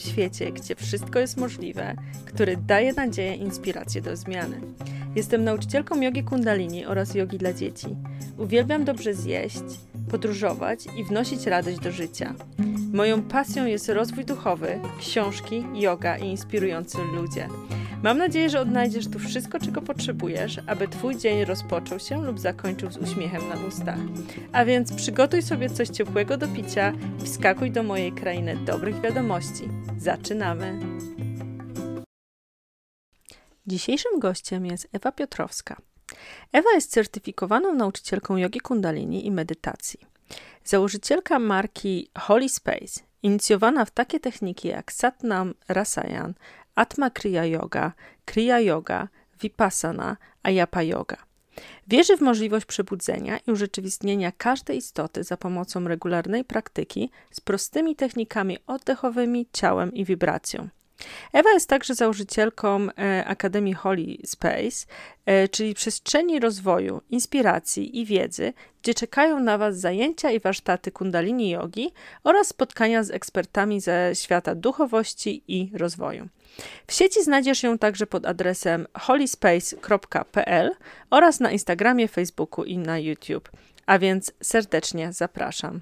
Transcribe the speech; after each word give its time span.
świecie, 0.00 0.52
gdzie 0.52 0.74
wszystko 0.74 1.18
jest 1.18 1.36
możliwe, 1.36 1.96
który 2.24 2.56
daje 2.56 2.92
nadzieję 2.92 3.34
i 3.34 3.42
inspirację 3.42 4.02
do 4.02 4.16
zmiany. 4.16 4.60
Jestem 5.14 5.44
nauczycielką 5.44 6.00
jogi 6.00 6.24
kundalini 6.24 6.86
oraz 6.86 7.14
jogi 7.14 7.38
dla 7.38 7.52
dzieci. 7.52 7.86
Uwielbiam 8.38 8.84
dobrze 8.84 9.14
zjeść, 9.14 9.64
podróżować 10.10 10.80
i 10.96 11.04
wnosić 11.04 11.46
radość 11.46 11.78
do 11.78 11.92
życia. 11.92 12.34
Moją 12.92 13.22
pasją 13.22 13.66
jest 13.66 13.88
rozwój 13.88 14.24
duchowy, 14.24 14.80
książki, 15.00 15.64
yoga 15.74 16.16
i 16.16 16.26
inspirujący 16.26 16.98
ludzie. 17.14 17.48
Mam 18.02 18.18
nadzieję, 18.18 18.50
że 18.50 18.60
odnajdziesz 18.60 19.08
tu 19.08 19.18
wszystko, 19.18 19.58
czego 19.60 19.82
potrzebujesz, 19.82 20.60
aby 20.66 20.88
Twój 20.88 21.16
dzień 21.16 21.44
rozpoczął 21.44 21.98
się 21.98 22.24
lub 22.24 22.40
zakończył 22.40 22.92
z 22.92 22.96
uśmiechem 22.96 23.48
na 23.48 23.66
ustach. 23.68 23.98
A 24.52 24.64
więc 24.64 24.92
przygotuj 24.92 25.42
sobie 25.42 25.70
coś 25.70 25.88
ciepłego 25.88 26.36
do 26.36 26.48
picia 26.48 26.92
i 27.22 27.26
wskakuj 27.26 27.70
do 27.70 27.82
mojej 27.82 28.12
krainy 28.12 28.56
dobrych 28.56 29.00
wiadomości. 29.00 29.68
Zaczynamy! 29.98 30.78
Dzisiejszym 33.66 34.18
gościem 34.18 34.66
jest 34.66 34.88
Ewa 34.92 35.12
Piotrowska. 35.12 35.76
Ewa 36.52 36.70
jest 36.74 36.90
certyfikowaną 36.90 37.74
nauczycielką 37.74 38.36
jogi 38.36 38.60
kundalini 38.60 39.26
i 39.26 39.30
medytacji. 39.30 40.00
Założycielka 40.64 41.38
marki 41.38 42.10
Holy 42.18 42.48
Space, 42.48 43.00
inicjowana 43.22 43.84
w 43.84 43.90
takie 43.90 44.20
techniki 44.20 44.68
jak 44.68 44.92
Satnam 44.92 45.54
Rasayan, 45.68 46.34
Atma 46.74 47.10
Kriya 47.10 47.44
Yoga, 47.44 47.92
Kriya 48.24 48.60
Yoga, 48.60 49.08
Vipassana, 49.40 50.16
Ayapa 50.42 50.82
Yoga. 50.82 51.16
Wierzy 51.88 52.16
w 52.16 52.20
możliwość 52.20 52.66
przebudzenia 52.66 53.38
i 53.46 53.50
urzeczywistnienia 53.50 54.32
każdej 54.32 54.76
istoty 54.76 55.24
za 55.24 55.36
pomocą 55.36 55.88
regularnej 55.88 56.44
praktyki 56.44 57.10
z 57.30 57.40
prostymi 57.40 57.96
technikami 57.96 58.58
oddechowymi, 58.66 59.46
ciałem 59.52 59.94
i 59.94 60.04
wibracją. 60.04 60.68
Ewa 61.32 61.52
jest 61.52 61.68
także 61.68 61.94
założycielką 61.94 62.88
e, 62.90 63.24
Akademii 63.24 63.74
Holy 63.74 64.16
Space, 64.24 64.86
e, 65.26 65.48
czyli 65.48 65.74
przestrzeni 65.74 66.40
rozwoju, 66.40 67.00
inspiracji 67.10 68.00
i 68.00 68.06
wiedzy, 68.06 68.52
gdzie 68.82 68.94
czekają 68.94 69.40
na 69.40 69.58
Was 69.58 69.80
zajęcia 69.80 70.30
i 70.30 70.40
warsztaty 70.40 70.92
kundalini 70.92 71.50
yogi 71.50 71.92
oraz 72.24 72.48
spotkania 72.48 73.04
z 73.04 73.10
ekspertami 73.10 73.80
ze 73.80 74.10
świata 74.14 74.54
duchowości 74.54 75.42
i 75.48 75.70
rozwoju. 75.74 76.28
W 76.86 76.92
sieci 76.92 77.22
znajdziesz 77.24 77.62
ją 77.62 77.78
także 77.78 78.06
pod 78.06 78.26
adresem 78.26 78.86
holyspace.pl 78.94 80.70
oraz 81.10 81.40
na 81.40 81.50
Instagramie, 81.50 82.08
Facebooku 82.08 82.64
i 82.64 82.78
na 82.78 82.98
YouTube. 82.98 83.50
A 83.86 83.98
więc 83.98 84.32
serdecznie 84.42 85.12
zapraszam. 85.12 85.80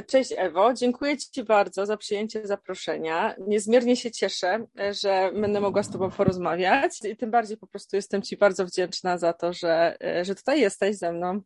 Cześć 0.00 0.34
Ewo, 0.36 0.74
dziękuję 0.74 1.16
Ci 1.16 1.44
bardzo 1.44 1.86
za 1.86 1.96
przyjęcie 1.96 2.46
zaproszenia. 2.46 3.34
Niezmiernie 3.46 3.96
się 3.96 4.10
cieszę, 4.10 4.66
że 5.02 5.30
będę 5.34 5.60
mogła 5.60 5.82
z 5.82 5.90
Tobą 5.90 6.10
porozmawiać 6.10 7.04
i 7.04 7.16
tym 7.16 7.30
bardziej 7.30 7.56
po 7.56 7.66
prostu 7.66 7.96
jestem 7.96 8.22
Ci 8.22 8.36
bardzo 8.36 8.66
wdzięczna 8.66 9.18
za 9.18 9.32
to, 9.32 9.52
że, 9.52 9.96
że 10.22 10.34
tutaj 10.34 10.60
jesteś 10.60 10.96
ze 10.96 11.12
mną. 11.12 11.40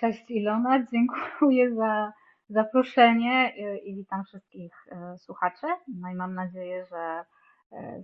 Cześć 0.00 0.24
Ilona, 0.28 0.86
dziękuję 0.92 1.74
za 1.74 2.12
zaproszenie 2.48 3.52
i 3.84 3.94
witam 3.94 4.24
wszystkich 4.24 4.72
słuchaczy. 5.18 5.66
No 6.00 6.10
i 6.10 6.14
mam 6.14 6.34
nadzieję, 6.34 6.86
że 6.90 6.96
E, 6.96 7.24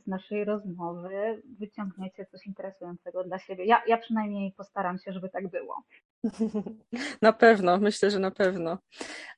z 0.05 0.07
naszej 0.07 0.45
rozmowy 0.45 1.43
wyciągniecie 1.59 2.27
coś 2.27 2.47
interesującego 2.47 3.25
dla 3.25 3.39
siebie. 3.39 3.65
Ja, 3.65 3.83
ja 3.87 3.99
przynajmniej 3.99 4.53
postaram 4.57 4.99
się, 4.99 5.13
żeby 5.13 5.29
tak 5.29 5.49
było. 5.49 5.83
Na 7.23 7.33
pewno, 7.33 7.79
myślę, 7.79 8.11
że 8.11 8.19
na 8.19 8.31
pewno. 8.31 8.79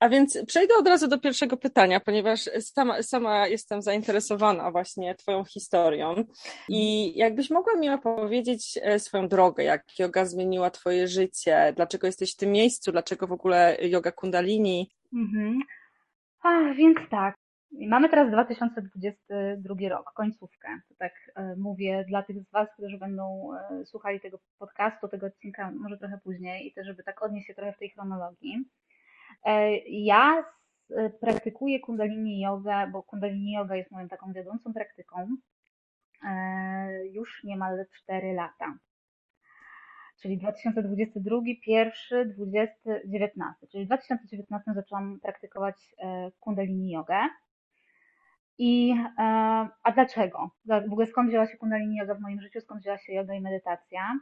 A 0.00 0.08
więc 0.08 0.38
przejdę 0.46 0.74
od 0.74 0.88
razu 0.88 1.08
do 1.08 1.18
pierwszego 1.18 1.56
pytania, 1.56 2.00
ponieważ 2.00 2.40
sama, 2.60 3.02
sama 3.02 3.46
jestem 3.46 3.82
zainteresowana 3.82 4.70
właśnie 4.70 5.14
Twoją 5.14 5.44
historią. 5.44 6.24
I 6.68 7.12
jakbyś 7.18 7.50
mogła 7.50 7.76
mi 7.76 7.90
opowiedzieć 7.90 8.78
e, 8.82 8.98
swoją 8.98 9.28
drogę, 9.28 9.64
jak 9.64 9.98
yoga 9.98 10.24
zmieniła 10.24 10.70
Twoje 10.70 11.08
życie, 11.08 11.72
dlaczego 11.76 12.06
jesteś 12.06 12.32
w 12.32 12.36
tym 12.36 12.52
miejscu, 12.52 12.92
dlaczego 12.92 13.26
w 13.26 13.32
ogóle 13.32 13.76
yoga 13.80 14.12
kundalini? 14.12 14.90
Mhm. 15.12 15.60
A, 16.42 16.74
więc 16.74 16.98
tak, 17.10 17.36
Mamy 17.80 18.08
teraz 18.08 18.30
2022 18.30 19.88
rok, 19.88 20.12
końcówkę. 20.12 20.68
To 20.88 20.94
tak 20.94 21.12
e, 21.34 21.56
mówię 21.56 22.04
dla 22.08 22.22
tych 22.22 22.42
z 22.42 22.50
Was, 22.50 22.68
którzy 22.72 22.98
będą 22.98 23.54
e, 23.54 23.86
słuchali 23.86 24.20
tego 24.20 24.38
podcastu, 24.58 25.08
tego 25.08 25.26
odcinka 25.26 25.70
może 25.70 25.98
trochę 25.98 26.18
później 26.24 26.66
i 26.66 26.72
też, 26.72 26.86
żeby 26.86 27.02
tak 27.02 27.22
odnieść 27.22 27.46
się 27.46 27.54
trochę 27.54 27.72
w 27.72 27.78
tej 27.78 27.90
chronologii. 27.90 28.64
E, 29.44 29.76
ja 29.78 30.44
praktykuję 31.20 31.80
kundalini 31.80 32.40
yoga, 32.40 32.86
bo 32.86 33.02
kundalini 33.02 33.52
yoga 33.52 33.76
jest 33.76 33.90
moją 33.90 34.08
taką 34.08 34.32
wiodącą 34.32 34.72
praktyką 34.72 35.36
już 37.12 37.44
niemal 37.44 37.86
4 38.02 38.32
lata. 38.32 38.78
Czyli 40.22 40.38
2022, 40.38 41.40
pierwszy, 41.64 42.26
20, 42.26 42.74
19. 43.06 43.66
Czyli 43.66 43.84
w 43.84 43.86
2019 43.86 44.72
zaczęłam 44.74 45.20
praktykować 45.20 45.94
kundalini 46.40 46.90
jogę. 46.90 47.16
I, 48.58 48.94
e, 49.18 49.22
a 49.82 49.92
dlaczego? 49.94 50.50
W 50.64 50.92
ogóle 50.92 51.06
skąd 51.06 51.28
wzięła 51.28 51.46
się 51.46 51.56
kundalini 51.56 51.96
yoga 51.96 52.14
w 52.14 52.20
moim 52.20 52.40
życiu, 52.40 52.60
skąd 52.60 52.80
wzięła 52.80 52.98
się 52.98 53.12
yoga 53.12 53.34
i 53.34 53.40
medytacja? 53.40 54.18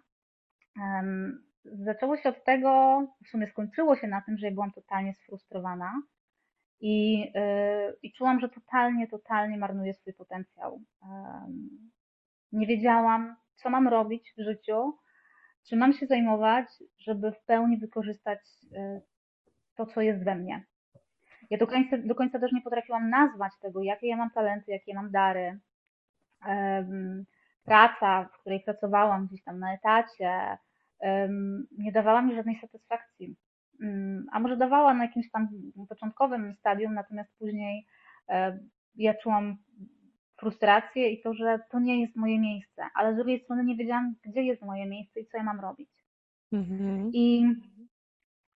Zaczęło 1.65 2.17
się 2.17 2.29
od 2.29 2.45
tego, 2.45 3.03
w 3.25 3.29
sumie 3.29 3.47
skończyło 3.47 3.97
się 3.97 4.09
na 4.09 4.21
tym, 4.21 4.39
że 4.39 4.51
byłam 4.51 4.73
totalnie 4.73 5.15
sfrustrowana 5.15 5.93
i, 6.81 7.27
e, 7.35 7.93
i 8.03 8.13
czułam, 8.13 8.41
że 8.41 8.49
totalnie, 8.49 9.09
totalnie 9.09 9.59
marnuję 9.59 9.95
swój 9.95 10.15
potencjał. 10.15 10.81
Nie 12.53 12.67
wiedziałam, 12.67 13.37
co 13.55 13.71
mam 13.71 13.89
robić 13.89 14.33
w 14.39 14.43
życiu, 14.43 14.99
czy 15.69 15.77
mam 15.77 15.93
się 15.93 16.07
zajmować, 16.07 16.67
żeby 16.99 17.33
w 17.33 17.45
pełni 17.45 17.79
wykorzystać 17.79 18.39
e, 18.75 19.01
to, 19.77 19.87
co 19.87 20.01
jest 20.01 20.25
we 20.25 20.35
mnie. 20.35 20.65
Ja 21.51 21.59
do 21.59 21.67
końca, 21.67 21.99
do 21.99 22.15
końca 22.15 22.39
też 22.39 22.53
nie 22.53 22.63
potrafiłam 22.63 23.11
nazwać 23.11 23.53
tego, 23.61 23.83
jakie 23.83 24.07
ja 24.07 24.17
mam 24.17 24.31
talenty, 24.31 24.71
jakie 24.71 24.95
mam 24.95 25.11
dary. 25.11 25.59
Praca, 27.65 28.25
w 28.25 28.41
której 28.41 28.61
pracowałam 28.61 29.27
gdzieś 29.27 29.45
tam 29.45 29.59
na 29.59 29.75
etacie, 29.75 30.59
nie 31.79 31.93
dawała 31.93 32.23
mi 32.23 32.35
żadnej 32.35 32.61
satysfakcji. 32.61 33.37
Um, 33.81 34.27
a 34.33 34.41
może 34.41 34.57
dawała 34.57 34.95
na 34.95 35.05
jakimś 35.05 35.31
tam 35.31 35.49
początkowym 35.89 36.55
stadium, 36.55 36.95
natomiast 36.95 37.31
później 37.39 37.87
ja 38.95 39.15
czułam 39.15 39.57
frustrację 40.37 41.11
i 41.11 41.23
to, 41.23 41.35
że 41.35 41.59
to 41.71 41.81
nie 41.81 42.01
jest 42.01 42.17
moje 42.17 42.41
miejsce, 42.41 42.83
ale 42.95 43.15
z 43.15 43.17
drugiej 43.17 43.41
strony 43.41 43.65
nie 43.65 43.77
wiedziałam, 43.77 44.15
gdzie 44.25 44.43
jest 44.43 44.63
moje 44.63 44.87
miejsce 44.87 45.21
i 45.21 45.27
co 45.27 45.37
ja 45.37 45.43
mam 45.43 45.61
robić. 45.61 45.91
Mhm. 46.53 47.11
I 47.15 47.55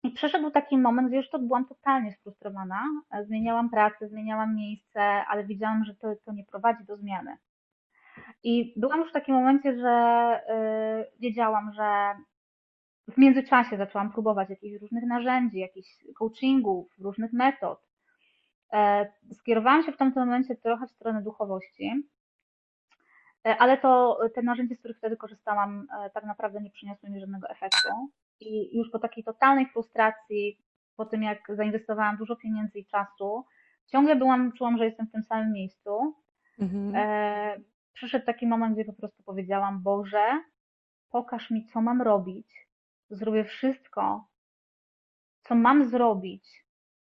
i 0.03 0.11
przeszedł 0.11 0.51
taki 0.51 0.79
moment, 0.79 1.09
gdzie 1.09 1.17
już 1.17 1.31
to 1.31 1.39
byłam 1.39 1.65
totalnie 1.65 2.13
sfrustrowana. 2.13 2.85
Zmieniałam 3.23 3.71
pracę, 3.71 4.09
zmieniałam 4.09 4.57
miejsce, 4.57 5.01
ale 5.03 5.45
widziałam, 5.45 5.85
że 5.85 5.95
to, 5.95 6.15
to 6.25 6.33
nie 6.33 6.45
prowadzi 6.45 6.85
do 6.85 6.97
zmiany. 6.97 7.37
I 8.43 8.75
byłam 8.77 9.01
już 9.01 9.11
w 9.11 9.12
takim 9.12 9.35
momencie, 9.35 9.79
że 9.79 10.41
yy, 10.49 11.19
wiedziałam, 11.21 11.73
że 11.73 12.15
w 13.09 13.19
międzyczasie 13.19 13.77
zaczęłam 13.77 14.12
próbować 14.12 14.51
jakichś 14.51 14.81
różnych 14.81 15.05
narzędzi, 15.05 15.59
jakichś 15.59 15.89
coachingów, 16.19 16.99
różnych 16.99 17.33
metod. 17.33 17.81
Yy, 18.73 19.35
skierowałam 19.35 19.83
się 19.83 19.93
w 19.93 19.97
tamtym 19.97 20.25
momencie 20.25 20.57
trochę 20.57 20.87
w 20.87 20.91
stronę 20.91 21.23
duchowości, 21.23 21.93
ale 23.59 23.79
to 23.79 24.19
te 24.35 24.43
narzędzia, 24.43 24.75
z 24.75 24.79
których 24.79 24.99
wtedy 24.99 25.17
korzystałam, 25.17 25.87
tak 26.15 26.25
naprawdę 26.25 26.61
nie 26.61 26.71
przyniosły 26.71 27.11
mi 27.11 27.21
żadnego 27.21 27.49
efektu. 27.49 27.88
I 28.43 28.77
już 28.77 28.91
po 28.91 28.99
takiej 28.99 29.25
totalnej 29.25 29.67
frustracji, 29.67 30.59
po 30.97 31.06
tym 31.06 31.23
jak 31.23 31.39
zainwestowałam 31.49 32.17
dużo 32.17 32.37
pieniędzy 32.37 32.79
i 32.79 32.87
czasu, 32.87 33.44
ciągle 33.87 34.17
byłam, 34.17 34.53
czułam, 34.53 34.79
że 34.79 34.85
jestem 34.85 35.06
w 35.06 35.12
tym 35.12 35.23
samym 35.23 35.53
miejscu. 35.53 36.15
Mhm. 36.59 36.93
E, 36.94 37.61
przyszedł 37.93 38.27
taki 38.27 38.47
moment, 38.47 38.75
gdzie 38.75 38.85
po 38.85 38.93
prostu 38.93 39.23
powiedziałam: 39.23 39.83
Boże, 39.83 40.41
pokaż 41.11 41.50
mi, 41.50 41.67
co 41.67 41.81
mam 41.81 42.03
robić. 42.03 42.69
Zrobię 43.11 43.44
wszystko, 43.44 44.29
co 45.41 45.55
mam 45.55 45.85
zrobić, 45.85 46.65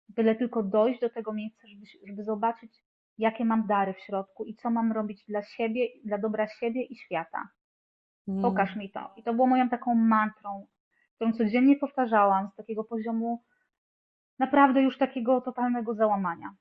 byle 0.10 0.36
tylko 0.36 0.63
dojść 0.63 1.01
do 1.01 1.10
tego 1.10 1.33
miejsca, 1.33 1.68
żeby, 1.68 1.86
żeby 2.07 2.24
zobaczyć, 2.24 2.71
jakie 3.18 3.45
mam 3.45 3.68
dary 3.68 3.94
w 3.94 4.00
środku 4.00 4.45
i 4.45 4.56
co 4.56 4.69
mam 4.69 4.92
robić 4.92 5.24
dla 5.28 5.44
siebie, 5.44 5.88
dla 6.06 6.18
dobra 6.18 6.48
siebie 6.48 6.83
i 6.83 6.95
świata. 6.95 7.50
Pokaż 8.42 8.69
mm. 8.69 8.80
mi 8.80 8.92
to. 8.92 9.13
I 9.18 9.24
to 9.24 9.33
było 9.33 9.48
moją 9.48 9.69
taką 9.69 9.95
mantrą 9.95 10.68
którą 11.15 11.33
codziennie 11.33 11.75
powtarzałam 11.75 12.50
z 12.50 12.56
takiego 12.56 12.83
poziomu 12.83 13.44
naprawdę 14.39 14.81
już 14.81 14.97
takiego 14.97 15.41
totalnego 15.41 15.94
załamania. 15.94 16.56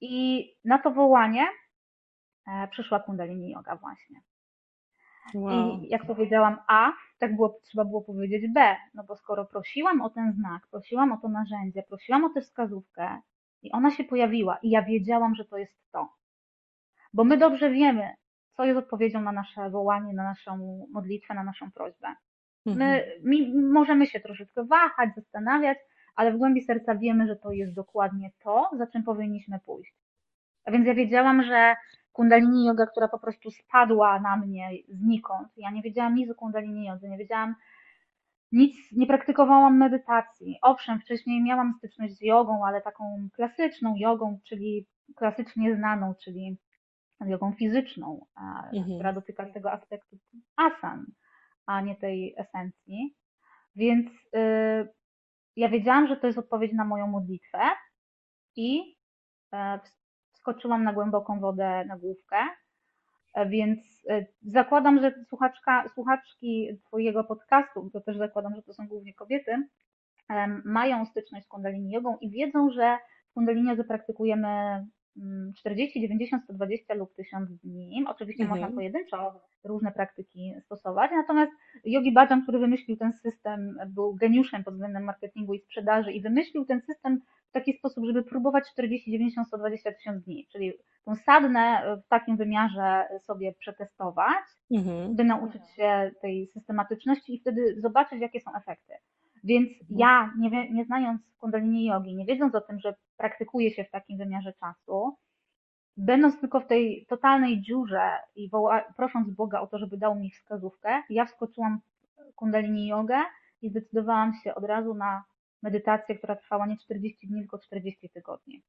I 0.00 0.44
na 0.64 0.78
to 0.78 0.90
wołanie 0.90 1.46
e, 2.46 2.68
przyszła 2.68 3.00
Kundalini 3.00 3.50
Yoga 3.50 3.76
właśnie. 3.76 4.20
Wow. 5.34 5.80
I 5.82 5.88
jak 5.88 6.06
powiedziałam 6.06 6.56
A, 6.68 6.92
tak 7.18 7.36
było, 7.36 7.60
trzeba 7.62 7.84
było 7.84 8.02
powiedzieć 8.02 8.52
B, 8.52 8.76
no 8.94 9.04
bo 9.04 9.16
skoro 9.16 9.44
prosiłam 9.44 10.00
o 10.00 10.10
ten 10.10 10.32
znak, 10.32 10.66
prosiłam 10.70 11.12
o 11.12 11.16
to 11.16 11.28
narzędzie, 11.28 11.82
prosiłam 11.82 12.24
o 12.24 12.28
tę 12.28 12.40
wskazówkę 12.40 13.20
I 13.62 13.72
ona 13.72 13.90
się 13.90 14.04
pojawiła 14.04 14.58
i 14.62 14.70
ja 14.70 14.82
wiedziałam, 14.82 15.34
że 15.34 15.44
to 15.44 15.56
jest 15.56 15.90
to. 15.92 16.08
Bo 17.12 17.24
my 17.24 17.36
dobrze 17.36 17.70
wiemy, 17.70 18.14
co 18.56 18.64
jest 18.64 18.78
odpowiedzią 18.78 19.20
na 19.20 19.32
nasze 19.32 19.70
wołanie, 19.70 20.14
na 20.14 20.24
naszą 20.24 20.86
modlitwę, 20.92 21.34
na 21.34 21.44
naszą 21.44 21.72
prośbę. 21.72 22.14
My, 22.66 23.04
my 23.22 23.62
możemy 23.72 24.06
się 24.06 24.20
troszeczkę 24.20 24.64
wahać, 24.64 25.10
zastanawiać, 25.16 25.78
ale 26.16 26.32
w 26.32 26.36
głębi 26.36 26.62
serca 26.62 26.94
wiemy, 26.94 27.26
że 27.26 27.36
to 27.36 27.52
jest 27.52 27.74
dokładnie 27.74 28.30
to, 28.42 28.70
za 28.78 28.86
czym 28.86 29.02
powinniśmy 29.02 29.60
pójść. 29.66 29.94
A 30.64 30.70
więc 30.70 30.86
ja 30.86 30.94
wiedziałam, 30.94 31.42
że 31.42 31.76
kundalini 32.12 32.66
yoga, 32.66 32.86
która 32.86 33.08
po 33.08 33.18
prostu 33.18 33.50
spadła 33.50 34.20
na 34.20 34.36
mnie 34.36 34.70
znikąd. 34.88 35.48
Ja 35.56 35.70
nie 35.70 35.82
wiedziałam 35.82 36.14
nic 36.14 36.30
o 36.30 36.34
kundalini 36.34 36.86
yoga, 36.86 37.08
nie 37.08 37.18
wiedziałam 37.18 37.54
nic, 38.52 38.76
nie 38.92 39.06
praktykowałam 39.06 39.78
medytacji. 39.78 40.58
Owszem, 40.62 41.00
wcześniej 41.00 41.42
miałam 41.42 41.74
styczność 41.78 42.14
z 42.14 42.20
jogą, 42.20 42.66
ale 42.66 42.82
taką 42.82 43.28
klasyczną 43.32 43.94
jogą, 43.96 44.38
czyli 44.44 44.86
klasycznie 45.16 45.76
znaną, 45.76 46.14
czyli 46.24 46.58
jogą 47.26 47.52
fizyczną, 47.52 48.26
mhm. 48.72 48.84
która 48.94 49.12
dotyka 49.12 49.52
tego 49.52 49.72
aspektu 49.72 50.16
asan, 50.56 51.06
a 51.66 51.80
nie 51.80 51.96
tej 51.96 52.34
esencji. 52.38 53.14
Więc 53.76 54.10
y, 54.36 54.88
ja 55.56 55.68
wiedziałam, 55.68 56.06
że 56.06 56.16
to 56.16 56.26
jest 56.26 56.38
odpowiedź 56.38 56.72
na 56.72 56.84
moją 56.84 57.06
modlitwę 57.06 57.58
i 58.56 58.96
e, 59.52 59.80
wskoczyłam 60.32 60.84
na 60.84 60.92
głęboką 60.92 61.40
wodę 61.40 61.84
na 61.84 61.98
główkę. 61.98 62.36
E, 63.34 63.48
więc 63.48 64.06
e, 64.10 64.26
zakładam, 64.42 65.00
że 65.00 65.24
słuchaczka, 65.28 65.88
słuchaczki 65.94 66.68
Twojego 66.86 67.24
podcastu, 67.24 67.90
to 67.92 68.00
też 68.00 68.16
zakładam, 68.16 68.54
że 68.54 68.62
to 68.62 68.74
są 68.74 68.88
głównie 68.88 69.14
kobiety, 69.14 69.68
mają 70.64 71.06
styczność 71.06 71.46
z 71.46 71.48
Kundalini 71.48 71.90
Jogą 71.90 72.18
i 72.20 72.30
wiedzą, 72.30 72.70
że 72.70 72.98
Kundalini 73.34 73.76
zapraktykujemy 73.76 74.48
40, 75.56 76.00
90, 76.00 76.44
120 76.44 76.94
lub 76.94 77.14
1000 77.14 77.50
dni. 77.50 78.04
Oczywiście 78.08 78.42
mhm. 78.42 78.60
można 78.60 78.76
pojedynczo 78.76 79.40
różne 79.64 79.92
praktyki 79.92 80.54
stosować, 80.64 81.10
natomiast 81.14 81.52
Yogi 81.84 82.12
Bhajan, 82.12 82.42
który 82.42 82.58
wymyślił 82.58 82.96
ten 82.96 83.12
system, 83.12 83.76
był 83.86 84.14
geniuszem 84.14 84.64
pod 84.64 84.74
względem 84.74 85.04
marketingu 85.04 85.54
i 85.54 85.60
sprzedaży 85.60 86.12
i 86.12 86.20
wymyślił 86.20 86.64
ten 86.64 86.80
system 86.80 87.20
w 87.48 87.52
taki 87.52 87.72
sposób, 87.72 88.04
żeby 88.04 88.22
próbować 88.22 88.64
40, 88.72 89.10
90, 89.10 89.48
120 89.48 89.92
tysiąc 89.92 90.24
dni, 90.24 90.46
czyli 90.52 90.72
tą 91.04 91.14
sadnę 91.14 91.82
w 92.04 92.08
takim 92.08 92.36
wymiarze 92.36 93.04
sobie 93.20 93.52
przetestować, 93.52 94.44
mhm. 94.70 95.16
by 95.16 95.24
nauczyć 95.24 95.62
się 95.76 96.10
tej 96.22 96.46
systematyczności 96.46 97.34
i 97.34 97.40
wtedy 97.40 97.80
zobaczyć, 97.80 98.20
jakie 98.20 98.40
są 98.40 98.50
efekty. 98.56 98.94
Więc 99.44 99.68
mhm. 99.68 99.98
ja, 99.98 100.32
nie, 100.38 100.72
nie 100.72 100.84
znając 100.84 101.20
kundalini 101.38 101.84
jogi, 101.84 102.14
nie 102.14 102.26
wiedząc 102.26 102.54
o 102.54 102.60
tym, 102.60 102.78
że 102.78 102.94
praktykuje 103.16 103.70
się 103.70 103.84
w 103.84 103.90
takim 103.90 104.18
wymiarze 104.18 104.52
czasu, 104.52 105.16
będąc 105.96 106.40
tylko 106.40 106.60
w 106.60 106.66
tej 106.66 107.06
totalnej 107.08 107.62
dziurze 107.62 108.10
i 108.34 108.50
woła, 108.50 108.84
prosząc 108.96 109.30
Boga 109.30 109.60
o 109.60 109.66
to, 109.66 109.78
żeby 109.78 109.96
dał 109.96 110.14
mi 110.14 110.30
wskazówkę, 110.30 111.02
ja 111.10 111.24
wskoczyłam 111.24 111.80
w 112.30 112.34
kundalini 112.34 112.86
jogę 112.86 113.18
i 113.62 113.70
zdecydowałam 113.70 114.32
się 114.44 114.54
od 114.54 114.64
razu 114.64 114.94
na 114.94 115.24
medytację, 115.62 116.18
która 116.18 116.36
trwała 116.36 116.66
nie 116.66 116.76
40 116.76 117.26
dni, 117.26 117.40
tylko 117.40 117.58
40 117.58 118.10
tygodni. 118.10 118.62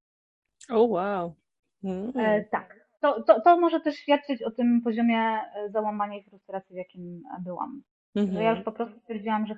O 0.69 0.83
oh, 0.83 0.93
wow. 0.93 1.35
Mm. 1.83 2.11
E, 2.15 2.43
tak. 2.43 2.85
To, 3.01 3.23
to, 3.23 3.41
to 3.41 3.59
może 3.59 3.79
też 3.79 3.95
świadczyć 3.95 4.43
o 4.43 4.51
tym 4.51 4.81
poziomie 4.81 5.19
e, 5.19 5.69
załamania 5.69 6.17
i 6.17 6.23
frustracji, 6.23 6.73
w 6.73 6.77
jakim 6.77 7.23
byłam. 7.39 7.81
Mm 8.15 8.27
-hmm. 8.27 8.33
Że 8.33 8.43
ja 8.43 8.51
już 8.51 8.63
po 8.63 8.71
prostu 8.71 8.99
stwierdziłam, 8.99 9.47
że 9.47 9.55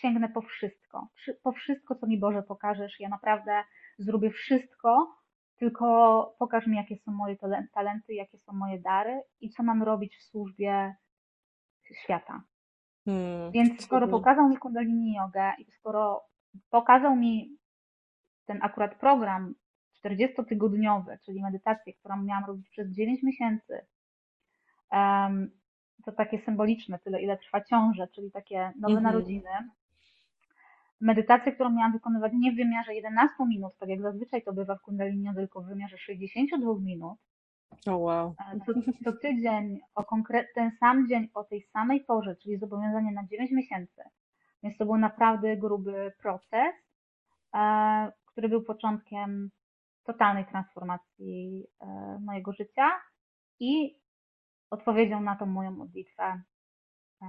sięgnę 0.00 0.28
po 0.28 0.42
wszystko. 0.42 1.08
Po 1.42 1.52
wszystko, 1.52 1.94
co 1.94 2.06
mi 2.06 2.18
Boże 2.18 2.42
pokażesz. 2.42 3.00
Ja 3.00 3.08
naprawdę 3.08 3.62
zrobię 3.98 4.30
wszystko, 4.30 5.16
tylko 5.56 6.36
pokaż 6.38 6.66
mi, 6.66 6.76
jakie 6.76 6.96
są 6.96 7.12
moje 7.12 7.36
talenty, 7.74 8.14
jakie 8.14 8.38
są 8.38 8.52
moje 8.52 8.80
dary 8.80 9.22
i 9.40 9.50
co 9.50 9.62
mam 9.62 9.82
robić 9.82 10.16
w 10.16 10.22
służbie 10.22 10.94
świata. 12.02 12.42
Hmm, 13.04 13.52
Więc 13.52 13.84
skoro 13.84 14.08
pokazał 14.08 14.48
mi 14.48 14.56
Kundalini 14.56 15.14
Jogę 15.14 15.52
i 15.58 15.72
skoro 15.72 16.22
pokazał 16.70 17.16
mi 17.16 17.56
ten 18.46 18.58
akurat 18.62 18.94
program 18.94 19.54
40-tygodniowy, 20.04 21.18
czyli 21.24 21.42
medytację, 21.42 21.94
którą 21.94 22.22
miałam 22.22 22.44
robić 22.44 22.68
przez 22.68 22.90
9 22.90 23.22
miesięcy, 23.22 23.86
um, 24.92 25.50
to 26.04 26.12
takie 26.12 26.38
symboliczne, 26.38 26.98
tyle 26.98 27.22
ile 27.22 27.38
trwa 27.38 27.60
ciąża, 27.64 28.06
czyli 28.06 28.30
takie 28.30 28.72
nowe 28.76 28.92
mm 28.92 28.98
-hmm. 28.98 29.02
narodziny, 29.02 29.50
medytację, 31.00 31.52
którą 31.52 31.70
miałam 31.70 31.92
wykonywać 31.92 32.32
nie 32.34 32.52
w 32.52 32.56
wymiarze 32.56 32.94
11 32.94 33.34
minut, 33.48 33.72
tak 33.78 33.88
jak 33.88 34.02
zazwyczaj 34.02 34.42
to 34.42 34.52
bywa 34.52 34.76
w 34.76 34.82
Kundalini, 34.82 35.34
tylko 35.34 35.62
w 35.62 35.66
wymiarze 35.66 35.98
62 35.98 36.74
minut. 36.80 37.18
Oh 37.86 37.96
wow. 37.96 38.34
Co, 38.66 38.72
co 39.04 39.12
tydzień, 39.12 39.80
o 39.94 40.04
konkret, 40.04 40.48
ten 40.54 40.70
sam 40.80 41.08
dzień, 41.08 41.28
o 41.34 41.44
tej 41.44 41.62
samej 41.62 42.04
porze, 42.04 42.36
czyli 42.36 42.58
zobowiązanie 42.58 43.12
na 43.12 43.26
9 43.26 43.50
miesięcy. 43.50 44.02
Więc 44.62 44.78
to 44.78 44.84
był 44.84 44.96
naprawdę 44.96 45.56
gruby 45.56 46.12
proces, 46.18 46.74
e, 47.54 48.12
który 48.26 48.48
był 48.48 48.62
początkiem 48.62 49.50
totalnej 50.04 50.46
transformacji 50.46 51.66
e, 51.80 52.18
mojego 52.20 52.52
życia 52.52 52.90
i 53.60 54.00
odpowiedzią 54.70 55.20
na 55.20 55.36
tą 55.36 55.46
moją 55.46 55.70
modlitwę. 55.70 56.42
E, 57.22 57.26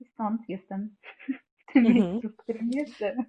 I 0.00 0.04
stąd 0.04 0.48
jestem 0.48 0.96
tym 1.72 1.86
mhm. 1.86 2.12
miejscu, 2.12 2.28
w 2.28 2.36
którym 2.36 2.70
jestem. 2.72 3.24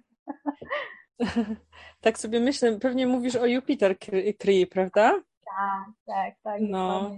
tak 2.00 2.18
sobie 2.18 2.40
myślę, 2.40 2.78
pewnie 2.78 3.06
mówisz 3.06 3.36
o 3.36 3.46
Jupiter 3.46 3.96
Kree, 4.38 4.66
prawda? 4.66 5.22
Tak, 5.44 5.86
tak, 6.06 6.34
tak. 6.42 6.60
No, 6.60 7.16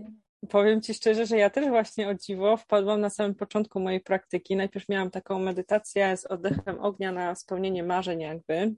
powiem 0.51 0.83
Ci 0.83 0.95
szczerze, 0.95 1.27
że 1.27 1.37
ja 1.37 1.51
też 1.51 1.69
właśnie 1.69 2.09
o 2.09 2.15
dziwo 2.15 2.57
wpadłam 2.57 3.01
na 3.01 3.11
samym 3.11 3.35
początku 3.35 3.81
mojej 3.81 4.01
praktyki. 4.01 4.57
Najpierw 4.57 4.89
miałam 4.89 5.11
taką 5.11 5.39
medytację 5.39 6.17
z 6.17 6.27
oddechem 6.27 6.81
ognia 6.81 7.13
na 7.13 7.35
spełnienie 7.35 7.83
marzeń 7.83 8.21
jakby. 8.21 8.75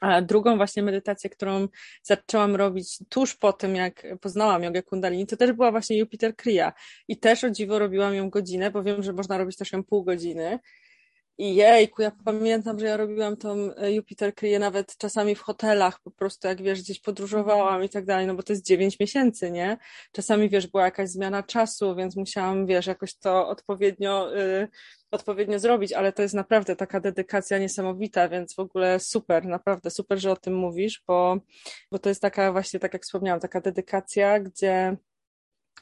A 0.00 0.22
drugą 0.22 0.56
właśnie 0.56 0.82
medytację, 0.82 1.30
którą 1.30 1.68
zaczęłam 2.02 2.56
robić 2.56 2.98
tuż 3.08 3.36
po 3.36 3.52
tym, 3.52 3.76
jak 3.76 4.06
poznałam 4.20 4.62
jogę 4.62 4.82
kundalini, 4.82 5.26
to 5.26 5.36
też 5.36 5.52
była 5.52 5.70
właśnie 5.70 5.98
Jupiter 5.98 6.36
Kriya. 6.36 6.72
I 7.08 7.16
też 7.16 7.44
o 7.44 7.50
dziwo 7.50 7.78
robiłam 7.78 8.14
ją 8.14 8.30
godzinę, 8.30 8.70
bo 8.70 8.82
wiem, 8.82 9.02
że 9.02 9.12
można 9.12 9.38
robić 9.38 9.56
też 9.56 9.72
ją 9.72 9.84
pół 9.84 10.04
godziny. 10.04 10.58
I 11.40 11.54
jejku, 11.54 12.02
ja 12.02 12.12
pamiętam, 12.24 12.78
że 12.78 12.86
ja 12.86 12.96
robiłam 12.96 13.36
tą 13.36 13.74
e, 13.76 13.92
Jupiter 13.92 14.34
kryje 14.34 14.58
nawet 14.58 14.96
czasami 14.96 15.34
w 15.34 15.40
hotelach, 15.40 16.00
po 16.00 16.10
prostu 16.10 16.48
jak 16.48 16.62
wiesz, 16.62 16.82
gdzieś 16.82 17.00
podróżowałam 17.00 17.84
i 17.84 17.88
tak 17.88 18.04
dalej, 18.04 18.26
no 18.26 18.34
bo 18.34 18.42
to 18.42 18.52
jest 18.52 18.66
dziewięć 18.66 19.00
miesięcy, 19.00 19.50
nie? 19.50 19.78
Czasami 20.12 20.48
wiesz, 20.48 20.66
była 20.66 20.84
jakaś 20.84 21.08
zmiana 21.08 21.42
czasu, 21.42 21.94
więc 21.96 22.16
musiałam, 22.16 22.66
wiesz, 22.66 22.86
jakoś 22.86 23.14
to 23.14 23.48
odpowiednio, 23.48 24.36
y, 24.38 24.68
odpowiednio 25.10 25.58
zrobić, 25.58 25.92
ale 25.92 26.12
to 26.12 26.22
jest 26.22 26.34
naprawdę 26.34 26.76
taka 26.76 27.00
dedykacja 27.00 27.58
niesamowita, 27.58 28.28
więc 28.28 28.54
w 28.54 28.58
ogóle 28.58 29.00
super, 29.00 29.46
naprawdę 29.46 29.90
super, 29.90 30.18
że 30.18 30.30
o 30.30 30.36
tym 30.36 30.54
mówisz, 30.54 31.02
bo, 31.06 31.38
bo 31.92 31.98
to 31.98 32.08
jest 32.08 32.22
taka 32.22 32.52
właśnie, 32.52 32.80
tak 32.80 32.92
jak 32.92 33.02
wspomniałam, 33.02 33.40
taka 33.40 33.60
dedykacja, 33.60 34.40
gdzie 34.40 34.96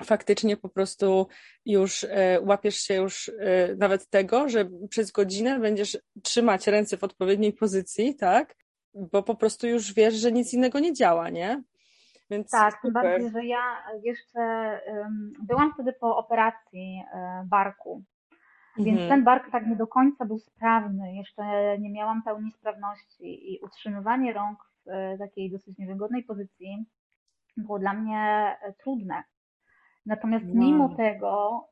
faktycznie 0.04 0.56
po 0.56 0.68
prostu 0.68 1.26
już 1.66 2.04
e, 2.04 2.40
łapiesz 2.40 2.76
się 2.76 2.94
już 2.94 3.28
e, 3.28 3.74
nawet 3.76 4.10
tego, 4.10 4.48
że 4.48 4.68
przez 4.90 5.10
godzinę 5.10 5.58
będziesz 5.58 5.98
trzymać 6.22 6.66
ręce 6.66 6.96
w 6.96 7.04
odpowiedniej 7.04 7.52
pozycji, 7.52 8.16
tak? 8.16 8.54
Bo 8.94 9.22
po 9.22 9.34
prostu 9.34 9.66
już 9.66 9.94
wiesz, 9.94 10.14
że 10.14 10.32
nic 10.32 10.54
innego 10.54 10.78
nie 10.78 10.92
działa, 10.92 11.30
nie? 11.30 11.62
Więc 12.30 12.50
tak, 12.50 12.82
tym 12.82 12.92
bardziej, 12.92 13.30
że 13.30 13.44
ja 13.44 13.82
jeszcze 14.02 14.40
um, 14.86 15.32
byłam 15.42 15.72
wtedy 15.74 15.92
po 15.92 16.16
operacji 16.16 17.02
um, 17.14 17.48
barku, 17.48 18.02
więc 18.78 19.00
mhm. 19.00 19.08
ten 19.08 19.24
bark 19.24 19.50
tak 19.50 19.66
nie 19.66 19.76
do 19.76 19.86
końca 19.86 20.24
był 20.24 20.38
sprawny, 20.38 21.14
jeszcze 21.14 21.78
nie 21.78 21.90
miałam 21.90 22.22
pełni 22.22 22.52
sprawności 22.52 23.52
i 23.54 23.60
utrzymywanie 23.60 24.32
rąk 24.32 24.58
w 24.86 25.18
takiej 25.18 25.50
dosyć 25.50 25.78
niewygodnej 25.78 26.22
pozycji 26.22 26.86
było 27.56 27.78
dla 27.78 27.92
mnie 27.92 28.56
trudne. 28.82 29.24
Natomiast 30.06 30.44
wow. 30.46 30.54
mimo 30.54 30.88
tego, 30.88 31.64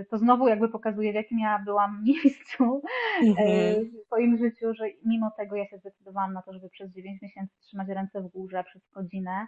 y, 0.00 0.04
to 0.10 0.18
znowu 0.18 0.48
jakby 0.48 0.68
pokazuje, 0.68 1.12
w 1.12 1.14
jakim 1.14 1.38
ja 1.38 1.58
byłam 1.58 2.02
miejscu 2.06 2.82
y, 3.22 3.28
mhm. 3.28 3.90
w 4.02 4.06
swoim 4.06 4.36
życiu, 4.36 4.74
że 4.74 4.84
mimo 5.04 5.30
tego 5.30 5.56
ja 5.56 5.66
się 5.66 5.78
zdecydowałam 5.78 6.32
na 6.32 6.42
to, 6.42 6.52
żeby 6.52 6.68
przez 6.68 6.90
9 6.90 7.22
miesięcy 7.22 7.54
trzymać 7.60 7.88
ręce 7.88 8.22
w 8.22 8.28
górze 8.28 8.64
przez 8.64 8.82
godzinę, 8.90 9.46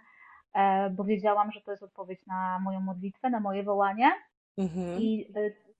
e, 0.53 0.89
bo 0.89 1.03
wiedziałam, 1.03 1.51
że 1.51 1.61
to 1.61 1.71
jest 1.71 1.83
odpowiedź 1.83 2.25
na 2.27 2.59
moją 2.59 2.81
modlitwę, 2.81 3.29
na 3.29 3.39
moje 3.39 3.63
wołanie. 3.63 4.11
Mhm. 4.57 5.01
I, 5.01 5.33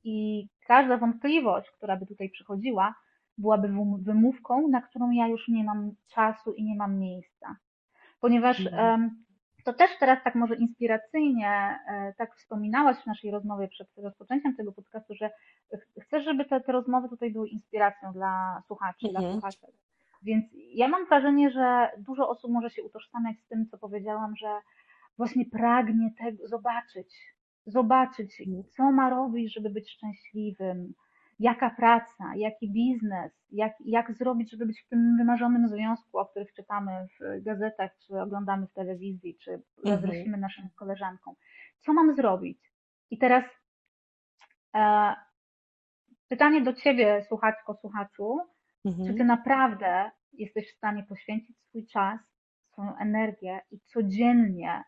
I 0.03 0.47
każda 0.67 0.97
wątpliwość, 0.97 1.71
która 1.71 1.97
by 1.97 2.05
tutaj 2.05 2.29
przychodziła, 2.29 2.95
byłaby 3.37 3.69
wymówką, 3.99 4.67
na 4.67 4.81
którą 4.81 5.11
ja 5.11 5.27
już 5.27 5.47
nie 5.47 5.63
mam 5.63 5.91
czasu 6.07 6.53
i 6.53 6.63
nie 6.63 6.75
mam 6.75 6.99
miejsca. 6.99 7.55
Ponieważ 8.19 8.67
mhm 8.67 9.26
to 9.67 9.74
też 9.74 9.91
teraz 10.00 10.24
tak 10.24 10.36
może 10.36 10.55
inspiracyjnie, 10.55 11.79
e, 11.88 12.13
tak 12.17 12.36
wspominałaś 12.36 12.97
w 12.97 13.05
naszej 13.05 13.31
rozmowie 13.31 13.67
przed 13.67 13.88
rozpoczęciem 13.97 14.55
tego 14.55 14.71
podcastu, 14.71 15.15
że 15.15 15.31
chcesz, 16.01 16.25
żeby 16.25 16.45
te, 16.45 16.62
te 16.62 16.71
rozmowy 16.71 17.09
tutaj 17.09 17.31
były 17.31 17.50
inspiracją 17.50 18.13
dla 18.13 18.63
słuchaczy, 18.67 19.07
mhm. 19.07 19.24
dla 19.24 19.33
słuchaczy. 19.33 19.77
Więc 20.24 20.45
ja 20.74 20.88
mam 20.88 21.05
wrażenie, 21.05 21.51
że 21.51 21.91
dużo 21.97 22.29
osób 22.29 22.51
może 22.51 22.69
się 22.69 22.83
utożsamiać 22.83 23.38
z 23.39 23.47
tym, 23.47 23.67
co 23.71 23.77
powiedziałam, 23.77 24.36
że 24.36 24.59
właśnie 25.17 25.45
pragnie 25.45 26.12
tego 26.17 26.47
zobaczyć, 26.47 27.36
zobaczyć, 27.65 28.41
mhm. 28.41 28.63
co 28.77 28.91
ma 28.91 29.09
robić, 29.09 29.53
żeby 29.53 29.69
być 29.69 29.91
szczęśliwym, 29.91 30.93
jaka 31.39 31.70
praca, 31.70 32.36
jaki 32.36 32.72
biznes, 32.72 33.32
jak, 33.51 33.74
jak 33.86 34.13
zrobić, 34.13 34.51
żeby 34.51 34.65
być 34.65 34.82
w 34.82 34.89
tym 34.89 35.17
wymarzonym 35.17 35.67
związku, 35.67 36.17
o 36.17 36.25
których 36.25 36.53
czytamy 36.53 37.08
w 37.20 37.44
gazetach, 37.44 37.91
czy 38.08 38.22
oglądamy 38.22 38.67
w 38.67 38.74
telewizji, 38.74 39.38
czy 39.44 39.62
zazdrościmy 39.84 40.25
mhm. 40.25 40.41
naszym 40.41 40.70
koleżankom. 40.75 41.36
Co 41.79 41.94
mam 41.94 42.15
zrobić? 42.15 42.60
I 43.10 43.17
teraz 43.17 43.44
e, 44.75 45.13
pytanie 46.27 46.62
do 46.62 46.74
Ciebie, 46.74 47.25
słuchaczko, 47.27 47.74
słuchaczu, 47.82 48.39
mhm. 48.86 49.08
czy 49.08 49.13
Ty 49.13 49.24
naprawdę 49.24 50.12
jesteś 50.34 50.74
w 50.74 50.77
stanie 50.77 51.03
poświęcić 51.03 51.58
swój 51.60 51.88
czas, 51.88 52.20
swoją 52.72 52.98
energię 52.98 53.62
i 53.72 53.79
codziennie 53.79 54.84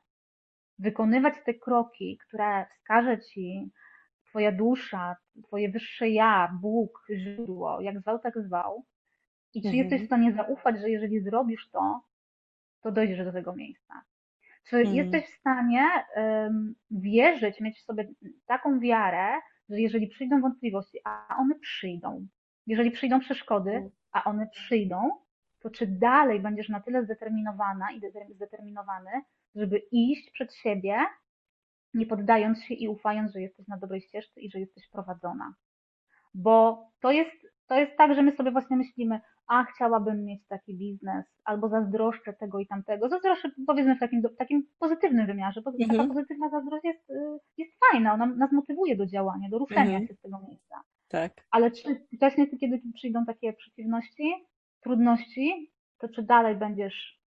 wykonywać 0.80 1.34
te 1.46 1.54
kroki, 1.54 2.18
które 2.28 2.66
wskaże 2.66 3.20
Ci 3.20 3.72
Twoja 4.30 4.52
dusza, 4.52 5.16
Twoje 5.44 5.70
wyższe 5.70 6.10
ja, 6.10 6.58
Bóg, 6.62 7.08
źródło, 7.16 7.82
jak 7.82 8.00
zwał, 8.00 8.20
tak 8.20 8.34
zwał. 8.38 8.86
I 9.54 9.62
czy 9.62 9.68
mhm. 9.68 9.78
jesteś 9.78 10.02
w 10.02 10.06
stanie 10.06 10.34
zaufać, 10.34 10.80
że 10.80 10.90
jeżeli 10.90 11.20
zrobisz 11.20 11.70
to, 11.70 12.02
to 12.82 12.92
dojdziesz 12.92 13.26
do 13.26 13.32
tego 13.32 13.56
miejsca? 13.56 14.02
Czy 14.70 14.78
mhm. 14.78 14.96
jesteś 14.96 15.26
w 15.26 15.40
stanie 15.40 15.88
um, 16.16 16.76
wierzyć, 16.92 17.60
mieć 17.60 17.80
w 17.80 17.84
sobie 17.84 18.08
taką 18.46 18.80
wiarę, 18.80 19.28
że 19.70 19.80
jeżeli 19.80 20.08
przyjdą 20.08 20.42
wątpliwości, 20.42 21.00
a 21.04 21.36
one 21.40 21.56
przyjdą, 21.60 22.28
jeżeli 22.68 22.92
przyjdą 22.92 23.20
przeszkody, 23.20 23.72
mhm. 23.72 23.92
a 24.12 24.24
one 24.24 24.48
przyjdą, 24.48 25.12
to 25.60 25.70
czy 25.70 25.88
dalej 25.88 26.40
będziesz 26.40 26.70
na 26.70 26.80
tyle 26.80 27.04
zdeterminowana 27.04 27.92
i 27.92 28.02
zdeterminowany, 28.36 29.12
żeby 29.56 29.82
iść 29.92 30.32
przed 30.32 30.56
siebie 30.56 30.98
nie 31.94 32.06
poddając 32.06 32.64
się 32.64 32.74
i 32.74 32.88
ufając, 32.88 33.34
że 33.34 33.42
jesteś 33.42 33.68
na 33.68 33.78
dobrej 33.78 34.02
ścieżce 34.02 34.42
i 34.42 34.52
że 34.52 34.60
jesteś 34.60 34.90
prowadzona. 34.90 35.54
Bo 36.34 36.88
to 37.00 37.12
jest, 37.12 37.48
to 37.68 37.80
jest 37.80 37.98
tak, 37.98 38.16
że 38.16 38.22
my 38.22 38.36
sobie 38.36 38.52
właśnie 38.52 38.78
myślimy, 38.78 39.20
a 39.48 39.64
chciałabym 39.64 40.26
mieć 40.26 40.48
taki 40.48 40.78
biznes, 40.78 41.26
albo 41.44 41.70
zazdroszczę 41.70 42.34
tego 42.34 42.60
i 42.60 42.68
tamtego. 42.68 43.10
Zazdroszczę 43.10 43.52
powiedzmy 43.68 43.96
w 43.96 44.00
takim, 44.00 44.22
takim 44.38 44.68
pozytywnym 44.80 45.28
wymiarze, 45.28 45.62
bo 45.62 45.72
mhm. 45.72 45.90
taka 45.90 46.14
pozytywna 46.14 46.50
zazdrość 46.50 46.86
jest, 46.86 47.10
y, 47.10 47.40
jest 47.58 47.72
fajna, 47.80 48.14
ona 48.14 48.26
nas 48.26 48.52
motywuje 48.52 48.98
do 48.98 49.06
działania, 49.06 49.50
do 49.50 49.58
ruszenia 49.58 49.82
mhm. 49.82 50.08
się 50.08 50.14
z 50.14 50.22
tego 50.22 50.40
miejsca. 50.48 50.82
Tak. 51.08 51.32
Ale 51.52 51.72
czy 51.72 52.06
właśnie 52.20 52.58
kiedy 52.58 52.82
przyjdą 52.94 53.26
takie 53.26 53.54
przeciwności, 53.54 54.34
trudności, 54.82 55.72
to 56.00 56.10
czy 56.10 56.24
dalej 56.24 56.56
będziesz 56.56 57.20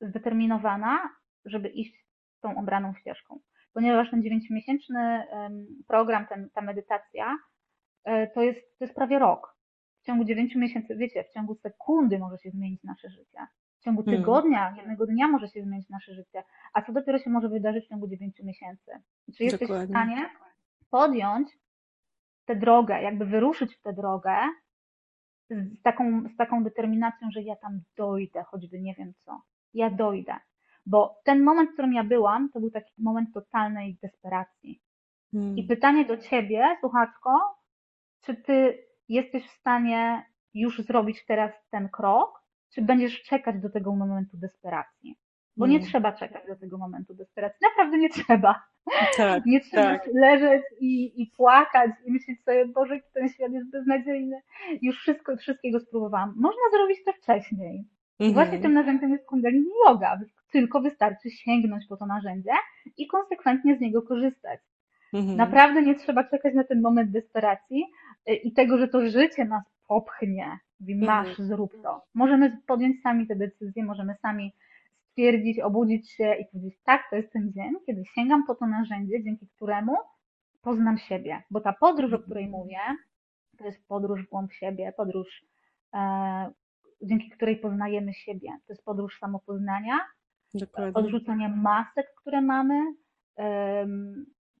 zdeterminowana, 0.00 1.08
żeby 1.44 1.68
iść 1.68 2.06
tą 2.40 2.58
obraną 2.58 2.94
ścieżką? 2.94 3.40
Ponieważ 3.74 4.10
ten 4.10 4.22
dziewięciomiesięczny 4.22 5.22
program, 5.88 6.26
ten, 6.26 6.50
ta 6.50 6.60
medytacja, 6.60 7.36
e, 8.04 8.26
to 8.26 8.42
jest, 8.42 8.78
to 8.78 8.84
jest 8.84 8.94
prawie 8.94 9.18
rok. 9.18 9.56
W 10.02 10.06
ciągu 10.06 10.24
dziewięciu 10.24 10.58
miesięcy, 10.58 10.96
wiecie, 10.96 11.24
w 11.24 11.32
ciągu 11.34 11.54
sekundy 11.54 12.18
może 12.18 12.38
się 12.38 12.50
zmienić 12.50 12.84
nasze 12.84 13.10
życie. 13.10 13.38
W 13.80 13.84
ciągu 13.84 14.02
hmm. 14.02 14.22
tygodnia, 14.22 14.58
hmm. 14.58 14.76
jednego 14.76 15.06
dnia 15.06 15.28
może 15.28 15.48
się 15.48 15.62
zmienić 15.62 15.88
nasze 15.88 16.14
życie. 16.14 16.42
A 16.74 16.82
co 16.82 16.92
dopiero 16.92 17.18
się 17.18 17.30
może 17.30 17.48
wydarzyć 17.48 17.84
w 17.84 17.88
ciągu 17.88 18.08
dziewięciu 18.08 18.46
miesięcy? 18.46 18.90
Czy 19.36 19.44
jesteś 19.44 19.68
Dokładnie. 19.68 19.86
w 19.86 19.90
stanie 19.90 20.30
podjąć 20.90 21.48
tę 22.44 22.56
drogę, 22.56 23.02
jakby 23.02 23.26
wyruszyć 23.26 23.76
w 23.76 23.82
tę 23.82 23.92
drogę 23.92 24.36
z 25.50 25.82
taką, 25.82 26.28
z 26.34 26.36
taką 26.36 26.64
determinacją, 26.64 27.30
że 27.30 27.42
ja 27.42 27.56
tam 27.56 27.80
dojdę, 27.96 28.42
choćby 28.42 28.80
nie 28.80 28.94
wiem 28.94 29.12
co. 29.14 29.42
Ja 29.74 29.90
dojdę. 29.90 30.36
Bo 30.86 31.20
ten 31.24 31.42
moment, 31.42 31.70
w 31.70 31.72
którym 31.72 31.92
ja 31.92 32.04
byłam, 32.04 32.50
to 32.50 32.60
był 32.60 32.70
taki 32.70 32.92
moment 32.98 33.34
totalnej 33.34 33.98
desperacji. 34.02 34.82
Hmm. 35.32 35.58
I 35.58 35.64
pytanie 35.64 36.04
do 36.04 36.16
ciebie, 36.16 36.76
słuchaczko, 36.80 37.30
czy 38.20 38.34
ty 38.34 38.78
jesteś 39.08 39.46
w 39.46 39.58
stanie 39.60 40.26
już 40.54 40.82
zrobić 40.82 41.24
teraz 41.26 41.52
ten 41.70 41.88
krok, 41.88 42.42
czy 42.74 42.82
będziesz 42.82 43.22
czekać 43.22 43.60
do 43.60 43.70
tego 43.70 43.96
momentu 43.96 44.36
desperacji? 44.36 45.16
Bo 45.56 45.66
nie 45.66 45.72
hmm. 45.72 45.88
trzeba 45.88 46.12
czekać 46.12 46.46
do 46.46 46.56
tego 46.56 46.78
momentu 46.78 47.14
desperacji. 47.14 47.58
Naprawdę 47.62 47.98
nie 47.98 48.08
trzeba. 48.08 48.62
Tak, 49.16 49.46
nie 49.52 49.60
trzeba 49.60 49.98
tak. 49.98 50.06
leżeć 50.14 50.62
i, 50.80 51.22
i 51.22 51.26
płakać 51.26 51.90
i 52.06 52.12
myśleć 52.12 52.44
sobie, 52.44 52.66
Boże, 52.66 53.00
ten 53.14 53.28
świat 53.28 53.52
jest 53.52 53.70
beznadziejny. 53.70 54.40
Już 54.82 54.98
wszystko, 54.98 55.36
wszystkiego 55.36 55.80
spróbowałam. 55.80 56.34
Można 56.36 56.62
zrobić 56.72 57.04
to 57.04 57.12
wcześniej. 57.12 57.84
I 58.22 58.32
właśnie 58.32 58.56
mhm. 58.56 58.62
tym 58.62 58.72
narzędziem 58.72 59.10
jest 59.10 59.26
kundalini 59.26 59.70
yoga, 59.86 60.20
tylko 60.52 60.80
wystarczy 60.80 61.30
sięgnąć 61.30 61.86
po 61.88 61.96
to 61.96 62.06
narzędzie 62.06 62.50
i 62.96 63.06
konsekwentnie 63.06 63.76
z 63.76 63.80
niego 63.80 64.02
korzystać. 64.02 64.60
Mhm. 65.12 65.36
Naprawdę 65.36 65.82
nie 65.82 65.94
trzeba 65.94 66.24
czekać 66.24 66.54
na 66.54 66.64
ten 66.64 66.80
moment 66.80 67.10
desperacji 67.10 67.84
y, 68.30 68.34
i 68.34 68.52
tego, 68.52 68.78
że 68.78 68.88
to 68.88 69.08
życie 69.08 69.44
nas 69.44 69.64
popchnie. 69.88 70.58
Mówi, 70.80 70.94
masz, 70.94 71.28
mhm. 71.28 71.48
zrób 71.48 71.82
to. 71.82 72.02
Możemy 72.14 72.58
podjąć 72.66 73.02
sami 73.02 73.26
te 73.26 73.36
decyzje, 73.36 73.84
możemy 73.84 74.14
sami 74.22 74.52
stwierdzić, 75.10 75.60
obudzić 75.60 76.10
się 76.10 76.34
i 76.34 76.44
powiedzieć, 76.44 76.78
tak, 76.84 77.02
to 77.10 77.16
jest 77.16 77.32
ten 77.32 77.52
dzień, 77.52 77.72
kiedy 77.86 78.02
sięgam 78.14 78.46
po 78.46 78.54
to 78.54 78.66
narzędzie, 78.66 79.22
dzięki 79.22 79.48
któremu 79.56 79.96
poznam 80.62 80.98
siebie. 80.98 81.42
Bo 81.50 81.60
ta 81.60 81.72
podróż, 81.72 82.12
o 82.12 82.18
której 82.18 82.48
mówię, 82.48 82.78
to 83.58 83.64
jest 83.64 83.88
podróż 83.88 84.26
w 84.26 84.30
głąb 84.30 84.52
siebie, 84.52 84.92
podróż, 84.96 85.44
e, 85.94 86.52
dzięki 87.02 87.30
której 87.30 87.56
poznajemy 87.56 88.14
siebie. 88.14 88.48
To 88.66 88.72
jest 88.72 88.84
podróż 88.84 89.18
samopoznania, 89.18 90.00
Dokładnie. 90.54 90.94
odrzucania 90.94 91.48
masek, 91.48 92.06
które 92.20 92.40
mamy. 92.40 92.80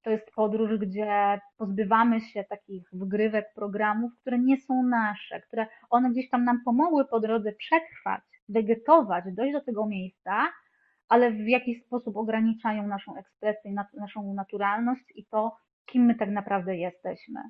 To 0.02 0.10
jest 0.10 0.30
podróż, 0.34 0.78
gdzie 0.78 1.40
pozbywamy 1.56 2.20
się 2.20 2.44
takich 2.44 2.88
wgrywek, 2.92 3.46
programów, 3.54 4.12
które 4.20 4.38
nie 4.38 4.60
są 4.60 4.82
nasze, 4.82 5.40
które 5.40 5.66
one 5.90 6.10
gdzieś 6.10 6.30
tam 6.30 6.44
nam 6.44 6.60
pomogły 6.64 7.04
po 7.04 7.20
drodze 7.20 7.52
przetrwać, 7.52 8.22
wegetować, 8.48 9.24
dojść 9.34 9.52
do 9.52 9.60
tego 9.60 9.86
miejsca, 9.86 10.48
ale 11.08 11.30
w 11.30 11.48
jakiś 11.48 11.84
sposób 11.84 12.16
ograniczają 12.16 12.86
naszą 12.86 13.16
ekspresję, 13.16 13.74
naszą 13.94 14.34
naturalność 14.34 15.04
i 15.14 15.26
to, 15.26 15.56
kim 15.86 16.04
my 16.04 16.14
tak 16.14 16.30
naprawdę 16.30 16.76
jesteśmy. 16.76 17.40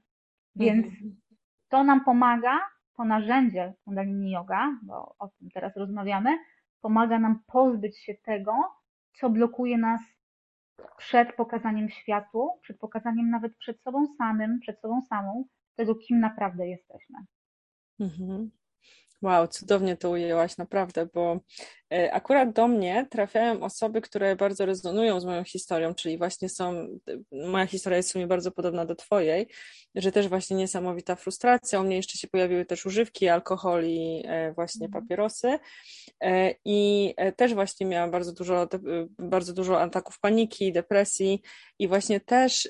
Więc 0.56 0.86
mhm. 0.86 1.20
to 1.68 1.84
nam 1.84 2.04
pomaga, 2.04 2.58
to 2.96 3.04
narzędzie 3.04 3.74
Kundalini 3.84 4.30
Yoga, 4.30 4.78
bo 4.82 5.14
o 5.18 5.28
tym 5.28 5.50
teraz 5.50 5.76
rozmawiamy, 5.76 6.38
pomaga 6.80 7.18
nam 7.18 7.42
pozbyć 7.46 7.98
się 7.98 8.14
tego, 8.14 8.54
co 9.14 9.30
blokuje 9.30 9.78
nas 9.78 10.00
przed 10.96 11.36
pokazaniem 11.36 11.88
światu, 11.88 12.50
przed 12.62 12.78
pokazaniem 12.78 13.30
nawet 13.30 13.56
przed 13.56 13.80
sobą 13.80 14.06
samym, 14.18 14.60
przed 14.60 14.80
sobą 14.80 15.02
samą, 15.02 15.44
tego, 15.74 15.94
kim 15.94 16.20
naprawdę 16.20 16.68
jesteśmy. 16.68 17.18
Mhm. 18.00 18.50
Wow, 19.22 19.48
cudownie 19.48 19.96
to 19.96 20.10
ujęłaś, 20.10 20.56
naprawdę, 20.56 21.06
bo 21.14 21.40
e, 21.92 22.12
akurat 22.12 22.52
do 22.52 22.68
mnie 22.68 23.06
trafiają 23.10 23.62
osoby, 23.62 24.00
które 24.00 24.36
bardzo 24.36 24.66
rezonują 24.66 25.20
z 25.20 25.24
moją 25.24 25.44
historią, 25.44 25.94
czyli 25.94 26.18
właśnie 26.18 26.48
są, 26.48 26.98
moja 27.32 27.66
historia 27.66 27.96
jest 27.96 28.08
w 28.08 28.12
sumie 28.12 28.26
bardzo 28.26 28.52
podobna 28.52 28.86
do 28.86 28.94
Twojej, 28.94 29.48
że 29.94 30.12
też 30.12 30.28
właśnie 30.28 30.56
niesamowita 30.56 31.16
frustracja. 31.16 31.80
U 31.80 31.84
mnie 31.84 31.96
jeszcze 31.96 32.18
się 32.18 32.28
pojawiły 32.28 32.64
też 32.64 32.86
używki, 32.86 33.28
alkohol 33.28 33.84
i 33.84 34.22
e, 34.26 34.52
właśnie 34.52 34.86
mhm. 34.86 35.02
papierosy. 35.02 35.58
E, 36.20 36.54
I 36.64 37.14
też 37.36 37.54
właśnie 37.54 37.86
miałam 37.86 38.10
bardzo 38.10 38.32
dużo, 38.32 38.68
bardzo 39.18 39.52
dużo 39.52 39.80
ataków 39.80 40.20
paniki, 40.20 40.72
depresji, 40.72 41.42
i 41.78 41.88
właśnie 41.88 42.20
też 42.20 42.68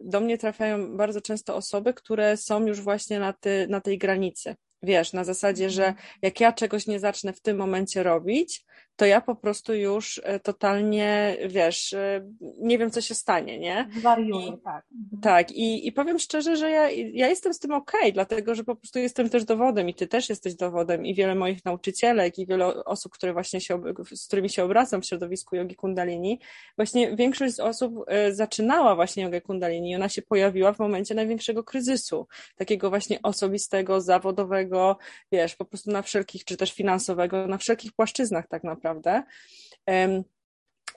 do 0.00 0.20
mnie 0.20 0.38
trafiają 0.38 0.96
bardzo 0.96 1.20
często 1.20 1.56
osoby, 1.56 1.94
które 1.94 2.36
są 2.36 2.66
już 2.66 2.80
właśnie 2.80 3.18
na, 3.18 3.32
ty, 3.32 3.66
na 3.70 3.80
tej 3.80 3.98
granicy 3.98 4.54
Wiesz, 4.82 5.12
na 5.12 5.24
zasadzie, 5.24 5.70
że 5.70 5.86
mhm. 5.86 6.06
jak 6.22 6.40
ja 6.40 6.52
czegoś 6.52 6.86
nie 6.86 7.00
zacznę 7.00 7.32
w 7.32 7.40
tym 7.40 7.56
momencie 7.56 8.02
robić, 8.02 8.64
to 8.96 9.06
ja 9.06 9.20
po 9.20 9.36
prostu 9.36 9.74
już 9.74 10.20
e, 10.24 10.40
totalnie, 10.40 11.36
wiesz, 11.48 11.92
e, 11.92 12.28
nie 12.60 12.78
wiem, 12.78 12.90
co 12.90 13.00
się 13.00 13.14
stanie, 13.14 13.58
nie? 13.58 13.88
Zwariuję, 13.98 14.56
tak. 14.64 14.84
Mhm. 14.92 15.22
Tak, 15.22 15.52
i, 15.52 15.86
i 15.86 15.92
powiem 15.92 16.18
szczerze, 16.18 16.56
że 16.56 16.70
ja, 16.70 16.90
ja 16.90 17.28
jestem 17.28 17.54
z 17.54 17.58
tym 17.58 17.72
okej, 17.72 18.00
okay, 18.00 18.12
dlatego, 18.12 18.54
że 18.54 18.64
po 18.64 18.76
prostu 18.76 18.98
jestem 18.98 19.28
też 19.28 19.44
dowodem 19.44 19.88
i 19.88 19.94
ty 19.94 20.06
też 20.06 20.28
jesteś 20.28 20.54
dowodem 20.54 21.06
i 21.06 21.14
wiele 21.14 21.34
moich 21.34 21.64
nauczycielek 21.64 22.38
i 22.38 22.46
wiele 22.46 22.84
osób, 22.84 23.12
które 23.12 23.32
właśnie 23.32 23.60
się, 23.60 23.82
z 24.12 24.26
którymi 24.26 24.50
się 24.50 24.64
obracam 24.64 25.02
w 25.02 25.06
środowisku 25.06 25.56
jogi 25.56 25.74
kundalini, 25.74 26.40
właśnie 26.76 27.16
większość 27.16 27.54
z 27.54 27.60
osób 27.60 27.94
e, 28.06 28.34
zaczynała 28.34 28.94
właśnie 28.94 29.22
jogę 29.22 29.40
kundalini 29.40 29.90
i 29.90 29.96
ona 29.96 30.08
się 30.08 30.22
pojawiła 30.22 30.72
w 30.72 30.78
momencie 30.78 31.14
największego 31.14 31.64
kryzysu, 31.64 32.26
takiego 32.56 32.90
właśnie 32.90 33.22
osobistego, 33.22 34.00
zawodowego, 34.00 34.98
wiesz, 35.32 35.56
po 35.56 35.64
prostu 35.64 35.90
na 35.90 36.02
wszelkich, 36.02 36.44
czy 36.44 36.56
też 36.56 36.72
finansowego, 36.72 37.46
na 37.46 37.58
wszelkich 37.58 37.92
płaszczyznach 37.92 38.48
tak 38.48 38.64
naprawdę 38.64 38.81
naprawdę. 38.82 39.22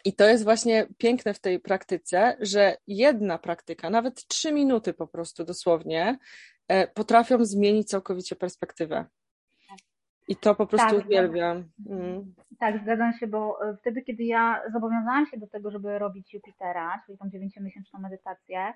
I 0.05 0.13
to 0.13 0.25
jest 0.25 0.43
właśnie 0.43 0.87
piękne 0.97 1.33
w 1.33 1.39
tej 1.39 1.59
praktyce, 1.59 2.37
że 2.39 2.77
jedna 2.87 3.37
praktyka, 3.37 3.89
nawet 3.89 4.27
trzy 4.27 4.53
minuty 4.53 4.93
po 4.93 5.07
prostu 5.07 5.45
dosłownie, 5.45 6.17
e, 6.67 6.87
potrafią 6.87 7.45
zmienić 7.45 7.89
całkowicie 7.89 8.35
perspektywę. 8.35 9.05
I 10.27 10.35
to 10.35 10.55
po 10.55 10.67
prostu 10.67 10.95
tak, 10.95 11.05
uwielbiam. 11.05 11.69
Mm. 11.89 12.33
Tak, 12.59 12.81
zgadzam 12.81 13.13
się, 13.13 13.27
bo 13.27 13.69
e, 13.69 13.77
wtedy, 13.77 14.01
kiedy 14.01 14.23
ja 14.23 14.61
zobowiązałam 14.73 15.25
się 15.25 15.37
do 15.37 15.47
tego, 15.47 15.71
żeby 15.71 15.99
robić 15.99 16.33
Jupitera, 16.33 17.01
czyli 17.05 17.17
tą 17.17 17.29
dziewięciomiesięczną 17.29 17.99
medytację, 17.99 18.73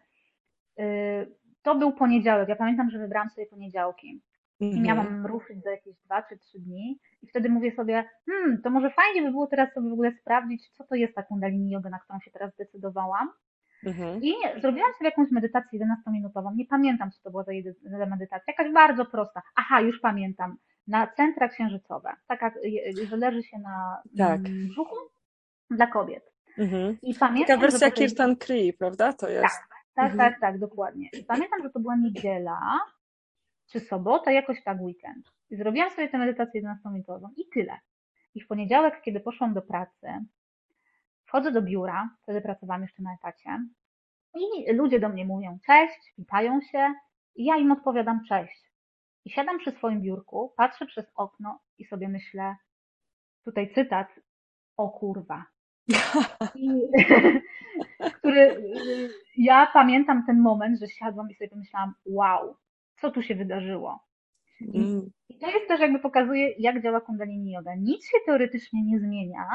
y, 0.79 1.35
to 1.61 1.75
był 1.75 1.91
poniedziałek. 1.91 2.49
Ja 2.49 2.55
pamiętam, 2.55 2.89
że 2.89 2.99
wybrałam 2.99 3.29
sobie 3.29 3.47
poniedziałki. 3.47 4.21
I 4.59 4.65
mhm. 4.65 4.83
miałam 4.83 5.25
ruszyć 5.25 5.63
za 5.63 5.71
jakieś 5.71 5.95
dwa 6.05 6.23
czy 6.23 6.37
trzy 6.37 6.59
dni. 6.59 6.99
I 7.21 7.27
wtedy 7.27 7.49
mówię 7.49 7.71
sobie, 7.75 8.09
hmm, 8.29 8.61
to 8.61 8.69
może 8.69 8.89
fajnie 8.89 9.21
by 9.21 9.31
było 9.31 9.47
teraz 9.47 9.73
sobie 9.73 9.89
w 9.89 9.93
ogóle 9.93 10.11
sprawdzić, 10.21 10.69
co 10.69 10.83
to 10.83 10.95
jest 10.95 11.15
ta 11.15 11.23
kundalini 11.23 11.71
yoga, 11.71 11.89
na 11.89 11.99
którą 11.99 12.19
się 12.19 12.31
teraz 12.31 12.53
zdecydowałam. 12.53 13.29
Mhm. 13.85 14.23
I 14.23 14.33
zrobiłam 14.61 14.93
sobie 14.93 15.09
jakąś 15.09 15.31
medytację 15.31 15.79
11-minutową. 15.79 16.55
Nie 16.55 16.65
pamiętam, 16.65 17.11
co 17.11 17.23
to 17.23 17.31
była 17.31 17.43
za 17.83 18.05
medytacja. 18.05 18.53
Jakaś 18.57 18.73
bardzo 18.73 19.05
prosta. 19.05 19.41
Aha, 19.55 19.81
już 19.81 19.99
pamiętam. 19.99 20.57
Na 20.87 21.07
centra 21.07 21.49
księżycowe. 21.49 22.13
Taka, 22.27 22.51
że 23.09 23.17
leży 23.17 23.43
się 23.43 23.59
na 23.59 24.01
tak. 24.17 24.39
Mm, 24.39 24.67
brzuchu 24.67 24.95
dla 25.71 25.87
kobiet. 25.87 26.33
Mhm. 26.57 26.97
I 27.01 27.13
pamiętam, 27.13 27.59
Taka 27.59 27.61
wersja 27.61 27.87
że 27.87 27.91
Kirtan 27.91 28.35
Kree, 28.35 28.73
prawda? 28.73 29.13
To 29.13 29.29
jest. 29.29 29.43
Tak, 29.43 29.69
tak, 29.95 30.11
mhm. 30.11 30.31
tak, 30.31 30.41
tak, 30.41 30.59
dokładnie. 30.59 31.09
I 31.13 31.23
pamiętam, 31.23 31.63
że 31.63 31.69
to 31.69 31.79
była 31.79 31.95
niedziela 31.95 32.79
czy 33.71 33.79
sobota, 33.79 34.31
jakoś 34.31 34.63
tak 34.63 34.81
weekend. 34.81 35.31
I 35.49 35.55
zrobiłam 35.55 35.89
sobie 35.89 36.09
tę 36.09 36.17
medytację 36.17 36.61
11-minutową 36.63 37.29
i 37.37 37.45
tyle. 37.53 37.79
I 38.35 38.41
w 38.41 38.47
poniedziałek, 38.47 39.01
kiedy 39.01 39.19
poszłam 39.19 39.53
do 39.53 39.61
pracy, 39.61 40.07
wchodzę 41.25 41.51
do 41.51 41.61
biura, 41.61 42.09
wtedy 42.23 42.41
pracowałam 42.41 42.81
jeszcze 42.81 43.03
na 43.03 43.13
etacie 43.13 43.59
i 44.35 44.73
ludzie 44.73 44.99
do 44.99 45.09
mnie 45.09 45.25
mówią 45.25 45.59
cześć, 45.65 46.13
witają 46.17 46.61
się 46.61 46.93
i 47.35 47.45
ja 47.45 47.57
im 47.57 47.71
odpowiadam 47.71 48.23
cześć. 48.25 48.69
I 49.25 49.29
siadam 49.29 49.59
przy 49.59 49.71
swoim 49.71 50.01
biurku, 50.01 50.53
patrzę 50.57 50.85
przez 50.85 51.05
okno 51.15 51.59
i 51.77 51.85
sobie 51.85 52.09
myślę, 52.09 52.55
tutaj 53.45 53.73
cytat, 53.73 54.07
o 54.77 54.89
kurwa. 54.89 55.45
I, 56.55 56.69
który 58.17 58.73
ja 59.37 59.67
pamiętam 59.73 60.25
ten 60.25 60.39
moment, 60.39 60.79
że 60.79 60.87
siadłam 60.87 61.29
i 61.29 61.35
sobie 61.35 61.49
pomyślałam, 61.49 61.93
wow, 62.05 62.55
co 63.01 63.11
tu 63.11 63.21
się 63.21 63.35
wydarzyło. 63.35 63.99
I, 64.61 64.77
mm. 64.77 65.09
I, 65.29 65.37
to 65.37 65.47
jest 65.47 65.67
też 65.67 65.79
jakby 65.79 65.99
pokazuje, 65.99 66.53
jak 66.59 66.83
działa 66.83 67.01
kundalini 67.01 67.51
yoga. 67.51 67.75
Nic 67.75 68.05
się 68.05 68.17
teoretycznie 68.25 68.83
nie 68.83 68.99
zmienia, 68.99 69.45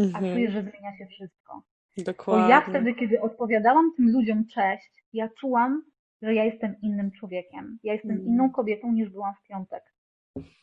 -hmm. 0.00 0.10
a 0.14 0.18
mhm. 0.18 0.34
czuję, 0.34 0.50
że 0.50 0.62
zmienia 0.62 0.98
się 0.98 1.06
wszystko. 1.06 1.62
Dokładnie. 1.98 2.44
Bo 2.44 2.50
ja 2.50 2.60
wtedy, 2.60 2.94
kiedy 2.94 3.20
odpowiadałam 3.20 3.92
tym 3.96 4.12
ludziom 4.12 4.46
cześć, 4.46 5.04
ja 5.12 5.28
czułam, 5.28 5.82
że 6.22 6.34
ja 6.34 6.44
jestem 6.44 6.76
innym 6.82 7.10
człowiekiem. 7.10 7.78
Ja 7.82 7.92
jestem 7.92 8.10
mm. 8.10 8.26
inną 8.26 8.50
kobietą 8.50 8.92
niż 8.92 9.10
byłam 9.10 9.34
w 9.34 9.48
piątek. 9.48 9.94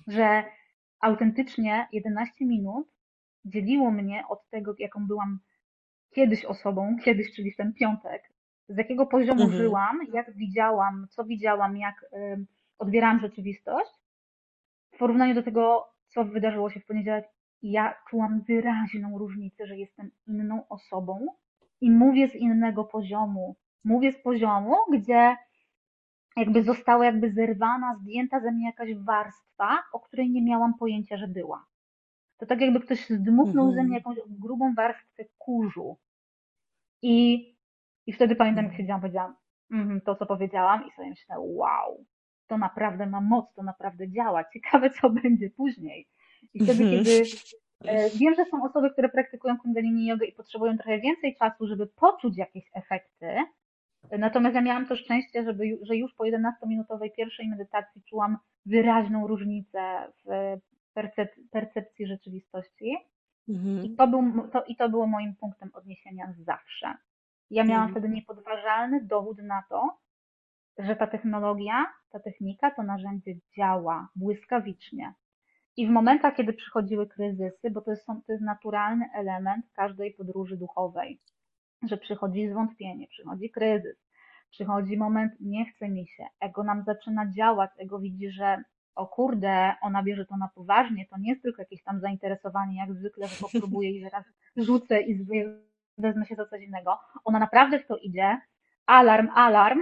Że 0.07 0.43
autentycznie 0.99 1.87
11 1.91 2.45
minut 2.45 2.87
dzieliło 3.45 3.91
mnie 3.91 4.23
od 4.29 4.49
tego, 4.49 4.75
jaką 4.79 5.07
byłam 5.07 5.39
kiedyś 6.15 6.45
osobą, 6.45 6.95
kiedyś, 7.03 7.35
czyli 7.35 7.51
w 7.51 7.57
ten 7.57 7.73
piątek, 7.73 8.30
z 8.73 8.77
jakiego 8.77 9.05
poziomu 9.05 9.41
mhm. 9.41 9.61
żyłam, 9.61 9.99
jak 10.13 10.35
widziałam, 10.35 11.07
co 11.09 11.23
widziałam, 11.23 11.77
jak 11.77 12.03
y, 12.03 12.45
odbierałam 12.79 13.19
rzeczywistość, 13.19 13.91
w 14.91 14.97
porównaniu 14.97 15.35
do 15.35 15.43
tego, 15.43 15.87
co 16.07 16.25
wydarzyło 16.25 16.69
się 16.69 16.79
w 16.79 16.85
poniedziałek, 16.85 17.25
ja 17.63 17.95
czułam 18.09 18.41
wyraźną 18.41 19.17
różnicę, 19.17 19.67
że 19.67 19.77
jestem 19.77 20.11
inną 20.27 20.67
osobą 20.67 21.27
i 21.81 21.91
mówię 21.91 22.27
z 22.27 22.35
innego 22.35 22.83
poziomu. 22.83 23.55
Mówię 23.83 24.11
z 24.11 24.21
poziomu, 24.21 24.75
gdzie 24.93 25.35
jakby 26.37 26.63
została 26.63 27.05
jakby 27.05 27.31
zerwana, 27.31 27.95
zdjęta 27.95 28.39
ze 28.39 28.51
mnie 28.51 28.65
jakaś 28.65 28.95
warstwa, 28.95 29.83
o 29.93 29.99
której 29.99 30.29
nie 30.29 30.41
miałam 30.41 30.73
pojęcia, 30.73 31.17
że 31.17 31.27
była. 31.27 31.65
To 32.37 32.45
tak 32.45 32.61
jakby 32.61 32.79
ktoś 32.79 33.09
zdmuchnął 33.09 33.65
mhm. 33.65 33.75
ze 33.75 33.83
mnie 33.83 33.97
jakąś 33.97 34.17
grubą 34.29 34.73
warstwę 34.73 35.23
kurzu. 35.37 35.97
I 37.01 37.45
i 38.07 38.13
wtedy 38.13 38.35
pamiętam, 38.35 38.65
jak 38.65 38.75
siedziałam, 38.75 39.01
powiedziałam 39.01 39.35
mm, 39.71 40.01
to, 40.01 40.15
co 40.15 40.25
powiedziałam 40.25 40.87
i 40.87 40.91
sobie 40.91 41.09
myślę, 41.09 41.35
wow, 41.39 42.05
to 42.47 42.57
naprawdę 42.57 43.05
ma 43.05 43.21
moc, 43.21 43.53
to 43.53 43.63
naprawdę 43.63 44.09
działa. 44.09 44.43
Ciekawe, 44.53 44.89
co 44.89 45.09
będzie 45.23 45.49
później. 45.49 46.07
I 46.53 46.63
wtedy, 46.63 46.83
mhm. 46.83 47.03
kiedy 47.03 47.23
e, 47.85 48.09
wiem, 48.09 48.35
że 48.35 48.45
są 48.45 48.63
osoby, 48.63 48.91
które 48.91 49.09
praktykują 49.09 49.57
kundalini 49.57 50.05
jogę 50.05 50.25
i 50.25 50.33
potrzebują 50.33 50.77
trochę 50.77 50.99
więcej 50.99 51.35
czasu, 51.35 51.67
żeby 51.67 51.87
poczuć 51.87 52.37
jakieś 52.37 52.63
efekty, 52.73 53.27
Natomiast 54.17 54.55
ja 54.55 54.61
miałam 54.61 54.87
to 54.87 54.95
szczęście, 54.95 55.43
żeby, 55.43 55.79
że 55.81 55.95
już 55.95 56.13
po 56.13 56.23
11-minutowej 56.23 57.11
pierwszej 57.17 57.47
medytacji 57.49 58.01
czułam 58.09 58.37
wyraźną 58.65 59.27
różnicę 59.27 60.11
w 60.25 60.57
percep 60.93 61.35
percepcji 61.51 62.07
rzeczywistości. 62.07 62.97
Mhm. 63.49 63.85
I, 63.85 63.95
to 63.95 64.07
był, 64.07 64.47
to, 64.53 64.63
I 64.63 64.75
to 64.75 64.89
było 64.89 65.07
moim 65.07 65.35
punktem 65.35 65.69
odniesienia 65.73 66.33
zawsze. 66.39 66.93
Ja 67.51 67.63
miałam 67.63 67.87
mhm. 67.87 67.91
wtedy 67.91 68.15
niepodważalny 68.15 69.03
dowód 69.03 69.37
na 69.37 69.63
to, 69.69 69.97
że 70.77 70.95
ta 70.95 71.07
technologia, 71.07 71.85
ta 72.09 72.19
technika, 72.19 72.71
to 72.71 72.83
narzędzie 72.83 73.35
działa 73.57 74.09
błyskawicznie. 74.15 75.13
I 75.77 75.87
w 75.87 75.89
momentach, 75.89 76.35
kiedy 76.35 76.53
przychodziły 76.53 77.07
kryzysy, 77.07 77.71
bo 77.71 77.81
to 77.81 77.91
jest, 77.91 78.05
to 78.05 78.31
jest 78.33 78.43
naturalny 78.43 79.05
element 79.15 79.65
każdej 79.73 80.13
podróży 80.13 80.57
duchowej, 80.57 81.19
że 81.83 81.97
przychodzi 81.97 82.49
zwątpienie, 82.49 83.07
przychodzi 83.07 83.49
kryzys, 83.49 83.97
przychodzi 84.49 84.97
moment, 84.97 85.33
nie 85.39 85.65
chce 85.65 85.89
mi 85.89 86.07
się, 86.07 86.23
ego 86.39 86.63
nam 86.63 86.83
zaczyna 86.83 87.31
działać, 87.31 87.71
ego 87.77 87.99
widzi, 87.99 88.31
że 88.31 88.63
o 88.95 89.07
kurde, 89.07 89.73
ona 89.81 90.03
bierze 90.03 90.25
to 90.25 90.37
na 90.37 90.47
poważnie, 90.55 91.05
to 91.07 91.17
nie 91.17 91.29
jest 91.29 91.41
tylko 91.41 91.61
jakieś 91.61 91.83
tam 91.83 91.99
zainteresowanie, 91.99 92.77
jak 92.77 92.93
zwykle, 92.93 93.27
że 93.27 93.35
popróbuję 93.41 93.91
i 93.91 94.01
zaraz 94.03 94.25
rzucę 94.57 95.01
i 95.01 95.15
wezmę 96.01 96.25
się 96.25 96.35
za 96.35 96.45
coś 96.45 96.63
innego. 96.63 96.99
Ona 97.25 97.39
naprawdę 97.39 97.79
w 97.79 97.87
to 97.87 97.97
idzie. 97.97 98.37
Alarm, 98.85 99.29
alarm. 99.33 99.79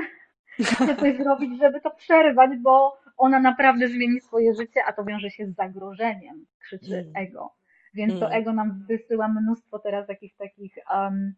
Chcę 0.59 0.95
coś 0.95 1.17
zrobić, 1.17 1.59
żeby 1.59 1.81
to 1.81 1.91
przerwać, 1.91 2.51
bo 2.57 2.97
ona 3.17 3.39
naprawdę 3.39 3.87
zmieni 3.87 4.21
swoje 4.21 4.53
życie, 4.53 4.81
a 4.87 4.93
to 4.93 5.03
wiąże 5.03 5.29
się 5.29 5.45
z 5.45 5.55
zagrożeniem, 5.55 6.45
krzyczy 6.59 6.97
mm. 6.97 7.11
ego. 7.15 7.53
Więc 7.93 8.13
mm. 8.13 8.19
to 8.19 8.31
ego 8.31 8.53
nam 8.53 8.85
wysyła 8.87 9.27
mnóstwo 9.27 9.79
teraz 9.79 10.09
jakichś 10.09 10.35
takich, 10.35 10.73
um, 10.93 11.33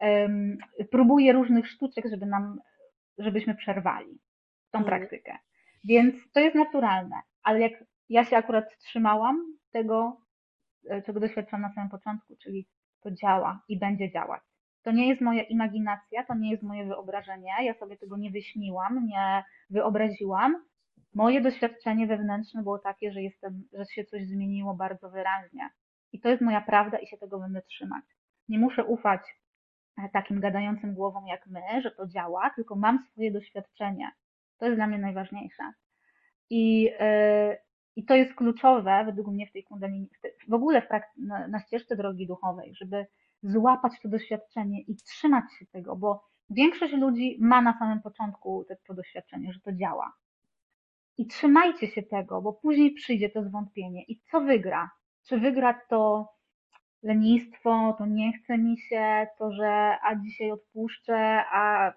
um, 0.00 0.58
próbuje 0.90 1.32
różnych 1.32 1.66
sztuczek, 1.66 2.04
żeby 2.10 2.26
nam, 2.26 2.60
żebyśmy 3.18 3.54
przerwali 3.54 4.18
tą 4.70 4.78
mm. 4.78 4.88
praktykę. 4.88 5.38
Więc 5.84 6.14
to 6.32 6.40
jest 6.40 6.56
naturalne, 6.56 7.16
ale 7.42 7.60
jak 7.60 7.72
ja 8.08 8.24
się 8.24 8.36
akurat 8.36 8.78
trzymałam 8.78 9.56
tego, 9.70 10.20
e, 10.90 11.02
czego 11.02 11.20
doświadczałam 11.20 11.62
na 11.62 11.72
samym 11.72 11.90
początku, 11.90 12.36
czyli 12.36 12.66
to 13.02 13.10
działa 13.10 13.62
i 13.68 13.78
będzie 13.78 14.10
działać. 14.10 14.42
To 14.82 14.92
nie 14.92 15.08
jest 15.08 15.20
moja 15.20 15.42
imaginacja, 15.42 16.24
to 16.24 16.34
nie 16.34 16.50
jest 16.50 16.62
moje 16.62 16.84
wyobrażenie, 16.84 17.52
ja 17.62 17.74
sobie 17.74 17.96
tego 17.96 18.16
nie 18.16 18.30
wyśniłam, 18.30 19.06
nie 19.06 19.44
wyobraziłam. 19.70 20.64
Moje 21.14 21.40
doświadczenie 21.40 22.06
wewnętrzne 22.06 22.62
było 22.62 22.78
takie, 22.78 23.12
że 23.12 23.22
jestem, 23.22 23.62
że 23.72 23.84
się 23.84 24.04
coś 24.04 24.26
zmieniło 24.26 24.74
bardzo 24.74 25.10
wyraźnie. 25.10 25.70
I 26.12 26.20
to 26.20 26.28
jest 26.28 26.42
moja 26.42 26.60
prawda 26.60 26.98
i 26.98 27.06
się 27.06 27.18
tego 27.18 27.38
będę 27.38 27.62
trzymać. 27.62 28.04
Nie 28.48 28.58
muszę 28.58 28.84
ufać 28.84 29.20
e, 29.98 30.08
takim 30.08 30.40
gadającym 30.40 30.94
głowom 30.94 31.26
jak 31.26 31.46
my, 31.46 31.82
że 31.82 31.90
to 31.90 32.06
działa, 32.06 32.50
tylko 32.50 32.76
mam 32.76 33.06
swoje 33.10 33.32
doświadczenie. 33.32 34.10
To 34.58 34.66
jest 34.66 34.78
dla 34.78 34.86
mnie 34.86 34.98
najważniejsze. 34.98 35.72
I, 36.50 36.82
yy, 36.82 37.58
i 37.96 38.04
to 38.04 38.14
jest 38.14 38.34
kluczowe 38.34 39.02
według 39.06 39.28
mnie 39.28 39.46
w 39.46 39.52
tej 39.52 39.64
kundalini, 39.64 40.08
w 40.48 40.54
ogóle 40.54 40.82
w 40.82 40.88
na, 41.16 41.48
na 41.48 41.60
ścieżce 41.60 41.96
drogi 41.96 42.26
duchowej, 42.26 42.74
żeby 42.74 43.06
złapać 43.42 43.92
to 44.02 44.08
doświadczenie 44.08 44.80
i 44.80 44.96
trzymać 44.96 45.44
się 45.58 45.66
tego, 45.66 45.96
bo 45.96 46.24
większość 46.50 46.92
ludzi 46.92 47.36
ma 47.40 47.62
na 47.62 47.78
samym 47.78 48.02
początku 48.02 48.64
to, 48.86 48.94
doświadczenie, 48.94 49.52
że 49.52 49.60
to 49.60 49.72
działa. 49.72 50.12
I 51.18 51.26
trzymajcie 51.26 51.86
się 51.86 52.02
tego, 52.02 52.42
bo 52.42 52.52
później 52.52 52.92
przyjdzie 52.92 53.30
to 53.30 53.44
zwątpienie. 53.44 54.04
I 54.04 54.20
co 54.20 54.40
wygra? 54.40 54.90
Czy 55.28 55.40
wygra 55.40 55.80
to 55.88 56.32
lenistwo, 57.02 57.94
to 57.98 58.06
nie 58.06 58.32
chce 58.32 58.58
mi 58.58 58.78
się, 58.78 59.26
to, 59.38 59.52
że 59.52 59.96
a 60.02 60.16
dzisiaj 60.16 60.50
odpuszczę, 60.50 61.44
a 61.52 61.92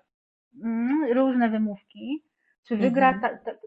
mm, 0.63 1.13
różne 1.13 1.49
wymówki. 1.49 2.23
Czy 2.67 2.77
wygra 2.77 3.13
mhm. 3.13 3.37
ta, 3.37 3.51
ta, 3.51 3.57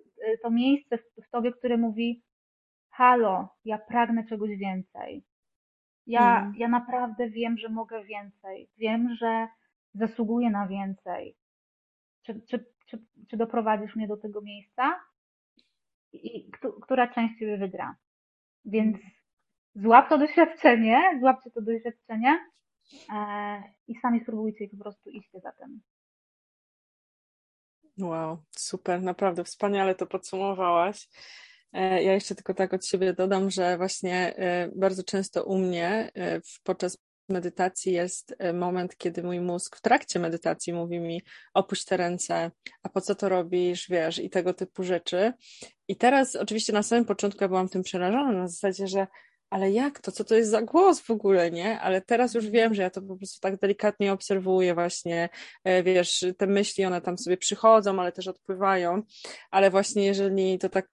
to 0.43 0.51
miejsce 0.51 0.99
w, 0.99 1.31
tobie, 1.31 1.53
które 1.53 1.77
mówi: 1.77 2.23
Halo, 2.91 3.49
ja 3.65 3.79
pragnę 3.79 4.27
czegoś 4.27 4.51
więcej. 4.51 5.25
Ja, 6.07 6.41
mm. 6.41 6.55
ja 6.57 6.69
naprawdę 6.69 7.31
wiem, 7.31 7.59
że 7.59 7.69
mogę 7.69 8.05
więcej. 8.05 8.69
Wiem, 8.77 9.15
że 9.15 9.49
zasługuję 9.95 10.51
na 10.51 10.69
więcej. 10.69 11.37
Czy, 12.23 12.41
czy, 12.51 12.65
czy, 12.87 12.99
czy 13.31 13.37
doprowadzisz 13.37 13.97
mnie 13.97 14.09
do 14.09 14.17
tego 14.17 14.41
miejsca? 14.41 15.01
I, 16.13 16.51
która 16.83 17.09
część 17.09 17.39
ciebie 17.39 17.59
wygra? 17.59 17.97
Więc 18.65 18.97
złap 19.75 20.09
to 20.09 20.19
doświadczenie, 20.19 21.19
złapcie 21.21 21.51
to 21.51 21.63
doświadczenie 21.63 22.39
e, 23.13 23.63
i 23.89 23.95
sami 23.95 24.21
spróbujcie 24.21 24.65
i 24.65 24.69
po 24.69 24.77
prostu 24.77 25.11
iście 25.11 25.41
za 25.41 25.53
tym. 25.53 25.81
Wow, 27.99 28.39
super, 28.57 29.03
naprawdę 29.03 29.45
wspaniale 29.45 29.95
to 29.95 30.07
podsumowałaś. 30.07 31.09
E, 31.73 32.03
ja 32.03 32.15
jeszcze 32.15 32.35
tylko 32.35 32.55
tak 32.55 32.75
od 32.75 32.87
siebie 32.87 33.13
dodam, 33.13 33.51
że 33.51 33.77
właśnie 33.77 34.37
e, 34.37 34.71
bardzo 34.77 35.03
często 35.03 35.45
u 35.45 35.59
mnie 35.59 36.11
e, 36.17 36.41
podczas 36.63 36.99
medytacji 37.29 37.93
jest 37.93 38.37
moment, 38.55 38.97
kiedy 38.97 39.23
mój 39.23 39.41
mózg 39.41 39.77
w 39.77 39.81
trakcie 39.81 40.19
medytacji 40.19 40.73
mówi 40.73 41.01
mi 41.01 41.23
opuść 41.55 41.85
te 41.85 41.97
ręce, 41.97 42.51
a 42.83 42.89
po 42.89 43.01
co 43.01 43.15
to 43.15 43.29
robisz, 43.29 43.89
wiesz, 43.89 44.19
i 44.19 44.31
tego 44.31 44.55
typu 44.55 44.83
rzeczy. 44.83 45.33
I 45.89 45.97
teraz 45.97 46.37
oczywiście 46.37 46.73
na 46.73 46.83
samym 46.83 47.05
początku 47.05 47.45
ja 47.45 47.49
byłam 47.49 47.69
tym 47.69 47.83
przerażona 47.83 48.33
na 48.33 48.49
zasadzie, 48.49 48.87
że 48.87 49.07
ale 49.51 49.71
jak 49.71 50.01
to, 50.01 50.13
co 50.13 50.25
to 50.25 50.35
jest 50.35 50.51
za 50.51 50.63
głos 50.63 51.01
w 51.01 51.11
ogóle, 51.11 51.51
nie? 51.51 51.81
Ale 51.81 52.01
teraz 52.01 52.35
już 52.35 52.47
wiem, 52.51 52.75
że 52.75 52.83
ja 52.83 52.91
to 52.91 53.03
po 53.03 53.17
prostu 53.17 53.41
tak 53.41 53.61
delikatnie 53.61 54.13
obserwuję 54.13 54.75
właśnie, 54.75 55.29
wiesz, 55.85 56.25
te 56.39 56.47
myśli, 56.47 56.85
one 56.85 57.01
tam 57.01 57.19
sobie 57.19 57.37
przychodzą, 57.37 58.01
ale 58.01 58.13
też 58.13 58.29
odpływają, 58.29 59.03
ale 59.51 59.71
właśnie 59.71 60.05
jeżeli 60.07 60.59
to 60.59 60.69
tak 60.69 60.89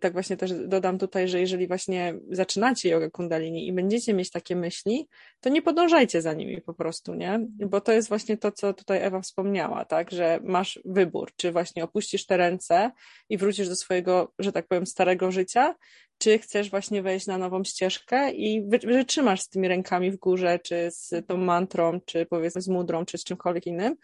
tak 0.00 0.12
właśnie 0.12 0.36
też 0.36 0.52
dodam 0.52 0.98
tutaj, 0.98 1.28
że 1.28 1.40
jeżeli 1.40 1.66
właśnie 1.66 2.14
zaczynacie 2.30 2.88
jogę 2.88 3.10
kundalini 3.10 3.66
i 3.66 3.72
będziecie 3.72 4.14
mieć 4.14 4.30
takie 4.30 4.56
myśli, 4.56 5.08
to 5.40 5.48
nie 5.48 5.62
podążajcie 5.62 6.22
za 6.22 6.32
nimi 6.32 6.60
po 6.60 6.74
prostu, 6.74 7.14
nie? 7.14 7.46
Bo 7.48 7.80
to 7.80 7.92
jest 7.92 8.08
właśnie 8.08 8.36
to, 8.36 8.52
co 8.52 8.74
tutaj 8.74 9.02
Ewa 9.02 9.20
wspomniała, 9.20 9.84
tak? 9.84 10.10
Że 10.10 10.40
masz 10.44 10.80
wybór, 10.84 11.30
czy 11.36 11.52
właśnie 11.52 11.84
opuścisz 11.84 12.26
te 12.26 12.36
ręce 12.36 12.90
i 13.28 13.38
wrócisz 13.38 13.68
do 13.68 13.76
swojego, 13.76 14.32
że 14.38 14.52
tak 14.52 14.68
powiem, 14.68 14.86
starego 14.86 15.32
życia, 15.32 15.74
czy 16.18 16.38
chcesz 16.38 16.70
właśnie 16.70 17.02
wejść 17.02 17.26
na 17.26 17.38
nową 17.38 17.64
ścieżkę 17.64 18.32
i 18.32 18.68
wytrzymasz 18.68 19.40
z 19.40 19.48
tymi 19.48 19.68
rękami 19.68 20.10
w 20.10 20.16
górze, 20.16 20.58
czy 20.58 20.88
z 20.90 21.26
tą 21.26 21.36
mantrą, 21.36 22.00
czy 22.00 22.26
powiedzmy 22.26 22.62
z 22.62 22.68
mudrą, 22.68 23.04
czy 23.04 23.18
z 23.18 23.24
czymkolwiek 23.24 23.66
innym 23.66 23.96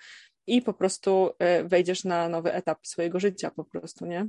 i 0.47 0.63
po 0.63 0.75
prostu 0.75 1.31
e, 1.39 1.65
wejdziesz 1.65 2.05
na 2.05 2.29
nowy 2.29 2.53
etap 2.53 2.87
swojego 2.87 3.21
życia 3.21 3.51
po 3.51 3.65
prostu, 3.65 4.07
nie? 4.07 4.29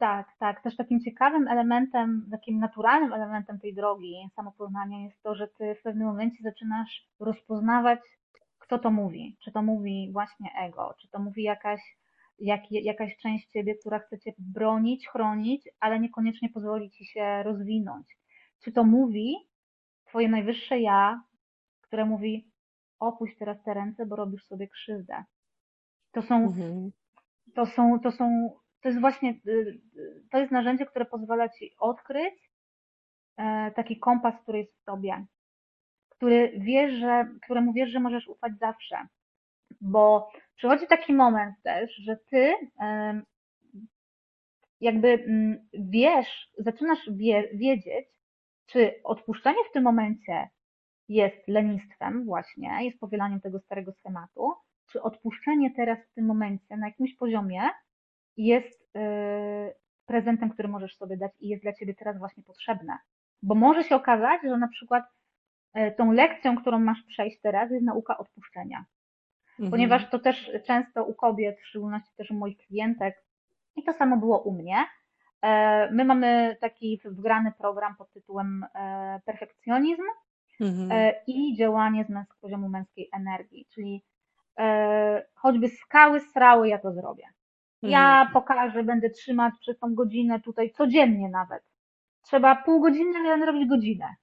Tak, 0.00 0.28
tak. 0.38 0.62
Też 0.62 0.76
takim 0.76 1.00
ciekawym 1.00 1.48
elementem, 1.48 2.28
takim 2.30 2.58
naturalnym 2.58 3.12
elementem 3.12 3.60
tej 3.60 3.74
drogi 3.74 4.30
samopoznania 4.36 5.04
jest 5.04 5.22
to, 5.22 5.34
że 5.34 5.48
ty 5.48 5.74
w 5.74 5.82
pewnym 5.82 6.06
momencie 6.06 6.42
zaczynasz 6.42 7.08
rozpoznawać, 7.18 8.00
kto 8.58 8.78
to 8.78 8.90
mówi. 8.90 9.36
Czy 9.44 9.52
to 9.52 9.62
mówi 9.62 10.10
właśnie 10.12 10.50
ego, 10.58 10.94
czy 11.00 11.08
to 11.08 11.18
mówi 11.18 11.42
jakaś, 11.42 11.80
jak, 12.38 12.60
jakaś 12.70 13.16
część 13.16 13.48
ciebie, 13.48 13.74
która 13.74 13.98
chce 13.98 14.18
cię 14.18 14.32
bronić, 14.38 15.08
chronić, 15.08 15.68
ale 15.80 16.00
niekoniecznie 16.00 16.48
pozwoli 16.48 16.90
ci 16.90 17.04
się 17.04 17.42
rozwinąć. 17.42 18.06
Czy 18.64 18.72
to 18.72 18.84
mówi 18.84 19.36
twoje 20.04 20.28
najwyższe 20.28 20.80
ja, 20.80 21.22
które 21.80 22.04
mówi 22.04 22.50
opuść 22.98 23.38
teraz 23.38 23.62
te 23.62 23.74
ręce, 23.74 24.06
bo 24.06 24.16
robisz 24.16 24.44
sobie 24.46 24.68
krzywdę. 24.68 25.24
To 26.12 26.22
są, 26.22 26.36
mhm. 26.36 26.90
to 27.54 27.66
są, 27.66 28.00
to 28.00 28.12
są 28.12 28.50
to 28.80 28.88
jest 28.88 29.00
właśnie, 29.00 29.34
y, 29.46 29.80
to 30.30 30.38
jest 30.38 30.52
narzędzie, 30.52 30.86
które 30.86 31.04
pozwala 31.04 31.48
ci 31.48 31.74
odkryć 31.78 32.50
e, 33.36 33.70
taki 33.70 33.98
kompas, 33.98 34.34
który 34.42 34.58
jest 34.58 34.76
w 34.80 34.84
tobie, 34.84 35.26
który 36.08 36.52
wiesz, 36.58 36.92
że, 36.92 37.28
któremu 37.44 37.72
wiesz, 37.72 37.90
że 37.90 38.00
możesz 38.00 38.28
ufać 38.28 38.52
zawsze. 38.58 39.06
Bo 39.80 40.30
przychodzi 40.56 40.86
taki 40.86 41.12
moment 41.12 41.54
też, 41.62 41.94
że 41.94 42.16
ty 42.16 42.54
jakby 44.80 45.08
mm, 45.08 45.68
wiesz, 45.74 46.50
zaczynasz 46.58 47.10
wie, 47.10 47.48
wiedzieć, 47.54 48.06
czy 48.66 48.94
odpuszczenie 49.04 49.58
w 49.70 49.72
tym 49.72 49.82
momencie 49.82 50.48
jest 51.08 51.48
lenistwem 51.48 52.24
właśnie, 52.24 52.84
jest 52.84 53.00
powielaniem 53.00 53.40
tego 53.40 53.60
starego 53.60 53.92
schematu, 53.92 54.52
czy 54.92 55.02
odpuszczenie 55.02 55.70
teraz 55.76 55.98
w 55.98 56.14
tym 56.14 56.26
momencie 56.26 56.76
na 56.76 56.86
jakimś 56.86 57.16
poziomie 57.16 57.60
jest 58.46 58.96
y, 58.96 59.74
prezentem, 60.06 60.50
który 60.50 60.68
możesz 60.68 60.96
sobie 60.96 61.16
dać 61.16 61.32
i 61.40 61.48
jest 61.48 61.62
dla 61.62 61.72
ciebie 61.72 61.94
teraz 61.94 62.18
właśnie 62.18 62.42
potrzebne. 62.42 62.98
Bo 63.42 63.54
może 63.54 63.84
się 63.84 63.96
okazać, 63.96 64.42
że 64.42 64.56
na 64.56 64.68
przykład 64.68 65.04
y, 65.76 65.94
tą 65.98 66.12
lekcją, 66.12 66.56
którą 66.56 66.78
masz 66.78 67.02
przejść 67.02 67.40
teraz, 67.40 67.70
jest 67.70 67.84
nauka 67.84 68.18
odpuszczenia. 68.18 68.84
Mhm. 69.50 69.70
Ponieważ 69.70 70.10
to 70.10 70.18
też 70.18 70.52
często 70.66 71.04
u 71.04 71.14
kobiet, 71.14 71.60
w 71.60 71.66
szczególności 71.66 72.10
też 72.16 72.30
u 72.30 72.34
moich 72.34 72.58
klientek, 72.58 73.24
i 73.76 73.82
to 73.82 73.92
samo 73.92 74.16
było 74.16 74.42
u 74.42 74.52
mnie. 74.52 74.76
E, 75.42 75.90
my 75.90 76.04
mamy 76.04 76.56
taki 76.60 77.00
wgrany 77.04 77.52
program 77.58 77.96
pod 77.96 78.12
tytułem 78.12 78.66
e, 78.74 79.20
perfekcjonizm 79.24 80.02
mhm. 80.60 80.92
E, 80.92 81.12
i 81.26 81.56
działanie 81.56 82.04
z 82.04 82.40
poziomu 82.40 82.68
męskiej 82.68 83.08
energii, 83.12 83.66
czyli 83.74 84.04
choćby 85.34 85.68
skały 85.68 86.20
srały, 86.20 86.68
ja 86.68 86.78
to 86.78 86.92
zrobię. 86.92 87.24
Ja 87.82 88.20
mhm. 88.20 88.32
pokażę, 88.32 88.84
będę 88.84 89.10
trzymać 89.10 89.54
przez 89.60 89.78
tą 89.78 89.94
godzinę 89.94 90.40
tutaj 90.40 90.70
codziennie 90.70 91.28
nawet. 91.28 91.62
Trzeba 92.22 92.56
pół 92.56 92.80
godziny, 92.80 93.18
ale 93.18 93.46
robić 93.46 93.68
godzinę. 93.68 94.14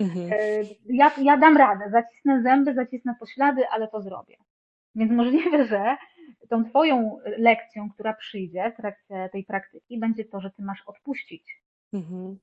Mhm. 0.00 0.32
E, 0.32 0.36
ja, 0.84 1.10
ja 1.22 1.36
dam 1.36 1.56
radę, 1.56 1.90
zacisnę 1.90 2.42
zęby, 2.42 2.74
zacisnę 2.74 3.14
poślady, 3.20 3.68
ale 3.68 3.88
to 3.88 4.02
zrobię. 4.02 4.36
Więc 4.94 5.12
możliwe, 5.12 5.66
że 5.66 5.96
tą 6.48 6.64
twoją 6.64 7.18
lekcją, 7.38 7.90
która 7.90 8.14
przyjdzie 8.14 8.72
w 8.72 8.76
trakcie 8.76 9.28
tej 9.32 9.44
praktyki, 9.44 9.98
będzie 9.98 10.24
to, 10.24 10.40
że 10.40 10.50
ty 10.50 10.62
masz 10.62 10.82
odpuścić. 10.86 11.62
Mhm. 11.92 12.38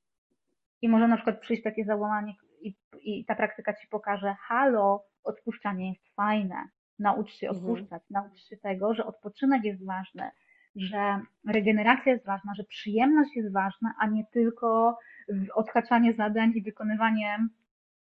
I 0.81 0.89
może 0.89 1.07
na 1.07 1.15
przykład 1.15 1.39
przyjść 1.39 1.63
takie 1.63 1.85
załamanie 1.85 2.33
i, 2.61 2.75
i 3.01 3.25
ta 3.25 3.35
praktyka 3.35 3.73
ci 3.73 3.87
pokaże, 3.87 4.35
halo, 4.39 5.05
odpuszczanie 5.23 5.89
jest 5.89 6.15
fajne. 6.15 6.67
Naucz 6.99 7.31
się 7.31 7.49
odpuszczać, 7.49 8.03
mhm. 8.03 8.09
naucz 8.09 8.39
się 8.39 8.57
tego, 8.57 8.93
że 8.93 9.05
odpoczynek 9.05 9.63
jest 9.63 9.85
ważny, 9.85 10.31
że 10.75 11.19
regeneracja 11.47 12.13
jest 12.13 12.25
ważna, 12.25 12.53
że 12.55 12.63
przyjemność 12.63 13.35
jest 13.35 13.53
ważna, 13.53 13.93
a 13.99 14.07
nie 14.07 14.25
tylko 14.25 14.97
odhaczanie 15.55 16.13
zadań 16.13 16.51
i 16.55 16.61
wykonywanie 16.61 17.47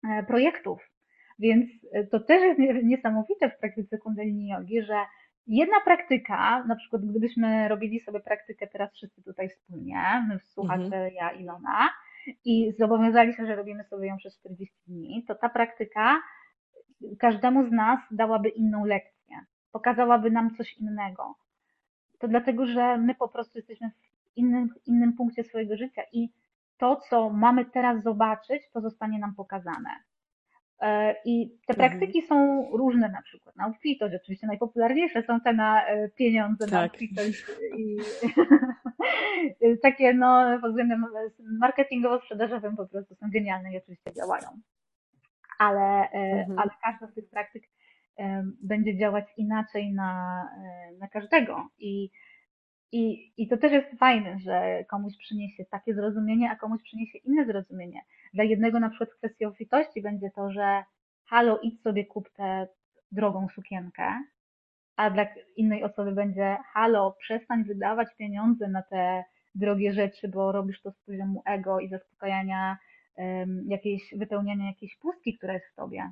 e, 0.04 0.24
projektów. 0.24 0.92
Więc 1.40 1.70
e, 1.94 2.04
to 2.04 2.20
też 2.20 2.42
jest 2.42 2.84
niesamowite 2.84 3.50
w 3.50 3.58
praktyce 3.58 3.98
kundalini 3.98 4.48
jogi, 4.48 4.82
że 4.82 4.96
jedna 5.48 5.82
praktyka, 5.86 6.64
na 6.64 6.76
przykład 6.76 7.06
gdybyśmy 7.06 7.68
robili 7.68 8.00
sobie 8.00 8.20
praktykę 8.20 8.68
teraz 8.68 8.94
wszyscy 8.94 9.24
tutaj 9.24 9.50
wspólnie, 9.50 10.26
my 10.30 10.40
słuchacze, 10.40 10.84
mhm. 10.84 11.14
ja 11.14 11.32
i 11.32 11.44
Lona, 11.44 11.90
i 12.46 12.74
zobowiązali 12.80 13.34
się, 13.34 13.46
że 13.46 13.56
robimy 13.56 13.84
sobie 13.84 14.08
ją 14.08 14.18
przez 14.18 14.40
40 14.40 14.76
dni, 14.88 15.26
to 15.28 15.36
ta 15.36 15.50
praktyka 15.50 16.22
każdemu 17.20 17.68
z 17.68 17.72
nas 17.72 18.00
dałaby 18.12 18.50
inną 18.50 18.86
lekcję, 18.86 19.36
pokazałaby 19.72 20.32
nam 20.32 20.56
coś 20.56 20.74
innego 20.78 21.36
to 22.22 22.28
dlatego, 22.28 22.66
że 22.66 22.98
my 22.98 23.16
po 23.16 23.28
prostu 23.28 23.58
jesteśmy 23.58 23.92
w 24.26 24.38
innym, 24.38 24.70
innym 24.86 25.14
punkcie 25.14 25.44
swojego 25.44 25.78
życia 25.78 26.02
i 26.12 26.30
to, 26.78 26.96
co 27.10 27.30
mamy 27.30 27.66
teraz 27.66 28.04
zobaczyć, 28.04 28.62
to 28.74 28.82
zostanie 28.82 29.20
nam 29.20 29.36
pokazane. 29.36 29.90
E, 30.82 31.16
I 31.26 31.58
te 31.68 31.74
mhm. 31.74 31.90
praktyki 31.90 32.22
są 32.22 32.68
różne, 32.74 33.10
na 33.10 33.22
przykład 33.22 33.56
na 33.56 33.68
obfitość, 33.68 34.16
oczywiście 34.16 34.48
najpopularniejsze 34.48 35.24
są 35.24 35.42
te 35.42 35.54
na 35.54 35.88
e, 35.88 36.10
pieniądze, 36.10 36.66
tak. 36.66 36.72
na 36.72 36.84
obfitość 36.84 37.46
i 37.78 37.98
takie 39.84 40.14
no 40.14 40.60
pod 40.62 40.70
względem 40.70 41.06
marketingowo-sprzedażowym 41.60 42.76
po 42.78 42.88
prostu 42.88 43.16
są 43.16 43.30
genialne 43.34 43.74
i 43.74 43.78
oczywiście 43.78 44.14
działają. 44.14 44.48
Ale, 45.60 46.10
e, 46.12 46.18
mhm. 46.18 46.60
ale 46.60 46.70
każda 46.84 47.08
z 47.08 47.14
tych 47.14 47.30
praktyk 47.30 47.64
będzie 48.62 48.98
działać 48.98 49.26
inaczej 49.38 49.94
na, 49.94 50.44
na 51.00 51.08
każdego. 51.08 51.68
I, 51.80 52.10
i, 52.92 53.34
I 53.38 53.48
to 53.48 53.58
też 53.58 53.72
jest 53.72 54.00
fajne, 54.00 54.40
że 54.40 54.86
komuś 54.90 55.18
przyniesie 55.18 55.66
takie 55.66 55.94
zrozumienie, 55.94 56.52
a 56.52 56.56
komuś 56.56 56.82
przyniesie 56.84 57.18
inne 57.18 57.46
zrozumienie. 57.46 58.02
Dla 58.34 58.44
jednego 58.44 58.80
na 58.80 58.90
przykład 58.90 59.10
w 59.12 59.68
kwestii 59.68 60.02
będzie 60.02 60.30
to, 60.36 60.52
że 60.52 60.84
halo, 61.26 61.60
idź 61.60 61.82
sobie 61.82 62.06
kup 62.06 62.30
tę 62.30 62.68
drogą 63.12 63.48
sukienkę, 63.56 64.24
a 64.96 65.10
dla 65.10 65.26
innej 65.56 65.84
osoby 65.84 66.12
będzie 66.12 66.58
halo, 66.74 67.16
przestań 67.20 67.64
wydawać 67.64 68.08
pieniądze 68.18 68.68
na 68.68 68.82
te 68.82 69.24
drogie 69.56 69.94
rzeczy, 69.94 70.28
bo 70.28 70.52
robisz 70.52 70.82
to 70.82 70.92
z 70.92 71.00
poziomu 71.06 71.42
ego 71.46 71.80
i 71.80 71.90
zaspokajania 71.90 72.78
um, 73.16 73.64
jakiejś, 73.68 74.14
wypełniania 74.18 74.66
jakiejś 74.66 74.98
pustki, 74.98 75.38
która 75.38 75.54
jest 75.54 75.66
w 75.66 75.76
tobie. 75.76 76.12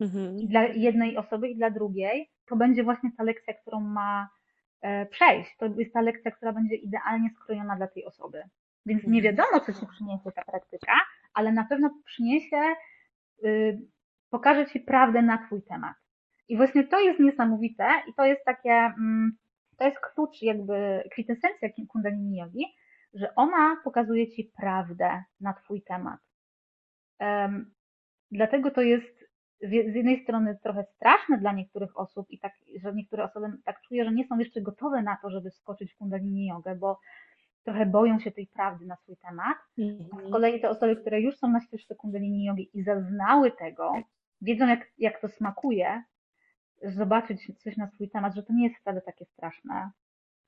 Mhm. 0.00 0.38
I 0.38 0.48
dla 0.48 0.62
jednej 0.62 1.16
osoby 1.16 1.48
i 1.48 1.56
dla 1.56 1.70
drugiej 1.70 2.30
to 2.46 2.56
będzie 2.56 2.84
właśnie 2.84 3.10
ta 3.16 3.22
lekcja, 3.22 3.54
którą 3.54 3.80
ma 3.80 4.28
e, 4.80 5.06
przejść. 5.06 5.56
To 5.56 5.66
jest 5.66 5.92
ta 5.92 6.00
lekcja, 6.00 6.30
która 6.30 6.52
będzie 6.52 6.74
idealnie 6.74 7.30
skrojona 7.30 7.76
dla 7.76 7.86
tej 7.86 8.04
osoby. 8.04 8.42
Więc 8.86 9.04
nie 9.04 9.18
mhm. 9.18 9.24
wiadomo, 9.24 9.60
co 9.60 9.72
ci 9.72 9.86
przyniesie 9.86 10.32
ta 10.34 10.44
praktyka, 10.44 10.92
ale 11.34 11.52
na 11.52 11.64
pewno 11.64 11.90
przyniesie, 12.04 12.74
yy, 13.42 13.80
pokaże 14.30 14.66
ci 14.66 14.80
prawdę 14.80 15.22
na 15.22 15.46
twój 15.46 15.62
temat. 15.62 15.94
I 16.48 16.56
właśnie 16.56 16.84
to 16.84 17.00
jest 17.00 17.20
niesamowite 17.20 17.88
i 18.08 18.14
to 18.14 18.24
jest 18.24 18.44
takie, 18.44 18.72
mm, 18.72 19.32
to 19.76 19.84
jest 19.84 20.00
klucz, 20.00 20.42
jakby 20.42 21.04
kwintesencja 21.12 21.68
kundalini 21.88 22.36
jogi, 22.36 22.64
że 23.14 23.34
ona 23.34 23.76
pokazuje 23.84 24.28
ci 24.28 24.52
prawdę 24.56 25.24
na 25.40 25.52
twój 25.52 25.82
temat. 25.82 26.20
Um, 27.20 27.74
dlatego 28.30 28.70
to 28.70 28.82
jest 28.82 29.19
z 29.62 29.94
jednej 29.94 30.22
strony 30.22 30.58
trochę 30.62 30.84
straszne 30.84 31.38
dla 31.38 31.52
niektórych 31.52 31.98
osób 31.98 32.30
i 32.30 32.38
tak, 32.38 32.52
że 32.82 32.94
niektóre 32.94 33.24
osoby 33.24 33.46
tak 33.64 33.80
czują, 33.80 34.04
że 34.04 34.12
nie 34.12 34.26
są 34.26 34.38
jeszcze 34.38 34.60
gotowe 34.60 35.02
na 35.02 35.16
to, 35.22 35.30
żeby 35.30 35.50
wskoczyć 35.50 35.92
w 35.92 35.96
kundalini 35.96 36.46
jogę, 36.46 36.74
bo 36.74 36.98
trochę 37.64 37.86
boją 37.86 38.18
się 38.20 38.30
tej 38.30 38.46
prawdy 38.46 38.86
na 38.86 38.96
swój 38.96 39.16
temat. 39.16 39.58
A 40.12 40.28
z 40.28 40.30
kolei 40.32 40.60
te 40.60 40.70
osoby, 40.70 40.96
które 40.96 41.20
już 41.20 41.36
są 41.36 41.48
na 41.48 41.60
ścieżce 41.60 41.94
kundalini 41.94 42.44
jogi 42.44 42.70
i 42.74 42.82
zaznały 42.82 43.50
tego, 43.50 43.92
wiedzą 44.40 44.66
jak, 44.66 44.86
jak 44.98 45.20
to 45.20 45.28
smakuje, 45.28 46.02
zobaczyć 46.82 47.62
coś 47.62 47.76
na 47.76 47.90
swój 47.90 48.10
temat, 48.10 48.34
że 48.34 48.42
to 48.42 48.52
nie 48.52 48.64
jest 48.64 48.80
wcale 48.80 49.00
takie 49.00 49.24
straszne. 49.24 49.90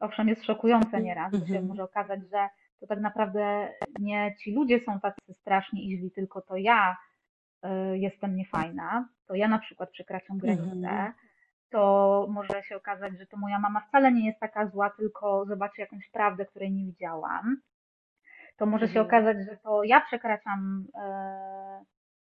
Owszem, 0.01 0.29
jest 0.29 0.45
szokujące 0.45 1.03
nieraz, 1.03 1.33
bo 1.33 1.39
się 1.39 1.53
mhm. 1.53 1.67
może 1.67 1.85
okazać, 1.85 2.21
że 2.31 2.49
to 2.81 2.87
tak 2.87 3.01
naprawdę 3.01 3.73
nie 4.01 4.35
ci 4.39 4.55
ludzie 4.55 4.81
są 4.81 5.01
tacy 5.01 5.35
straszni 5.35 5.93
i 5.93 5.99
źli, 5.99 6.11
tylko 6.11 6.43
to 6.43 6.57
ja 6.57 6.97
jestem 7.95 8.37
niefajna, 8.37 9.09
to 9.27 9.35
ja 9.35 9.49
na 9.49 9.59
przykład 9.59 9.91
przekraczam 9.91 10.39
granicę, 10.39 10.89
mhm. 10.89 11.13
to 11.71 12.27
może 12.31 12.63
się 12.63 12.77
okazać, 12.77 13.19
że 13.19 13.27
to 13.27 13.37
moja 13.37 13.59
mama 13.59 13.81
wcale 13.81 14.13
nie 14.13 14.27
jest 14.27 14.41
taka 14.41 14.67
zła, 14.67 14.91
tylko 14.91 15.45
zobaczy 15.47 15.81
jakąś 15.81 16.11
prawdę, 16.11 16.47
której 16.47 16.73
nie 16.73 16.85
widziałam. 16.85 17.57
To 18.57 18.67
może 18.67 18.89
się 18.89 19.01
mhm. 19.01 19.07
okazać, 19.07 19.47
że 19.51 19.57
to 19.57 19.85
ja 19.85 20.01
przekraczam 20.01 20.87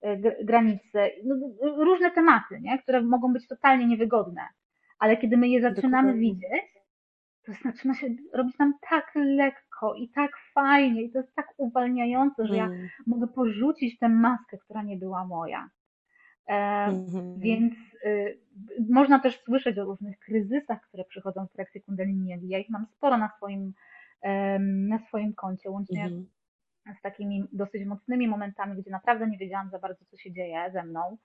y, 0.03 0.07
y, 0.09 0.45
granice, 0.45 1.09
no, 1.23 1.35
różne 1.83 2.11
tematy, 2.11 2.61
nie? 2.61 2.79
które 2.79 3.01
mogą 3.01 3.33
być 3.33 3.47
totalnie 3.47 3.87
niewygodne, 3.87 4.41
ale 4.99 5.17
kiedy 5.17 5.37
my 5.37 5.47
je 5.47 5.61
zaczynamy 5.61 6.07
Dokładnie. 6.07 6.21
widzieć, 6.21 6.75
to 7.45 7.51
zaczyna 7.71 7.93
się 7.93 8.07
robić 8.33 8.57
nam 8.57 8.73
tak 8.89 9.11
lekko 9.15 9.64
i 9.97 10.09
tak 10.09 10.31
fajnie 10.53 11.01
i 11.01 11.11
to 11.11 11.19
jest 11.19 11.35
tak 11.35 11.47
uwalniające, 11.57 12.47
że 12.47 12.55
ja 12.55 12.65
mm. 12.65 12.89
mogę 13.07 13.27
porzucić 13.27 13.99
tę 13.99 14.09
maskę, 14.09 14.57
która 14.57 14.83
nie 14.83 14.97
była 14.97 15.25
moja. 15.25 15.69
E, 16.47 16.53
mm-hmm. 16.91 17.39
Więc 17.39 17.73
y, 18.05 18.39
można 18.89 19.19
też 19.19 19.39
słyszeć 19.39 19.77
o 19.77 19.85
różnych 19.85 20.19
kryzysach, 20.19 20.81
które 20.81 21.03
przychodzą 21.05 21.47
w 21.47 21.51
trakcie 21.51 21.81
kundalini 21.81 22.49
Ja 22.49 22.59
ich 22.59 22.69
mam 22.69 22.85
sporo 22.85 23.17
na 23.17 23.29
swoim, 23.37 23.73
na 24.87 24.99
swoim 24.99 25.33
koncie, 25.33 25.69
łącznie 25.69 26.09
mm-hmm. 26.09 26.95
z 26.99 27.01
takimi 27.01 27.47
dosyć 27.51 27.85
mocnymi 27.85 28.27
momentami, 28.27 28.81
gdzie 28.81 28.91
naprawdę 28.91 29.27
nie 29.27 29.37
wiedziałam 29.37 29.69
za 29.69 29.79
bardzo, 29.79 30.05
co 30.05 30.17
się 30.17 30.31
dzieje 30.31 30.71
ze 30.73 30.83
mną, 30.83 31.17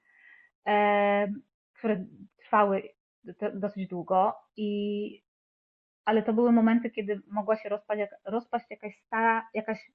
e, 0.67 1.33
które 1.79 2.05
trwały 2.37 2.83
dosyć 3.55 3.89
długo 3.89 4.35
i 4.57 5.23
ale 6.11 6.23
to 6.23 6.33
były 6.33 6.53
momenty, 6.53 6.91
kiedy 6.91 7.21
mogła 7.27 7.57
się 7.57 7.69
rozpaść, 7.69 8.03
rozpaść 8.25 8.67
jakaś 8.71 9.03
stara, 9.07 9.49
jakaś 9.55 9.91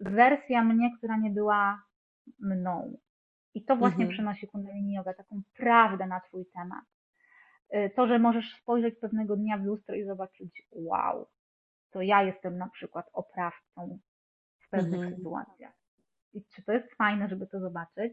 wersja 0.00 0.64
mnie, 0.64 0.90
która 0.98 1.16
nie 1.16 1.30
była 1.30 1.82
mną. 2.38 2.96
I 3.54 3.64
to 3.64 3.76
właśnie 3.76 4.04
mhm. 4.04 4.10
przynosi 4.10 4.48
Kundalini 4.48 4.94
Yoga, 4.94 5.14
taką 5.14 5.42
prawdę 5.56 6.06
na 6.06 6.20
Twój 6.20 6.46
temat. 6.46 6.84
Y, 7.74 7.90
to, 7.96 8.06
że 8.06 8.18
możesz 8.18 8.56
spojrzeć 8.60 8.94
pewnego 9.00 9.36
dnia 9.36 9.58
w 9.58 9.64
lustro 9.64 9.94
i 9.94 10.04
zobaczyć, 10.04 10.68
wow, 10.72 11.26
to 11.90 12.02
ja 12.02 12.22
jestem 12.22 12.58
na 12.58 12.68
przykład 12.68 13.06
oprawcą 13.12 13.98
w 14.58 14.68
pewnych 14.68 15.00
mhm. 15.00 15.16
sytuacjach. 15.16 15.74
I 16.32 16.44
czy 16.44 16.62
to 16.62 16.72
jest 16.72 16.94
fajne, 16.94 17.28
żeby 17.28 17.46
to 17.46 17.60
zobaczyć? 17.60 18.12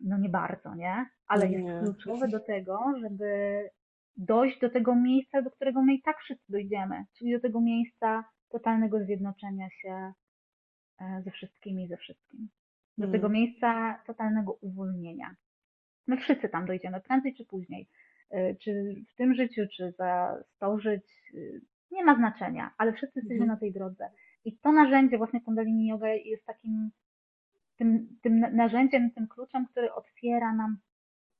No 0.00 0.18
nie 0.18 0.28
bardzo, 0.28 0.74
nie? 0.74 1.06
Ale 1.26 1.48
nie. 1.48 1.58
jest 1.58 1.84
kluczowe 1.84 2.28
do 2.28 2.40
tego, 2.40 2.92
żeby 3.00 3.70
dojść 4.16 4.60
do 4.60 4.70
tego 4.70 4.94
miejsca, 4.94 5.42
do 5.42 5.50
którego 5.50 5.82
my 5.82 5.94
i 5.94 6.02
tak 6.02 6.18
wszyscy 6.18 6.52
dojdziemy, 6.52 7.04
czyli 7.18 7.32
do 7.32 7.40
tego 7.40 7.60
miejsca 7.60 8.24
totalnego 8.48 9.04
zjednoczenia 9.04 9.68
się 9.70 10.12
e, 11.00 11.22
ze 11.24 11.30
wszystkimi, 11.30 11.88
ze 11.88 11.96
wszystkim. 11.96 12.48
Do 12.98 13.06
tego 13.06 13.26
mm. 13.26 13.32
miejsca 13.32 13.98
totalnego 14.06 14.52
uwolnienia. 14.52 15.34
My 16.06 16.16
wszyscy 16.16 16.48
tam 16.48 16.66
dojdziemy, 16.66 17.00
prędzej 17.00 17.34
czy 17.34 17.44
później. 17.44 17.88
E, 18.30 18.54
czy 18.54 18.94
w 19.12 19.16
tym 19.16 19.34
życiu, 19.34 19.62
czy 19.76 19.92
za 19.98 20.42
sto 20.56 20.78
żyć, 20.78 21.04
e, 21.34 21.38
nie 21.90 22.04
ma 22.04 22.16
znaczenia, 22.16 22.70
ale 22.78 22.92
wszyscy 22.92 23.18
jesteśmy 23.18 23.44
mm. 23.44 23.48
na 23.48 23.56
tej 23.56 23.72
drodze. 23.72 24.10
I 24.44 24.58
to 24.58 24.72
narzędzie, 24.72 25.18
właśnie 25.18 25.40
Kundalini 25.40 25.86
Yoga 25.86 26.08
jest 26.08 26.46
takim 26.46 26.90
tym, 27.76 28.18
tym 28.22 28.40
narzędziem, 28.40 29.10
tym 29.10 29.28
kluczem, 29.28 29.66
który 29.66 29.92
otwiera 29.92 30.54
nam 30.54 30.76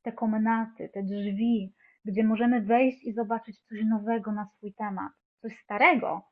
te 0.02 0.12
komnaty, 0.12 0.88
te 0.88 1.02
drzwi, 1.02 1.72
gdzie 2.04 2.24
możemy 2.24 2.60
wejść 2.60 3.04
i 3.04 3.12
zobaczyć 3.12 3.60
coś 3.60 3.84
nowego 3.84 4.32
na 4.32 4.46
swój 4.46 4.74
temat, 4.74 5.12
coś 5.40 5.58
starego, 5.58 6.22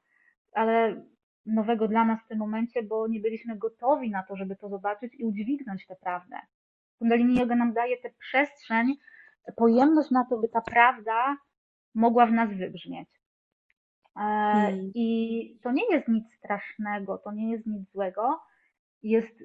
ale 0.53 1.05
nowego 1.47 1.89
dla 1.89 2.05
nas 2.05 2.21
w 2.25 2.29
tym 2.29 2.39
momencie, 2.39 2.83
bo 2.83 3.09
nie 3.09 3.21
byliśmy 3.21 3.57
gotowi 3.57 4.11
na 4.11 4.23
to, 4.23 4.37
żeby 4.37 4.57
to 4.57 4.69
zobaczyć 4.69 5.15
i 5.15 5.25
udźwignąć 5.25 5.87
tę 5.87 5.97
prawdę. 5.97 6.37
Kundalini 6.99 7.41
Yoga 7.41 7.57
nam 7.57 7.73
daje 7.73 7.97
tę 7.97 8.11
przestrzeń, 8.19 8.97
pojemność 9.57 10.11
na 10.11 10.25
to, 10.25 10.39
by 10.39 10.49
ta 10.49 10.61
prawda 10.61 11.37
mogła 11.95 12.27
w 12.27 12.33
nas 12.33 12.51
wybrzmieć. 12.51 13.09
E, 14.17 14.21
hmm. 14.21 14.91
I 14.95 15.59
to 15.63 15.73
nie 15.73 15.91
jest 15.91 16.09
nic 16.09 16.25
strasznego, 16.39 17.19
to 17.19 17.33
nie 17.33 17.51
jest 17.51 17.67
nic 17.67 17.91
złego, 17.93 18.41
jest 19.03 19.43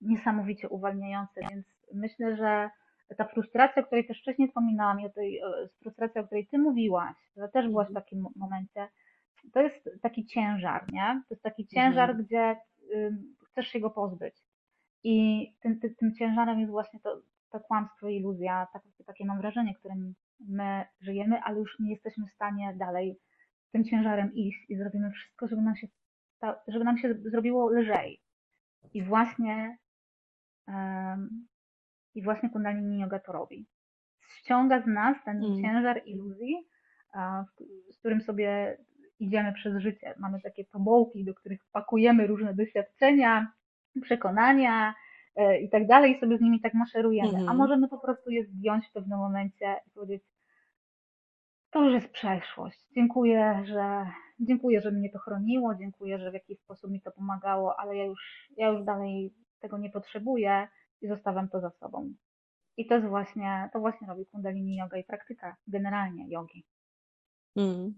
niesamowicie 0.00 0.68
uwalniające, 0.68 1.40
więc 1.50 1.66
myślę, 1.94 2.36
że 2.36 2.70
ta 3.16 3.24
frustracja, 3.24 3.82
o 3.82 3.86
której 3.86 4.06
też 4.06 4.20
wcześniej 4.20 4.48
wspominałam, 4.48 5.00
i 5.00 5.06
o 5.06 5.10
tej 5.10 5.40
frustracji, 5.82 6.20
o 6.20 6.24
której 6.24 6.46
ty 6.46 6.58
mówiłaś, 6.58 7.16
że 7.36 7.48
też 7.48 7.68
byłaś 7.68 7.86
w 7.86 7.90
mhm. 7.90 8.04
takim 8.04 8.26
momencie, 8.36 8.88
to 9.52 9.60
jest 9.60 9.90
taki 10.02 10.26
ciężar, 10.26 10.92
nie? 10.92 11.22
To 11.28 11.34
jest 11.34 11.42
taki 11.42 11.66
ciężar, 11.66 12.10
mhm. 12.10 12.24
gdzie 12.24 12.56
y, 12.96 13.16
chcesz 13.46 13.68
się 13.68 13.80
go 13.80 13.90
pozbyć. 13.90 14.34
I 15.04 15.46
tym, 15.60 15.80
tym, 15.80 15.94
tym 15.94 16.14
ciężarem 16.14 16.60
jest 16.60 16.72
właśnie 16.72 17.00
to, 17.00 17.20
to 17.50 17.60
kłamstwo 17.60 18.08
i 18.08 18.16
iluzja, 18.16 18.66
tak, 18.72 18.82
takie 19.06 19.24
mam 19.24 19.38
wrażenie, 19.38 19.74
którym 19.74 20.14
my 20.40 20.84
żyjemy, 21.00 21.42
ale 21.42 21.58
już 21.58 21.78
nie 21.78 21.90
jesteśmy 21.90 22.26
w 22.26 22.32
stanie 22.32 22.74
dalej 22.76 23.18
tym 23.72 23.84
ciężarem 23.84 24.34
iść 24.34 24.64
i 24.68 24.76
zrobimy 24.76 25.10
wszystko, 25.10 25.48
żeby 25.48 25.62
nam 25.62 25.76
się, 25.76 25.86
żeby 26.68 26.84
nam 26.84 26.98
się 26.98 27.14
zrobiło 27.14 27.70
lżej. 27.70 28.20
I 28.94 29.02
właśnie 29.02 29.78
um, 30.68 31.46
i 32.14 32.22
właśnie 32.22 32.50
Kundalini 32.50 33.00
Yoga 33.00 33.18
to 33.18 33.32
robi. 33.32 33.66
Ściąga 34.28 34.82
z 34.82 34.86
nas 34.86 35.16
ten 35.24 35.44
mm. 35.44 35.62
ciężar 35.62 36.02
iluzji, 36.06 36.56
z 37.90 37.98
którym 37.98 38.20
sobie 38.20 38.78
idziemy 39.18 39.52
przez 39.52 39.82
życie. 39.82 40.14
Mamy 40.18 40.40
takie 40.40 40.64
tobołki, 40.64 41.24
do 41.24 41.34
których 41.34 41.60
pakujemy 41.72 42.26
różne 42.26 42.54
doświadczenia, 42.54 43.52
przekonania 44.02 44.94
e, 45.36 45.60
i 45.60 45.70
tak 45.70 45.86
dalej, 45.86 46.16
i 46.16 46.20
sobie 46.20 46.38
z 46.38 46.40
nimi 46.40 46.60
tak 46.60 46.74
maszerujemy. 46.74 47.28
Mm. 47.28 47.40
A 47.40 47.40
mhm. 47.40 47.58
możemy 47.58 47.88
po 47.88 47.98
prostu 47.98 48.30
je 48.30 48.44
zdjąć 48.44 48.88
w 48.88 48.92
pewnym 48.92 49.18
momencie 49.18 49.76
i 49.86 49.90
powiedzieć, 49.90 50.22
to 51.70 51.84
już 51.84 51.94
jest 51.94 52.12
przeszłość. 52.12 52.78
Dziękuję, 52.94 53.62
że 53.64 54.06
dziękuję, 54.40 54.80
że 54.80 54.90
mnie 54.90 55.10
to 55.10 55.18
chroniło, 55.18 55.74
dziękuję, 55.74 56.18
że 56.18 56.30
w 56.30 56.34
jakiś 56.34 56.58
sposób 56.58 56.90
mi 56.90 57.00
to 57.00 57.10
pomagało, 57.12 57.80
ale 57.80 57.96
ja 57.96 58.04
już, 58.04 58.48
ja 58.56 58.68
już 58.68 58.84
dalej 58.84 59.34
tego 59.60 59.78
nie 59.78 59.90
potrzebuję 59.90 60.68
i 61.02 61.08
zostawiam 61.08 61.48
to 61.48 61.60
za 61.60 61.70
sobą. 61.70 62.14
I 62.76 62.86
to 62.86 62.94
jest 62.94 63.06
właśnie, 63.06 63.70
to 63.72 63.80
właśnie 63.80 64.06
robi 64.06 64.26
kundalini 64.26 64.76
yoga 64.76 64.98
i 64.98 65.04
praktyka 65.04 65.56
generalnie 65.66 66.28
jogi. 66.28 66.66
Mm. 67.56 67.94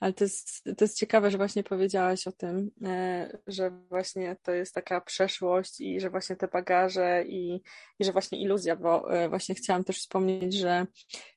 Ale 0.00 0.12
to 0.12 0.24
jest, 0.24 0.64
to 0.64 0.84
jest 0.84 0.98
ciekawe, 0.98 1.30
że 1.30 1.36
właśnie 1.36 1.64
powiedziałaś 1.64 2.26
o 2.26 2.32
tym, 2.32 2.70
e, 2.84 3.38
że 3.46 3.70
właśnie 3.70 4.36
to 4.42 4.52
jest 4.52 4.74
taka 4.74 5.00
przeszłość 5.00 5.80
i 5.80 6.00
że 6.00 6.10
właśnie 6.10 6.36
te 6.36 6.48
bagaże 6.48 7.24
i, 7.26 7.62
i 7.98 8.04
że 8.04 8.12
właśnie 8.12 8.40
iluzja, 8.40 8.76
bo 8.76 9.14
e, 9.14 9.28
właśnie 9.28 9.54
chciałam 9.54 9.84
też 9.84 9.98
wspomnieć, 9.98 10.54
że 10.54 10.86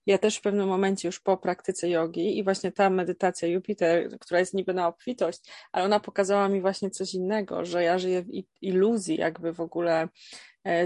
ja 0.06 0.17
też 0.17 0.38
w 0.38 0.41
pewnym 0.41 0.67
momencie 0.67 1.08
już 1.08 1.19
po 1.19 1.38
praktyce 1.38 1.89
jogi 1.89 2.38
i 2.38 2.43
właśnie 2.43 2.71
ta 2.71 2.89
medytacja 2.89 3.47
Jupiter, 3.47 4.19
która 4.19 4.39
jest 4.39 4.54
niby 4.54 4.73
na 4.73 4.88
obfitość, 4.88 5.52
ale 5.71 5.86
ona 5.86 5.99
pokazała 5.99 6.49
mi 6.49 6.62
właśnie 6.62 6.89
coś 6.89 7.13
innego, 7.13 7.65
że 7.65 7.84
ja 7.84 7.99
żyję 7.99 8.21
w 8.21 8.28
iluzji 8.62 9.15
jakby 9.15 9.54
w 9.54 9.62
ogóle 9.62 10.10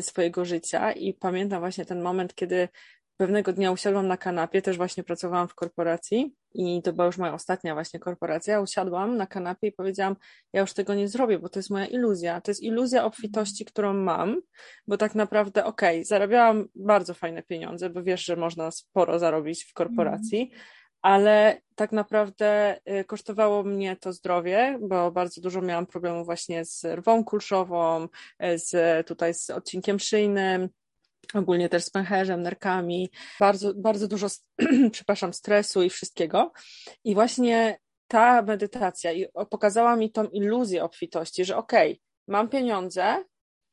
swojego 0.02 0.46
życia 0.46 0.92
i 0.92 1.14
pamiętam 1.14 1.60
właśnie 1.60 1.86
ten 1.86 2.02
moment, 2.02 2.36
kiedy 2.36 2.68
pewnego 3.18 3.54
dnia 3.54 3.72
usiadłam 3.72 4.08
na 4.08 4.18
kanapie, 4.18 4.62
też 4.62 4.78
właśnie 4.78 5.04
pracowałam 5.04 5.48
w 5.48 5.56
korporacji 5.56 6.36
i 6.54 6.82
to 6.82 6.94
była 6.94 7.06
już 7.06 7.18
moja 7.18 7.34
ostatnia 7.34 7.74
właśnie 7.74 8.00
korporacja. 8.00 8.62
Usiadłam 8.62 9.18
na 9.18 9.28
kanapie 9.28 9.68
i 9.68 9.72
powiedziałam, 9.72 10.16
ja 10.54 10.62
już 10.62 10.74
tego 10.74 10.94
nie 10.94 11.08
zrobię, 11.08 11.40
bo 11.40 11.50
to 11.50 11.60
jest 11.60 11.70
moja 11.70 11.86
iluzja. 11.86 12.42
To 12.42 12.52
jest 12.52 12.64
iluzja 12.64 13.06
obfitości, 13.06 13.66
którą 13.66 13.94
mam, 13.94 14.42
bo 14.88 14.98
tak 14.98 15.16
naprawdę, 15.16 15.66
okej, 15.66 15.98
okay, 15.98 16.06
zarabiałam 16.06 16.68
bardzo 16.76 17.14
fajne 17.14 17.44
pieniądze, 17.44 17.90
bo 17.90 18.04
wiesz, 18.04 18.26
że 18.26 18.36
można 18.36 18.72
sporo 18.72 19.20
zarobić 19.20 19.64
w 19.64 19.74
korporacji, 19.74 20.42
mm 20.42 20.64
ale 21.04 21.62
tak 21.76 21.92
naprawdę 21.92 22.80
y, 23.00 23.04
kosztowało 23.04 23.63
mnie 23.63 23.96
to 23.96 24.13
zdrowie, 24.13 24.80
bo 24.82 25.12
bardzo 25.12 25.42
dużo 25.42 25.62
miałam 25.62 25.86
problemów 25.86 26.26
właśnie 26.26 26.66
z 26.66 26.84
rwą 26.84 27.24
kulszową, 27.24 28.04
y, 28.04 28.60
z 28.60 29.08
tutaj 29.08 29.34
z 29.34 29.50
odcinkiem 29.50 30.00
szyjnym, 30.00 30.70
ogólnie 31.34 31.70
też 31.70 31.84
z 31.84 31.89
pęcherzem, 31.89 32.42
nerkami, 32.42 33.10
bardzo, 33.39 33.74
bardzo 33.74 34.08
dużo, 34.08 34.28
przepraszam, 34.92 35.34
stresu 35.34 35.84
i 35.84 35.89
wszystkiego. 35.89 36.52
I 37.04 37.13
właśnie 37.13 37.78
ta 38.08 38.42
medytacja 38.42 39.12
pokazała 39.50 39.96
mi 39.96 40.12
tą 40.12 40.24
iluzję 40.24 40.84
obfitości, 40.84 41.46
że 41.46 41.58
okej, 41.58 41.92
okay, 41.92 42.02
mam 42.28 42.50
pieniądze, 42.50 43.24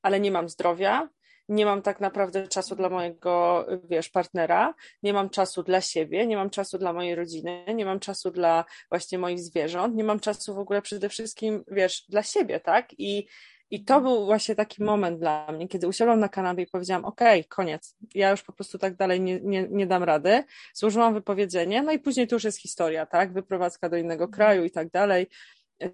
ale 0.02 0.20
nie 0.20 0.30
mam 0.30 0.48
zdrowia, 0.48 1.08
nie 1.50 1.64
mam 1.64 1.82
tak 1.82 2.00
naprawdę 2.00 2.48
czasu 2.48 2.76
dla 2.76 2.88
mojego, 2.88 3.66
wiesz, 3.84 4.08
partnera, 4.08 4.74
nie 5.02 5.12
mam 5.12 5.30
czasu 5.30 5.62
dla 5.62 5.80
siebie, 5.80 6.26
nie 6.26 6.36
mam 6.36 6.50
czasu 6.50 6.78
dla 6.78 6.92
mojej 6.92 7.14
rodziny, 7.14 7.64
nie 7.74 7.84
mam 7.84 8.00
czasu 8.00 8.30
dla 8.30 8.64
właśnie 8.88 9.18
moich 9.18 9.40
zwierząt, 9.40 9.94
nie 9.94 10.04
mam 10.04 10.20
czasu 10.20 10.54
w 10.54 10.58
ogóle 10.58 10.82
przede 10.82 11.08
wszystkim, 11.08 11.64
wiesz, 11.68 12.04
dla 12.08 12.22
siebie, 12.22 12.60
tak? 12.60 12.88
I 12.98 13.26
i 13.70 13.84
to 13.84 14.00
był 14.00 14.24
właśnie 14.24 14.54
taki 14.54 14.84
moment 14.84 15.18
dla 15.18 15.52
mnie, 15.52 15.68
kiedy 15.68 15.88
usiadłam 15.88 16.20
na 16.20 16.28
kanapie 16.28 16.62
i 16.62 16.66
powiedziałam, 16.66 17.04
okej, 17.04 17.40
okay, 17.40 17.48
koniec, 17.48 17.96
ja 18.14 18.30
już 18.30 18.42
po 18.42 18.52
prostu 18.52 18.78
tak 18.78 18.96
dalej 18.96 19.20
nie, 19.20 19.40
nie, 19.40 19.68
nie 19.70 19.86
dam 19.86 20.02
rady. 20.02 20.44
Złożyłam 20.74 21.14
wypowiedzenie, 21.14 21.82
no 21.82 21.92
i 21.92 21.98
później 21.98 22.26
to 22.26 22.36
już 22.36 22.44
jest 22.44 22.58
historia, 22.58 23.06
tak? 23.06 23.32
Wyprowadzka 23.32 23.88
do 23.88 23.96
innego 23.96 24.28
kraju 24.28 24.64
i 24.64 24.70
tak 24.70 24.90
dalej. 24.90 25.26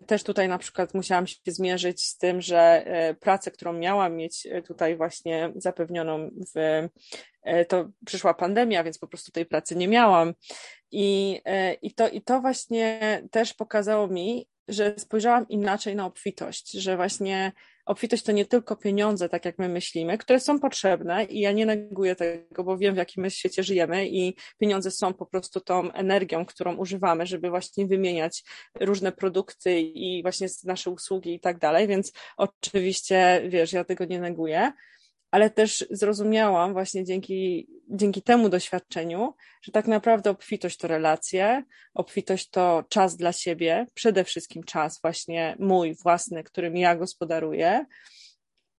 Też 0.06 0.22
tutaj 0.22 0.48
na 0.48 0.58
przykład 0.58 0.94
musiałam 0.94 1.26
się 1.26 1.36
zmierzyć 1.46 2.06
z 2.06 2.18
tym, 2.18 2.40
że 2.40 2.86
e, 2.86 3.14
pracę, 3.14 3.50
którą 3.50 3.72
miałam 3.72 4.16
mieć 4.16 4.46
e, 4.46 4.62
tutaj 4.62 4.96
właśnie 4.96 5.52
zapewnioną 5.56 6.30
w, 6.54 6.88
e, 7.42 7.64
to 7.64 7.88
przyszła 8.06 8.34
pandemia, 8.34 8.84
więc 8.84 8.98
po 8.98 9.08
prostu 9.08 9.32
tej 9.32 9.46
pracy 9.46 9.76
nie 9.76 9.88
miałam. 9.88 10.34
I, 10.90 11.40
i, 11.82 11.94
to, 11.94 12.08
I 12.08 12.22
to 12.22 12.40
właśnie 12.40 13.00
też 13.30 13.54
pokazało 13.54 14.08
mi, 14.08 14.48
że 14.68 14.94
spojrzałam 14.98 15.48
inaczej 15.48 15.96
na 15.96 16.06
obfitość, 16.06 16.72
że 16.72 16.96
właśnie 16.96 17.52
obfitość 17.86 18.22
to 18.22 18.32
nie 18.32 18.46
tylko 18.46 18.76
pieniądze, 18.76 19.28
tak 19.28 19.44
jak 19.44 19.58
my 19.58 19.68
myślimy, 19.68 20.18
które 20.18 20.40
są 20.40 20.60
potrzebne 20.60 21.24
i 21.24 21.40
ja 21.40 21.52
nie 21.52 21.66
neguję 21.66 22.16
tego, 22.16 22.64
bo 22.64 22.78
wiem, 22.78 22.94
w 22.94 22.98
jakim 22.98 23.22
my 23.22 23.30
świecie 23.30 23.62
żyjemy 23.62 24.08
i 24.08 24.36
pieniądze 24.58 24.90
są 24.90 25.14
po 25.14 25.26
prostu 25.26 25.60
tą 25.60 25.92
energią, 25.92 26.46
którą 26.46 26.76
używamy, 26.76 27.26
żeby 27.26 27.50
właśnie 27.50 27.86
wymieniać 27.86 28.44
różne 28.80 29.12
produkty 29.12 29.80
i 29.80 30.22
właśnie 30.22 30.48
nasze 30.64 30.90
usługi 30.90 31.34
i 31.34 31.40
tak 31.40 31.58
dalej, 31.58 31.88
więc 31.88 32.12
oczywiście, 32.36 33.42
wiesz, 33.48 33.72
ja 33.72 33.84
tego 33.84 34.04
nie 34.04 34.20
neguję, 34.20 34.72
ale 35.30 35.50
też 35.50 35.86
zrozumiałam 35.90 36.72
właśnie 36.72 37.04
dzięki, 37.04 37.68
dzięki 37.88 38.22
temu 38.22 38.48
doświadczeniu, 38.48 39.34
że 39.62 39.72
tak 39.72 39.86
naprawdę 39.86 40.30
obfitość 40.30 40.76
to 40.76 40.88
relacje, 40.88 41.62
obfitość 41.94 42.50
to 42.50 42.84
czas 42.88 43.16
dla 43.16 43.32
siebie, 43.32 43.86
przede 43.94 44.24
wszystkim 44.24 44.64
czas 44.64 45.00
właśnie 45.02 45.56
mój 45.58 45.94
własny, 45.94 46.44
którym 46.44 46.76
ja 46.76 46.96
gospodaruję. 46.96 47.86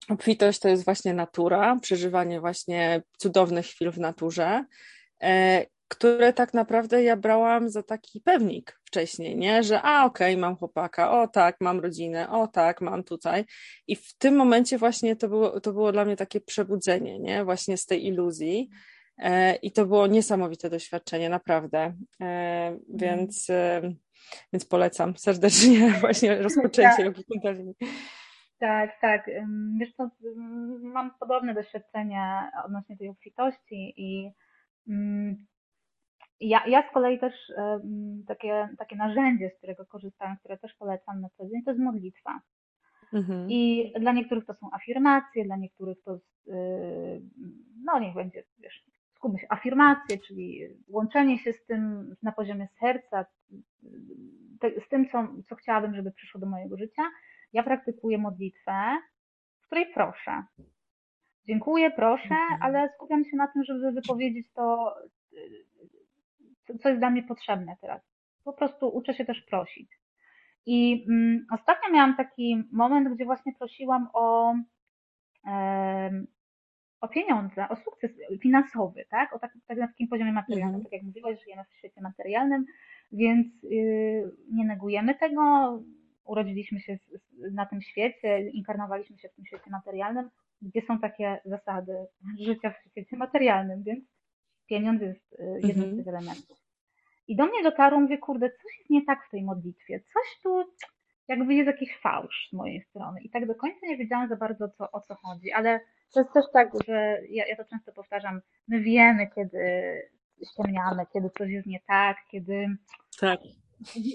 Obfitość 0.08 0.58
to 0.58 0.68
jest 0.68 0.84
właśnie 0.84 1.14
natura, 1.14 1.76
przeżywanie 1.82 2.40
właśnie 2.40 3.02
cudownych 3.18 3.66
chwil 3.66 3.90
w 3.90 3.98
naturze 3.98 4.64
e, 5.22 5.66
które 5.88 6.32
tak 6.32 6.54
naprawdę 6.54 7.02
ja 7.02 7.16
brałam 7.16 7.70
za 7.70 7.82
taki 7.82 8.20
pewnik 8.20 8.80
wcześniej, 8.84 9.36
nie? 9.36 9.62
Że 9.62 9.82
a 9.82 10.04
okej, 10.04 10.34
okay, 10.34 10.40
mam 10.40 10.56
chłopaka, 10.56 11.10
o 11.10 11.28
tak, 11.28 11.56
mam 11.60 11.80
rodzinę, 11.80 12.30
o 12.30 12.46
tak, 12.46 12.80
mam 12.80 13.04
tutaj. 13.04 13.44
I 13.86 13.96
w 13.96 14.18
tym 14.18 14.36
momencie 14.36 14.78
właśnie 14.78 15.16
to 15.16 15.28
było, 15.28 15.60
to 15.60 15.72
było 15.72 15.92
dla 15.92 16.04
mnie 16.04 16.16
takie 16.16 16.40
przebudzenie, 16.40 17.18
nie? 17.18 17.44
Właśnie 17.44 17.76
z 17.76 17.86
tej 17.86 18.06
iluzji. 18.06 18.70
E, 19.18 19.54
I 19.54 19.72
to 19.72 19.86
było 19.86 20.06
niesamowite 20.06 20.70
doświadczenie, 20.70 21.28
naprawdę. 21.28 21.78
E, 21.78 22.24
mhm. 22.66 22.80
więc, 22.88 23.50
e, 23.50 23.82
więc 24.52 24.64
polecam 24.64 25.16
serdecznie 25.16 25.90
właśnie 26.00 26.42
rozpoczęcie 26.42 26.96
tak. 26.96 27.06
Jogi 27.06 27.24
Kundalini. 27.24 27.74
Tak, 28.58 28.90
tak. 29.00 29.30
Wiesz 29.80 29.92
co, 29.92 30.10
mam 30.82 31.10
podobne 31.20 31.54
doświadczenia 31.54 32.50
odnośnie 32.64 32.96
tej 32.96 33.08
obfitości 33.08 33.94
i 33.96 34.30
mm, 34.88 35.46
ja, 36.40 36.66
ja 36.66 36.88
z 36.90 36.92
kolei 36.92 37.18
też 37.18 37.52
takie, 38.26 38.68
takie 38.78 38.96
narzędzie, 38.96 39.50
z 39.50 39.58
którego 39.58 39.86
korzystam, 39.86 40.36
które 40.36 40.58
też 40.58 40.74
polecam 40.74 41.20
na 41.20 41.28
co 41.28 41.48
dzień, 41.48 41.62
to 41.62 41.70
jest 41.70 41.82
modlitwa. 41.82 42.40
Mhm. 43.12 43.50
I 43.50 43.92
dla 44.00 44.12
niektórych 44.12 44.44
to 44.44 44.54
są 44.54 44.68
afirmacje, 44.72 45.44
dla 45.44 45.56
niektórych 45.56 46.02
to, 46.02 46.14
y, 46.14 47.22
no 47.84 47.98
niech 47.98 48.14
będzie, 48.14 48.44
wiesz, 48.58 48.84
skupmy 49.14 49.38
się, 49.38 49.46
afirmacje, 49.50 50.18
czyli 50.18 50.60
łączenie 50.88 51.38
się 51.38 51.52
z 51.52 51.64
tym 51.64 52.14
na 52.22 52.32
poziomie 52.32 52.68
serca, 52.80 53.26
z 54.86 54.88
tym, 54.88 55.08
co, 55.08 55.28
co 55.48 55.54
chciałabym, 55.56 55.94
żeby 55.94 56.12
przyszło 56.12 56.40
do 56.40 56.46
mojego 56.46 56.76
życia. 56.76 57.02
Ja 57.52 57.62
praktykuję 57.62 58.18
modlitwę, 58.18 58.98
w 59.60 59.66
której 59.66 59.86
proszę. 59.94 60.42
Dziękuję, 61.46 61.90
proszę, 61.90 62.34
mhm. 62.34 62.62
ale 62.62 62.92
skupiam 62.94 63.24
się 63.24 63.36
na 63.36 63.46
tym, 63.46 63.64
żeby 63.64 63.92
wypowiedzieć 63.92 64.52
to 64.52 64.94
co 66.82 66.88
jest 66.88 67.00
dla 67.00 67.10
mnie 67.10 67.22
potrzebne 67.22 67.76
teraz. 67.80 68.02
Po 68.44 68.52
prostu 68.52 68.88
uczę 68.88 69.14
się 69.14 69.24
też 69.24 69.42
prosić. 69.42 69.90
I 70.66 71.06
mm, 71.08 71.46
ostatnio 71.50 71.90
miałam 71.92 72.16
taki 72.16 72.62
moment, 72.72 73.14
gdzie 73.14 73.24
właśnie 73.24 73.52
prosiłam 73.58 74.08
o, 74.12 74.54
e, 75.46 76.24
o 77.00 77.08
pieniądze, 77.08 77.68
o 77.68 77.76
sukces 77.76 78.10
finansowy, 78.42 79.04
tak? 79.10 79.32
O 79.32 79.38
tak, 79.38 79.52
tak 79.66 79.78
na 79.78 79.86
takim 79.88 80.08
poziomie 80.08 80.32
materialnym. 80.32 80.74
Mhm. 80.74 80.84
Tak 80.84 80.92
jak 80.92 81.02
mówiłaś, 81.02 81.44
żyjemy 81.44 81.64
w 81.64 81.78
świecie 81.78 82.00
materialnym, 82.00 82.64
więc 83.12 83.46
yy, 83.62 84.32
nie 84.52 84.64
negujemy 84.64 85.14
tego. 85.14 85.42
Urodziliśmy 86.24 86.80
się 86.80 86.98
na 87.52 87.66
tym 87.66 87.82
świecie, 87.82 88.40
inkarnowaliśmy 88.40 89.18
się 89.18 89.28
w 89.28 89.34
tym 89.34 89.46
świecie 89.46 89.70
materialnym, 89.70 90.30
gdzie 90.62 90.82
są 90.82 90.98
takie 90.98 91.40
zasady 91.44 92.06
życia 92.40 92.70
w 92.70 92.90
świecie 92.90 93.16
materialnym, 93.16 93.82
więc 93.82 94.04
pieniądz 94.68 95.02
jest 95.02 95.32
y, 95.32 95.60
jednym 95.62 95.86
z 95.86 95.88
mhm. 95.88 95.96
tych 95.96 96.08
elementów. 96.08 96.58
I 97.28 97.36
do 97.36 97.46
mnie 97.46 97.62
dotarło, 97.62 98.00
mówię, 98.00 98.18
kurde, 98.18 98.50
coś 98.50 98.78
jest 98.78 98.90
nie 98.90 99.04
tak 99.04 99.26
w 99.26 99.30
tej 99.30 99.42
modlitwie, 99.42 100.00
coś 100.00 100.42
tu 100.42 100.64
jakby 101.28 101.54
jest 101.54 101.66
jakiś 101.66 101.96
fałsz 101.96 102.48
z 102.50 102.52
mojej 102.52 102.82
strony. 102.82 103.20
I 103.20 103.30
tak 103.30 103.46
do 103.46 103.54
końca 103.54 103.86
nie 103.86 103.96
wiedziałam 103.96 104.28
za 104.28 104.36
bardzo 104.36 104.68
co, 104.68 104.90
o 104.90 105.00
co 105.00 105.14
chodzi, 105.14 105.52
ale 105.52 105.80
to 106.12 106.20
jest 106.20 106.32
też 106.32 106.44
tak, 106.52 106.70
że 106.86 107.20
ja, 107.30 107.46
ja 107.46 107.56
to 107.56 107.64
często 107.64 107.92
powtarzam, 107.92 108.40
my 108.68 108.80
wiemy, 108.80 109.30
kiedy 109.34 109.58
ściemniamy, 110.52 111.06
kiedy 111.12 111.30
coś 111.30 111.50
jest 111.50 111.66
nie 111.66 111.80
tak, 111.86 112.16
kiedy 112.30 112.66
tak. 113.20 113.40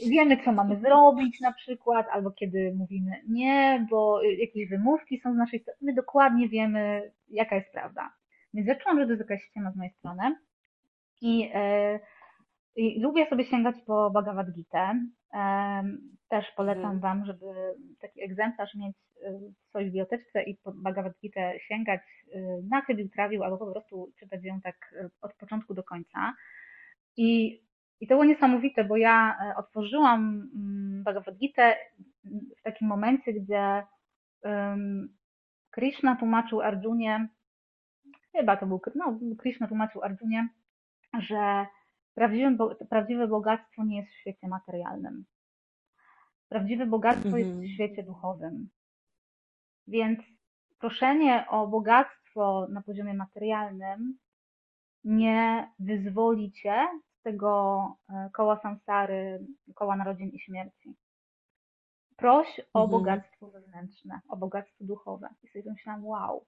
wiemy, 0.09 0.43
co 0.43 0.51
mamy 0.51 0.79
zrobić 0.79 1.41
na 1.41 1.53
przykład, 1.53 2.07
albo 2.11 2.31
kiedy 2.31 2.73
mówimy 2.75 3.21
nie, 3.29 3.87
bo 3.89 4.23
jakieś 4.23 4.69
wymówki 4.69 5.19
są 5.19 5.33
z 5.33 5.37
naszej 5.37 5.59
strony, 5.59 5.77
my 5.81 5.93
dokładnie 5.93 6.49
wiemy, 6.49 7.11
jaka 7.29 7.55
jest 7.55 7.71
prawda. 7.71 8.13
Więc 8.53 8.67
zaczęłam, 8.67 8.99
że 8.99 9.05
to 9.05 9.11
jest 9.11 9.29
jakaś 9.29 9.43
ściema 9.43 9.71
z 9.71 9.75
mojej 9.75 9.93
strony 9.93 10.35
i, 11.23 11.49
e, 11.53 11.99
i 12.75 12.99
lubię 12.99 13.29
sobie 13.29 13.45
sięgać 13.45 13.75
po 13.85 14.09
Bhagavad 14.09 14.51
Gita. 14.51 14.95
Też 16.29 16.45
polecam 16.55 16.91
mhm. 16.91 16.99
Wam, 16.99 17.25
żeby 17.25 17.45
taki 18.01 18.23
egzemplarz 18.23 18.75
mieć 18.75 18.95
e, 19.21 19.31
w 19.33 19.69
swojej 19.69 19.87
biblioteczce 19.87 20.43
i 20.43 20.55
po 20.55 20.71
Bhagavad 20.71 21.13
Gita 21.21 21.59
sięgać 21.59 22.01
e, 22.33 22.39
na 22.69 22.81
chybił, 22.81 23.09
trawił, 23.09 23.43
albo 23.43 23.57
po 23.57 23.71
prostu 23.71 24.11
czytać 24.19 24.43
ją 24.43 24.61
tak 24.61 24.95
od 25.21 25.33
początku 25.33 25.73
do 25.73 25.83
końca. 25.83 26.33
I, 27.17 27.61
i 27.99 28.07
to 28.07 28.13
było 28.15 28.25
niesamowite, 28.25 28.83
bo 28.83 28.97
ja 28.97 29.37
otworzyłam 29.55 30.49
mm, 30.55 31.03
Bhagavad 31.03 31.37
Gita 31.37 31.73
w 32.59 32.61
takim 32.63 32.87
momencie, 32.87 33.33
gdzie 33.33 33.83
Krishna 35.71 36.15
tłumaczył 36.15 36.61
Arjunie, 36.61 37.27
chyba 38.33 38.57
to 38.57 38.65
był, 38.65 38.81
no, 38.95 39.19
Krishna 39.37 39.67
tłumaczył 39.67 40.03
Arjunie, 40.03 40.47
że 41.19 41.65
prawdziwe, 42.13 42.75
prawdziwe 42.89 43.27
bogactwo 43.27 43.83
nie 43.83 43.97
jest 43.97 44.09
w 44.09 44.19
świecie 44.19 44.47
materialnym. 44.47 45.25
Prawdziwe 46.49 46.85
bogactwo 46.85 47.27
mhm. 47.27 47.39
jest 47.39 47.51
w 47.51 47.53
mhm. 47.53 47.73
świecie 47.73 48.03
duchowym. 48.03 48.69
Więc 49.87 50.19
proszenie 50.79 51.45
o 51.49 51.67
bogactwo 51.67 52.67
na 52.69 52.81
poziomie 52.81 53.13
materialnym 53.13 54.17
nie 55.03 55.71
wyzwoli 55.79 56.51
cię 56.51 56.87
z 57.19 57.21
tego 57.21 57.81
e, 58.09 58.29
koła 58.33 58.59
samsary, 58.59 59.45
koła 59.75 59.95
narodzin 59.95 60.29
i 60.29 60.39
śmierci. 60.39 60.95
Proś 62.15 62.61
o 62.73 62.83
mhm. 62.83 62.89
bogactwo 62.89 63.51
wewnętrzne, 63.51 64.19
o 64.29 64.37
bogactwo 64.37 64.83
duchowe. 64.85 65.29
I 65.43 65.47
sobie 65.47 65.71
myślałam, 65.71 66.05
wow, 66.05 66.45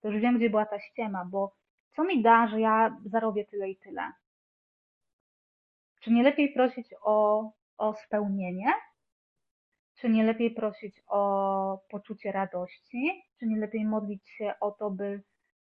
to 0.00 0.08
już 0.08 0.20
wiem, 0.20 0.36
gdzie 0.36 0.50
była 0.50 0.66
ta 0.66 0.80
ściema, 0.80 1.24
bo 1.24 1.54
co 1.96 2.04
mi 2.04 2.22
da, 2.22 2.48
że 2.48 2.60
ja 2.60 2.96
zarobię 3.04 3.44
tyle 3.44 3.70
i 3.70 3.76
tyle? 3.76 4.12
Czy 6.00 6.12
nie 6.12 6.22
lepiej 6.22 6.52
prosić 6.52 6.94
o, 7.02 7.50
o 7.78 7.94
spełnienie? 7.94 8.72
Czy 9.94 10.08
nie 10.08 10.24
lepiej 10.24 10.50
prosić 10.50 11.02
o 11.06 11.80
poczucie 11.90 12.32
radości? 12.32 13.22
Czy 13.38 13.46
nie 13.46 13.58
lepiej 13.58 13.84
modlić 13.84 14.28
się 14.28 14.54
o 14.60 14.70
to, 14.70 14.90
by 14.90 15.22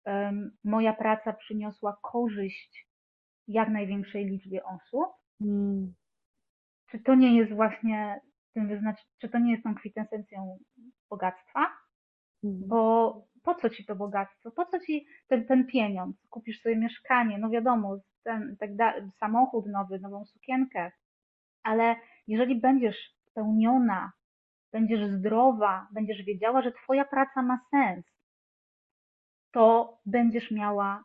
um, 0.05 0.57
moja 0.63 0.93
praca 0.93 1.33
przyniosła 1.33 1.97
korzyść 2.01 2.87
jak 3.47 3.69
największej 3.69 4.25
liczbie 4.25 4.63
osób? 4.63 5.07
Hmm. 5.39 5.93
Czy 6.89 6.99
to 6.99 7.15
nie 7.15 7.37
jest 7.37 7.53
właśnie 7.53 8.21
tym 8.53 8.67
wyznacz, 8.67 8.99
czy 9.21 9.29
to 9.29 9.39
nie 9.39 9.51
jest 9.51 9.63
tą 9.63 9.75
kwintesencją 9.75 10.59
bogactwa? 11.09 11.67
Hmm. 12.41 12.67
Bo 12.67 13.13
po 13.47 13.55
co 13.55 13.69
ci 13.69 13.85
to 13.85 13.95
bogactwo, 13.95 14.51
po 14.51 14.65
co 14.65 14.79
ci 14.79 15.07
ten, 15.27 15.45
ten 15.45 15.67
pieniądz, 15.67 16.27
kupisz 16.29 16.61
sobie 16.61 16.75
mieszkanie, 16.75 17.37
no 17.37 17.49
wiadomo, 17.49 17.97
ten, 18.23 18.57
tak 18.59 18.75
da, 18.75 18.93
samochód 19.19 19.65
nowy, 19.65 19.99
nową 19.99 20.25
sukienkę, 20.25 20.91
ale 21.63 21.95
jeżeli 22.27 22.55
będziesz 22.55 23.15
spełniona, 23.31 24.11
będziesz 24.71 25.09
zdrowa, 25.09 25.87
będziesz 25.91 26.23
wiedziała, 26.23 26.61
że 26.61 26.71
twoja 26.71 27.05
praca 27.05 27.41
ma 27.41 27.59
sens, 27.71 28.05
to 29.51 29.97
będziesz 30.05 30.51
miała 30.51 31.03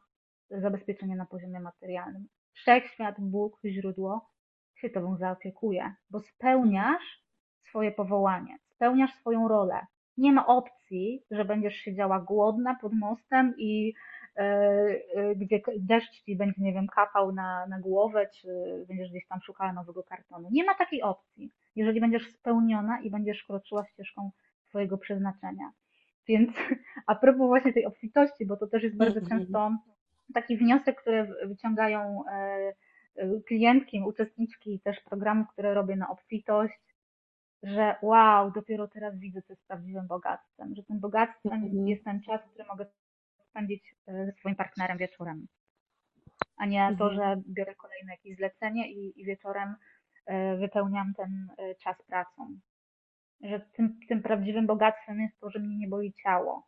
zabezpieczenie 0.50 1.16
na 1.16 1.26
poziomie 1.26 1.60
materialnym. 1.60 2.28
Wszechświat, 2.52 3.14
Bóg, 3.18 3.58
źródło 3.64 4.30
się 4.74 4.90
tobą 4.90 5.16
zaopiekuje, 5.16 5.94
bo 6.10 6.20
spełniasz 6.20 7.24
swoje 7.68 7.92
powołanie, 7.92 8.58
spełniasz 8.74 9.14
swoją 9.14 9.48
rolę. 9.48 9.86
Nie 10.18 10.32
ma 10.32 10.46
opcji, 10.46 11.22
że 11.30 11.44
będziesz 11.44 11.74
siedziała 11.74 12.20
głodna 12.20 12.76
pod 12.80 12.92
mostem 12.92 13.54
i 13.58 13.94
yy, 14.36 15.36
gdzie 15.36 15.60
deszcz 15.78 16.22
ci 16.22 16.36
będzie, 16.36 16.62
nie 16.62 16.72
wiem, 16.72 16.86
kapał 16.86 17.32
na, 17.32 17.66
na 17.66 17.80
głowę, 17.80 18.28
czy 18.34 18.48
będziesz 18.88 19.10
gdzieś 19.10 19.26
tam 19.26 19.40
szukała 19.40 19.72
nowego 19.72 20.02
kartonu. 20.02 20.48
Nie 20.52 20.64
ma 20.64 20.74
takiej 20.74 21.02
opcji, 21.02 21.50
jeżeli 21.76 22.00
będziesz 22.00 22.32
spełniona 22.32 23.00
i 23.00 23.10
będziesz 23.10 23.44
kroczyła 23.44 23.84
ścieżką 23.86 24.30
swojego 24.68 24.98
przeznaczenia. 24.98 25.72
Więc 26.28 26.50
a 27.06 27.14
propos 27.14 27.46
właśnie 27.46 27.72
tej 27.72 27.86
obfitości, 27.86 28.46
bo 28.46 28.56
to 28.56 28.66
też 28.66 28.82
jest 28.82 28.96
bardzo 28.96 29.20
mhm. 29.20 29.40
często 29.40 29.70
taki 30.34 30.56
wniosek, 30.56 31.00
który 31.00 31.28
wyciągają 31.44 32.24
e, 32.26 32.32
e, 33.16 33.40
klientki, 33.46 34.02
uczestniczki 34.06 34.80
też 34.80 35.00
programów, 35.00 35.48
które 35.48 35.74
robię 35.74 35.96
na 35.96 36.08
obfitość, 36.08 36.91
że 37.62 37.96
wow, 38.02 38.50
dopiero 38.50 38.88
teraz 38.88 39.18
widzę, 39.18 39.42
co 39.42 39.52
jest 39.52 39.66
prawdziwym 39.66 40.06
bogactwem, 40.06 40.74
że 40.74 40.82
tym 40.82 41.00
bogactwem 41.00 41.64
mhm. 41.64 41.88
jest 41.88 42.04
ten 42.04 42.22
czas, 42.22 42.40
który 42.50 42.64
mogę 42.64 42.86
spędzić 43.50 43.94
e, 44.06 44.26
ze 44.26 44.32
swoim 44.32 44.56
partnerem 44.56 44.98
wieczorem, 44.98 45.46
a 46.56 46.66
nie 46.66 46.96
to, 46.98 47.10
mhm. 47.10 47.14
że 47.14 47.42
biorę 47.48 47.74
kolejne 47.74 48.12
jakieś 48.12 48.36
zlecenie 48.36 48.92
i, 48.92 49.20
i 49.20 49.24
wieczorem 49.24 49.74
wypełniam 50.58 51.14
ten 51.14 51.48
czas 51.78 52.02
pracą. 52.02 52.58
Że 53.40 53.60
tym, 53.60 54.00
tym 54.08 54.22
prawdziwym 54.22 54.66
bogactwem 54.66 55.20
jest 55.20 55.40
to, 55.40 55.50
że 55.50 55.58
mnie 55.58 55.76
nie 55.76 55.88
boli 55.88 56.12
ciało, 56.12 56.66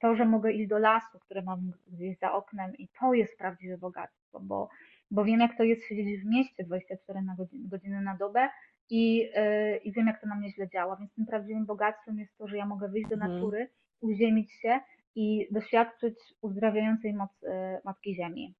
to, 0.00 0.16
że 0.16 0.24
mogę 0.24 0.52
iść 0.52 0.68
do 0.68 0.78
lasu, 0.78 1.18
który 1.18 1.42
mam 1.42 1.72
gdzieś 1.86 2.18
za 2.18 2.32
oknem 2.32 2.76
i 2.76 2.88
to 2.88 3.14
jest 3.14 3.38
prawdziwe 3.38 3.78
bogactwo, 3.78 4.40
bo, 4.40 4.68
bo 5.10 5.24
wiem, 5.24 5.40
jak 5.40 5.56
to 5.56 5.64
jest 5.64 5.86
siedzieć 5.86 6.20
w 6.20 6.26
mieście 6.26 6.64
24 6.64 7.22
na 7.22 7.34
godziny, 7.34 7.68
godziny 7.68 8.00
na 8.00 8.16
dobę 8.16 8.48
i, 8.92 9.16
yy, 9.18 9.76
i 9.76 9.92
wiem, 9.92 10.06
jak 10.06 10.20
to 10.20 10.26
na 10.26 10.34
mnie 10.34 10.50
źle 10.50 10.68
działa. 10.68 10.96
Więc 10.96 11.14
tym 11.14 11.26
prawdziwym 11.26 11.66
bogactwem 11.66 12.18
jest 12.18 12.38
to, 12.38 12.48
że 12.48 12.56
ja 12.56 12.66
mogę 12.66 12.88
wyjść 12.88 13.08
do 13.08 13.14
mhm. 13.14 13.32
natury, 13.32 13.70
uziemić 14.00 14.52
się 14.52 14.80
i 15.14 15.48
doświadczyć 15.50 16.18
uzdrawiającej 16.42 17.14
mocy 17.14 17.46
Matki 17.84 18.14
Ziemi. 18.14 18.54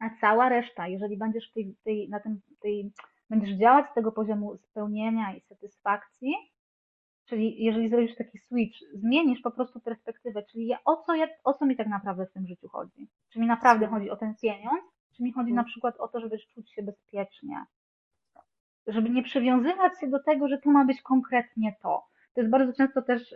A 0.00 0.10
cała 0.20 0.48
reszta, 0.48 0.88
jeżeli 0.88 1.16
będziesz 1.16 1.52
tej, 1.52 1.76
tej, 1.84 2.08
na 2.08 2.20
tym, 2.20 2.40
tej, 2.60 2.92
będziesz 3.30 3.58
działać 3.58 3.86
z 3.90 3.94
tego 3.94 4.12
poziomu 4.12 4.56
spełnienia 4.56 5.36
i 5.36 5.40
satysfakcji, 5.40 6.34
Czyli 7.28 7.64
jeżeli 7.64 7.88
zrobisz 7.88 8.16
taki 8.16 8.38
switch, 8.38 8.78
zmienisz 8.94 9.40
po 9.40 9.50
prostu 9.50 9.80
perspektywę, 9.80 10.42
czyli 10.42 10.74
o 10.84 10.96
co, 10.96 11.14
ja, 11.14 11.26
o 11.44 11.54
co 11.54 11.66
mi 11.66 11.76
tak 11.76 11.86
naprawdę 11.86 12.26
w 12.26 12.32
tym 12.32 12.46
życiu 12.46 12.68
chodzi? 12.68 13.08
Czy 13.32 13.40
mi 13.40 13.46
naprawdę 13.46 13.86
chodzi 13.86 14.10
o 14.10 14.16
ten 14.16 14.34
pieniądz, 14.42 14.84
czy 15.16 15.22
mi 15.22 15.32
chodzi 15.32 15.52
na 15.52 15.64
przykład 15.64 15.96
o 15.96 16.08
to, 16.08 16.20
żeby 16.20 16.38
czuć 16.54 16.72
się 16.72 16.82
bezpiecznie? 16.82 17.64
Żeby 18.88 19.10
nie 19.10 19.22
przywiązywać 19.22 20.00
się 20.00 20.06
do 20.06 20.22
tego, 20.22 20.48
że 20.48 20.58
to 20.58 20.70
ma 20.70 20.84
być 20.84 21.02
konkretnie 21.02 21.74
to. 21.82 22.06
To 22.34 22.40
jest 22.40 22.50
bardzo 22.50 22.72
często 22.72 23.02
też 23.02 23.34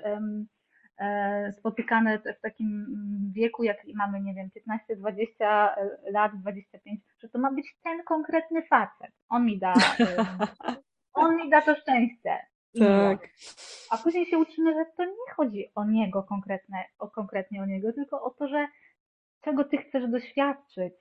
e, 0.98 1.52
spotykane 1.52 2.18
w 2.18 2.40
takim 2.40 2.86
wieku, 3.34 3.62
jak 3.62 3.76
mamy, 3.94 4.20
nie 4.20 4.34
wiem, 4.34 4.50
15, 4.50 4.96
20 4.96 5.76
lat, 6.12 6.32
25, 6.40 7.00
że 7.22 7.28
to 7.28 7.38
ma 7.38 7.52
być 7.52 7.76
ten 7.84 8.02
konkretny 8.02 8.62
facet. 8.62 9.10
On 9.28 9.44
mi 9.44 9.58
da, 9.58 9.74
on 11.14 11.36
mi 11.36 11.50
da 11.50 11.60
to 11.60 11.74
szczęście 11.74 12.52
tak. 12.78 13.28
A 13.90 13.96
później 13.96 14.26
się 14.26 14.38
uczymy, 14.38 14.74
że 14.74 14.84
to 14.96 15.04
nie 15.04 15.34
chodzi 15.36 15.68
o 15.74 15.84
niego 15.84 16.22
konkretne, 16.22 16.84
o 16.98 17.10
konkretnie 17.10 17.62
o 17.62 17.66
niego, 17.66 17.92
tylko 17.92 18.22
o 18.22 18.30
to, 18.30 18.48
że 18.48 18.68
czego 19.40 19.64
ty 19.64 19.78
chcesz 19.78 20.10
doświadczyć. 20.10 20.94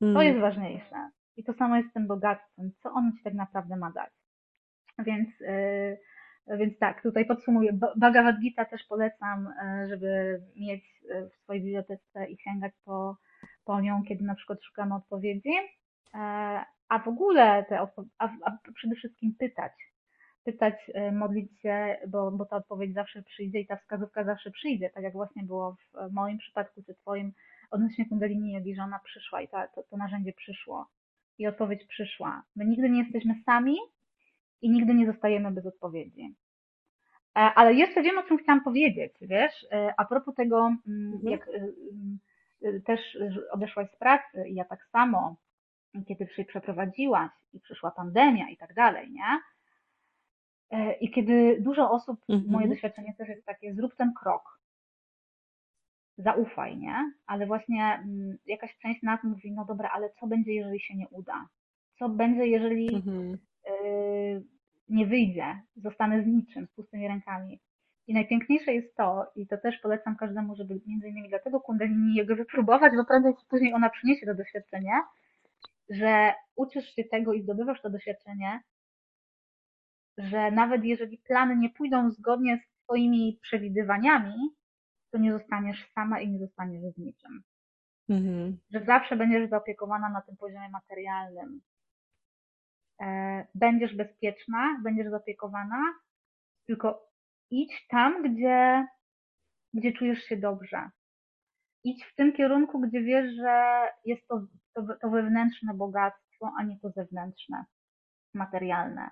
To 0.00 0.06
mm. 0.06 0.22
jest 0.22 0.40
ważniejsze. 0.40 1.10
I 1.36 1.44
to 1.44 1.52
samo 1.54 1.76
jest 1.76 1.90
z 1.90 1.92
tym 1.92 2.06
bogactwem. 2.06 2.70
Co 2.82 2.92
on 2.92 3.12
ci 3.16 3.24
tak 3.24 3.34
naprawdę 3.34 3.76
ma 3.76 3.90
dać? 3.90 4.10
Więc, 4.98 5.28
yy, 5.40 6.56
więc 6.56 6.78
tak, 6.78 7.02
tutaj 7.02 7.26
podsumuję. 7.26 7.78
Bhagavad 7.96 8.40
Gita 8.40 8.64
też 8.64 8.84
polecam, 8.84 9.48
yy, 9.62 9.88
żeby 9.88 10.40
mieć 10.56 10.84
yy, 11.02 11.30
w 11.30 11.42
swojej 11.42 11.62
bibliotece 11.62 12.26
i 12.26 12.36
sięgać 12.38 12.72
po, 12.84 13.16
po 13.64 13.80
nią, 13.80 14.02
kiedy 14.08 14.24
na 14.24 14.34
przykład 14.34 14.62
szukamy 14.62 14.94
odpowiedzi. 14.94 15.52
Yy, 16.14 16.20
a 16.88 16.98
w 16.98 17.08
ogóle 17.08 17.64
te, 17.68 17.80
a, 18.18 18.28
a 18.44 18.58
przede 18.74 18.94
wszystkim 18.94 19.34
pytać, 19.38 19.72
pytać, 20.44 20.74
e, 20.94 21.12
modlić 21.12 21.60
się, 21.60 21.96
bo, 22.08 22.30
bo 22.30 22.46
ta 22.46 22.56
odpowiedź 22.56 22.94
zawsze 22.94 23.22
przyjdzie 23.22 23.60
i 23.60 23.66
ta 23.66 23.76
wskazówka 23.76 24.24
zawsze 24.24 24.50
przyjdzie, 24.50 24.90
tak 24.90 25.02
jak 25.02 25.12
właśnie 25.12 25.42
było 25.42 25.76
w 25.94 26.12
moim 26.12 26.38
przypadku 26.38 26.82
czy 26.82 26.94
twoim 26.94 27.32
odnośnie 27.70 28.08
kundalini 28.08 28.52
jogi, 28.52 28.74
że 28.74 28.82
ona 28.82 28.98
przyszła 28.98 29.40
i 29.40 29.48
ta, 29.48 29.68
to, 29.68 29.82
to 29.82 29.96
narzędzie 29.96 30.32
przyszło 30.32 30.86
i 31.38 31.46
odpowiedź 31.46 31.84
przyszła. 31.84 32.42
My 32.56 32.64
nigdy 32.64 32.90
nie 32.90 33.02
jesteśmy 33.02 33.34
sami 33.46 33.76
i 34.62 34.70
nigdy 34.70 34.94
nie 34.94 35.06
zostajemy 35.06 35.50
bez 35.50 35.66
odpowiedzi. 35.66 36.34
E, 37.36 37.40
ale 37.40 37.74
jeszcze 37.74 38.02
wiem, 38.02 38.18
o 38.18 38.22
czym 38.22 38.38
chciałam 38.38 38.64
powiedzieć, 38.64 39.12
wiesz, 39.20 39.66
e, 39.72 39.94
a 39.96 40.04
propos 40.04 40.34
tego, 40.34 40.76
mm, 40.86 41.12
mhm. 41.12 41.30
jak 41.30 41.48
też 42.86 43.18
odeszłaś 43.50 43.90
z 43.90 43.96
pracy 43.96 44.48
i 44.48 44.54
ja 44.54 44.64
tak 44.64 44.86
samo, 44.92 45.36
kiedy 46.08 46.26
się 46.26 46.44
przeprowadziłaś 46.44 47.30
i 47.52 47.60
przyszła 47.60 47.90
pandemia 47.90 48.50
i 48.50 48.56
tak 48.56 48.74
dalej, 48.74 49.12
nie? 49.12 49.40
E, 50.70 50.92
I 50.92 51.10
kiedy 51.10 51.56
dużo 51.60 51.90
osób, 51.90 52.20
mhm. 52.28 52.52
moje 52.52 52.68
doświadczenie 52.68 53.14
też 53.18 53.28
jest 53.28 53.46
takie, 53.46 53.74
zrób 53.74 53.96
ten 53.96 54.12
krok. 54.14 54.53
Zaufaj, 56.18 56.78
nie? 56.78 57.12
Ale 57.26 57.46
właśnie 57.46 57.84
mm, 57.84 58.36
jakaś 58.46 58.78
część 58.78 59.02
nas 59.02 59.24
mówi, 59.24 59.52
no 59.52 59.64
dobra, 59.64 59.90
ale 59.94 60.10
co 60.20 60.26
będzie, 60.26 60.52
jeżeli 60.52 60.80
się 60.80 60.96
nie 60.96 61.08
uda? 61.08 61.48
Co 61.98 62.08
będzie, 62.08 62.46
jeżeli 62.46 62.94
mhm. 62.94 63.38
y, 63.84 64.42
nie 64.88 65.06
wyjdzie? 65.06 65.60
Zostanę 65.76 66.22
z 66.22 66.26
niczym, 66.26 66.66
z 66.66 66.70
pustymi 66.70 67.08
rękami. 67.08 67.60
I 68.06 68.14
najpiękniejsze 68.14 68.74
jest 68.74 68.96
to, 68.96 69.26
i 69.36 69.46
to 69.46 69.58
też 69.58 69.78
polecam 69.78 70.16
każdemu, 70.16 70.56
żeby 70.56 70.80
między 70.86 71.08
innymi 71.08 71.28
dlatego 71.28 71.60
kundalini 71.60 72.14
jego 72.14 72.36
wypróbować, 72.36 72.92
bo 72.96 73.04
prędzej 73.04 73.34
czy 73.40 73.46
później 73.48 73.74
ona 73.74 73.90
przyniesie 73.90 74.26
to 74.26 74.34
doświadczenie, 74.34 74.92
że 75.88 76.34
uczysz 76.56 76.94
się 76.94 77.04
tego 77.04 77.32
i 77.32 77.42
zdobywasz 77.42 77.82
to 77.82 77.90
doświadczenie, 77.90 78.60
że 80.18 80.50
nawet 80.50 80.84
jeżeli 80.84 81.18
plany 81.18 81.56
nie 81.56 81.70
pójdą 81.70 82.10
zgodnie 82.10 82.58
z 82.58 82.84
Twoimi 82.84 83.38
przewidywaniami, 83.42 84.34
to 85.14 85.18
nie 85.18 85.32
zostaniesz 85.32 85.90
sama 85.92 86.20
i 86.20 86.28
nie 86.28 86.38
zostaniesz 86.38 86.94
z 86.94 86.98
niczym. 86.98 87.42
Mhm. 88.08 88.58
Że 88.70 88.84
zawsze 88.84 89.16
będziesz 89.16 89.50
zaopiekowana 89.50 90.08
na 90.08 90.22
tym 90.22 90.36
poziomie 90.36 90.68
materialnym. 90.68 91.60
E, 93.02 93.46
będziesz 93.54 93.96
bezpieczna, 93.96 94.80
będziesz 94.82 95.10
zaopiekowana, 95.10 95.82
tylko 96.66 97.10
idź 97.50 97.86
tam, 97.88 98.22
gdzie, 98.22 98.86
gdzie 99.74 99.92
czujesz 99.92 100.18
się 100.18 100.36
dobrze. 100.36 100.90
Idź 101.84 102.04
w 102.04 102.14
tym 102.14 102.32
kierunku, 102.32 102.80
gdzie 102.80 103.02
wiesz, 103.02 103.34
że 103.36 103.88
jest 104.04 104.28
to, 104.28 104.46
to, 104.74 104.82
to 105.02 105.10
wewnętrzne 105.10 105.74
bogactwo, 105.74 106.52
a 106.58 106.62
nie 106.62 106.80
to 106.80 106.90
zewnętrzne, 106.90 107.64
materialne. 108.34 109.10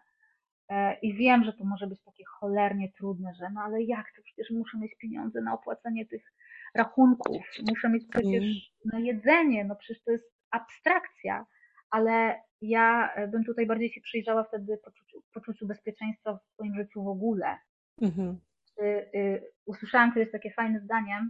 E, 0.68 0.94
I 0.94 1.14
wiem, 1.14 1.44
że 1.44 1.52
to 1.52 1.64
może 1.64 1.86
być 1.86 2.00
takie 2.02 2.24
cholernie 2.24 2.92
trudne, 2.92 3.34
że 3.34 3.50
no 3.50 3.60
ale 3.60 3.82
jak 3.82 4.06
to 4.16 4.22
przecież 4.22 4.50
muszę 4.50 4.78
mieć 4.78 4.94
pieniądze 4.94 5.40
na 5.40 5.54
opłacanie 5.54 6.06
tych 6.06 6.32
rachunków, 6.74 7.42
muszę 7.68 7.88
mieć 7.88 8.04
przecież 8.10 8.44
mm. 8.44 8.60
na 8.84 8.98
jedzenie, 9.00 9.64
no 9.64 9.76
przecież 9.76 10.02
to 10.02 10.10
jest 10.10 10.32
abstrakcja, 10.50 11.46
ale 11.90 12.42
ja 12.60 13.14
e, 13.14 13.28
bym 13.28 13.44
tutaj 13.44 13.66
bardziej 13.66 13.92
się 13.92 14.00
przyjrzała 14.00 14.44
wtedy 14.44 14.78
poczuciu, 14.84 15.22
poczuciu 15.32 15.66
bezpieczeństwa 15.66 16.36
w 16.36 16.52
swoim 16.52 16.74
życiu 16.74 17.04
w 17.04 17.08
ogóle. 17.08 17.58
Mm-hmm. 18.02 18.34
Czy, 18.66 18.82
y, 19.14 19.52
usłyszałam 19.66 20.14
kiedyś 20.14 20.32
takie 20.32 20.50
fajne 20.50 20.80
zdanie, 20.80 21.28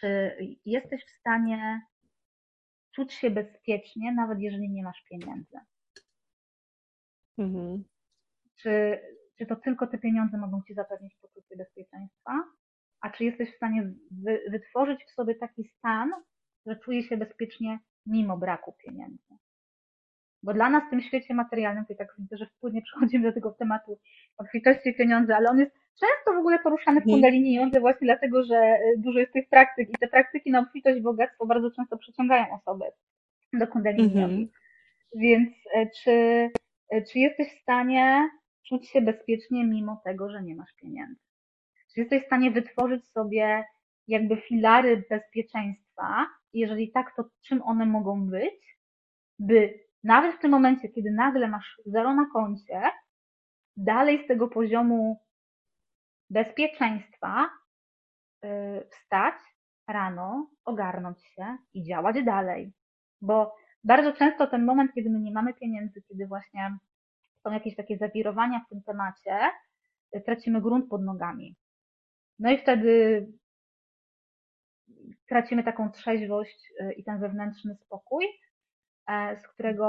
czy 0.00 0.36
jesteś 0.64 1.04
w 1.04 1.18
stanie 1.20 1.80
czuć 2.92 3.12
się 3.12 3.30
bezpiecznie, 3.30 4.12
nawet 4.12 4.40
jeżeli 4.40 4.70
nie 4.70 4.82
masz 4.82 5.02
pieniędzy. 5.02 5.58
Mm-hmm 7.38 7.89
czy, 8.62 9.00
czy 9.38 9.46
to 9.46 9.56
tylko 9.56 9.86
te 9.86 9.98
pieniądze 9.98 10.38
mogą 10.38 10.62
ci 10.66 10.74
zapewnić 10.74 11.16
poczucie 11.20 11.56
bezpieczeństwa, 11.56 12.32
a 13.00 13.10
czy 13.10 13.24
jesteś 13.24 13.52
w 13.52 13.56
stanie 13.56 13.92
wy, 14.10 14.40
wytworzyć 14.50 15.04
w 15.04 15.14
sobie 15.14 15.34
taki 15.34 15.64
stan, 15.64 16.10
że 16.66 16.76
czuje 16.76 17.02
się 17.02 17.16
bezpiecznie 17.16 17.78
mimo 18.06 18.38
braku 18.38 18.74
pieniędzy. 18.84 19.34
Bo 20.42 20.54
dla 20.54 20.70
nas 20.70 20.82
w 20.86 20.90
tym 20.90 21.00
świecie 21.00 21.34
materialnym, 21.34 21.86
to 21.86 21.94
tak 21.94 22.14
widzę, 22.18 22.36
że 22.36 22.46
wpłynnie 22.46 22.82
przechodzimy 22.82 23.28
do 23.28 23.34
tego 23.34 23.50
tematu 23.50 23.98
obfitości 24.36 24.94
pieniądze, 24.94 25.36
ale 25.36 25.50
on 25.50 25.58
jest 25.58 25.72
często 26.00 26.34
w 26.34 26.38
ogóle 26.38 26.58
poruszany 26.58 27.00
w 27.00 27.02
mhm. 27.02 27.14
kundalini 27.14 27.54
jądze 27.54 27.80
właśnie 27.80 28.06
dlatego, 28.06 28.44
że 28.44 28.56
e, 28.56 28.80
dużo 28.98 29.18
jest 29.18 29.32
tych 29.32 29.48
praktyk 29.48 29.90
i 29.90 29.98
te 30.00 30.08
praktyki 30.08 30.50
na 30.50 30.60
obfitość 30.60 31.00
bogactwo 31.00 31.46
bardzo 31.46 31.70
często 31.70 31.98
przyciągają 31.98 32.46
osoby 32.54 32.84
do 33.52 33.66
kundalini 33.66 34.18
mm 34.18 34.30
-hmm. 34.30 34.46
Więc 35.14 35.50
e, 35.74 35.86
czy, 36.04 36.10
e, 36.90 37.02
czy 37.02 37.18
jesteś 37.18 37.48
w 37.48 37.62
stanie 37.62 38.30
czuć 38.68 38.88
się 38.88 39.00
bezpiecznie 39.00 39.64
mimo 39.64 40.00
tego, 40.04 40.30
że 40.30 40.42
nie 40.42 40.56
masz 40.56 40.72
pieniędzy. 40.72 41.20
Czy 41.94 42.00
jesteś 42.00 42.22
w 42.22 42.26
stanie 42.26 42.50
wytworzyć 42.50 43.08
sobie 43.08 43.64
jakby 44.08 44.36
filary 44.36 45.04
bezpieczeństwa? 45.10 46.26
Jeżeli 46.52 46.92
tak, 46.92 47.16
to 47.16 47.24
czym 47.46 47.62
one 47.62 47.86
mogą 47.86 48.26
być? 48.26 48.78
By 49.38 49.80
nawet 50.04 50.36
w 50.36 50.40
tym 50.40 50.50
momencie, 50.50 50.88
kiedy 50.88 51.10
nagle 51.10 51.48
masz 51.48 51.80
zero 51.86 52.14
na 52.14 52.26
koncie, 52.32 52.82
dalej 53.76 54.24
z 54.24 54.28
tego 54.28 54.48
poziomu 54.48 55.20
bezpieczeństwa 56.30 57.50
yy, 58.42 58.88
wstać 58.90 59.34
rano, 59.88 60.50
ogarnąć 60.64 61.24
się 61.24 61.56
i 61.74 61.84
działać 61.84 62.24
dalej. 62.24 62.72
Bo 63.20 63.54
bardzo 63.84 64.12
często 64.12 64.46
ten 64.46 64.64
moment, 64.64 64.92
kiedy 64.94 65.10
my 65.10 65.20
nie 65.20 65.32
mamy 65.32 65.54
pieniędzy, 65.54 66.02
kiedy 66.02 66.26
właśnie 66.26 66.78
są 67.42 67.52
jakieś 67.52 67.76
takie 67.76 67.96
zawirowania 67.98 68.60
w 68.66 68.68
tym 68.68 68.82
temacie, 68.82 69.50
tracimy 70.24 70.60
grunt 70.60 70.88
pod 70.88 71.02
nogami. 71.02 71.56
No 72.38 72.50
i 72.50 72.58
wtedy 72.58 73.26
tracimy 75.28 75.64
taką 75.64 75.90
trzeźwość 75.90 76.72
y, 76.80 76.92
i 76.92 77.04
ten 77.04 77.20
wewnętrzny 77.20 77.74
spokój, 77.74 78.26
e, 79.06 79.36
z 79.36 79.48
którego 79.48 79.86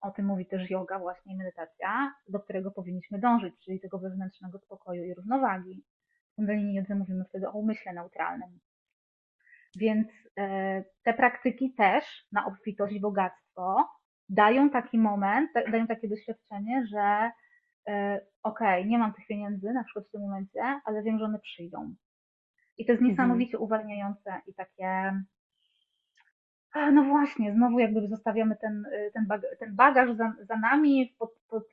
o 0.00 0.10
tym 0.10 0.26
mówi 0.26 0.46
też 0.46 0.70
yoga 0.70 0.98
właśnie 0.98 1.36
medytacja, 1.36 2.14
do 2.28 2.40
którego 2.40 2.70
powinniśmy 2.70 3.18
dążyć, 3.18 3.54
czyli 3.64 3.80
tego 3.80 3.98
wewnętrznego 3.98 4.58
spokoju 4.58 5.04
i 5.04 5.14
równowagi. 5.14 5.84
W 6.32 6.34
Kundalini 6.34 6.74
Jodze 6.74 6.94
mówimy 6.94 7.24
wtedy 7.24 7.48
o 7.48 7.58
umyśle 7.58 7.92
neutralnym. 7.92 8.58
Więc 9.76 10.08
e, 10.38 10.84
te 11.02 11.14
praktyki 11.14 11.74
też 11.74 12.26
na 12.32 12.46
obfitość 12.46 12.94
i 12.94 13.00
bogactwo 13.00 13.88
dają 14.28 14.70
taki 14.70 14.98
moment, 14.98 15.50
dają 15.70 15.86
takie 15.86 16.08
doświadczenie, 16.08 16.86
że 16.86 17.30
e, 17.88 18.20
okej, 18.42 18.80
okay, 18.80 18.84
nie 18.84 18.98
mam 18.98 19.12
tych 19.12 19.26
pieniędzy 19.26 19.72
na 19.72 19.84
przykład 19.84 20.06
w 20.06 20.10
tym 20.10 20.20
momencie, 20.20 20.80
ale 20.84 21.02
wiem, 21.02 21.18
że 21.18 21.24
one 21.24 21.38
przyjdą. 21.38 21.94
I 22.78 22.86
to 22.86 22.92
jest 22.92 23.02
mhm. 23.02 23.10
niesamowicie 23.10 23.56
mhm. 23.56 23.64
uwalniające 23.64 24.40
i 24.46 24.54
takie 24.54 25.12
no 26.74 27.04
właśnie, 27.04 27.52
znowu 27.52 27.78
jakby 27.78 28.08
zostawiamy 28.08 28.56
ten, 28.56 28.84
ten, 29.14 29.26
bagaż, 29.26 29.50
ten 29.58 29.76
bagaż 29.76 30.16
za, 30.16 30.32
za 30.40 30.56
nami 30.56 31.14
pod, 31.18 31.30
pod 31.48 31.64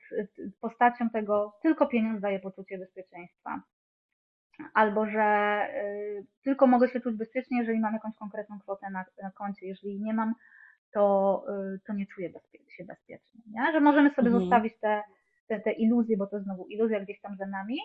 postacią 0.60 1.10
tego, 1.10 1.58
tylko 1.62 1.86
pieniądz 1.86 2.20
daje 2.20 2.40
poczucie 2.40 2.78
bezpieczeństwa. 2.78 3.62
Albo, 4.74 5.06
że 5.06 5.66
y, 5.84 6.26
tylko 6.42 6.66
mogę 6.66 6.88
się 6.88 7.00
czuć 7.00 7.16
bezpiecznie, 7.16 7.58
jeżeli 7.58 7.80
mam 7.80 7.94
jakąś 7.94 8.14
konkretną 8.14 8.60
kwotę 8.60 8.90
na, 8.90 9.04
na 9.22 9.30
koncie. 9.30 9.66
Jeżeli 9.66 10.00
nie 10.00 10.14
mam, 10.14 10.34
to, 10.94 11.44
y, 11.74 11.80
to 11.86 11.92
nie 11.92 12.06
czuję 12.06 12.30
bezpie 12.30 12.60
się 12.80 12.84
bezpiecznie. 12.84 13.40
Nie? 13.46 13.72
Że 13.72 13.80
możemy 13.80 14.10
sobie 14.10 14.28
mhm. 14.28 14.42
zostawić 14.42 14.74
te, 14.80 15.02
te, 15.46 15.60
te 15.60 15.72
iluzje, 15.72 16.16
bo 16.16 16.26
to 16.26 16.40
znowu 16.40 16.66
iluzja 16.66 17.00
gdzieś 17.00 17.20
tam 17.20 17.36
za 17.36 17.46
nami 17.46 17.76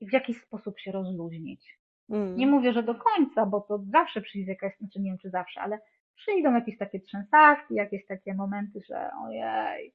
i 0.00 0.06
w 0.06 0.12
jakiś 0.12 0.42
sposób 0.42 0.78
się 0.78 0.92
rozluźnić. 0.92 1.78
Mm. 2.10 2.36
Nie 2.36 2.46
mówię, 2.46 2.72
że 2.72 2.82
do 2.82 2.94
końca, 2.94 3.46
bo 3.46 3.60
to 3.60 3.78
zawsze 3.92 4.20
przyjdzie 4.20 4.50
jakaś, 4.50 4.78
znaczy 4.78 5.00
nie 5.00 5.10
wiem 5.10 5.18
czy 5.18 5.30
zawsze, 5.30 5.60
ale 5.60 5.78
przyjdą 6.16 6.54
jakieś 6.54 6.78
takie 6.78 7.00
trzęsawki, 7.00 7.74
jakieś 7.74 8.06
takie 8.06 8.34
momenty, 8.34 8.80
że 8.88 9.10
ojej, 9.24 9.92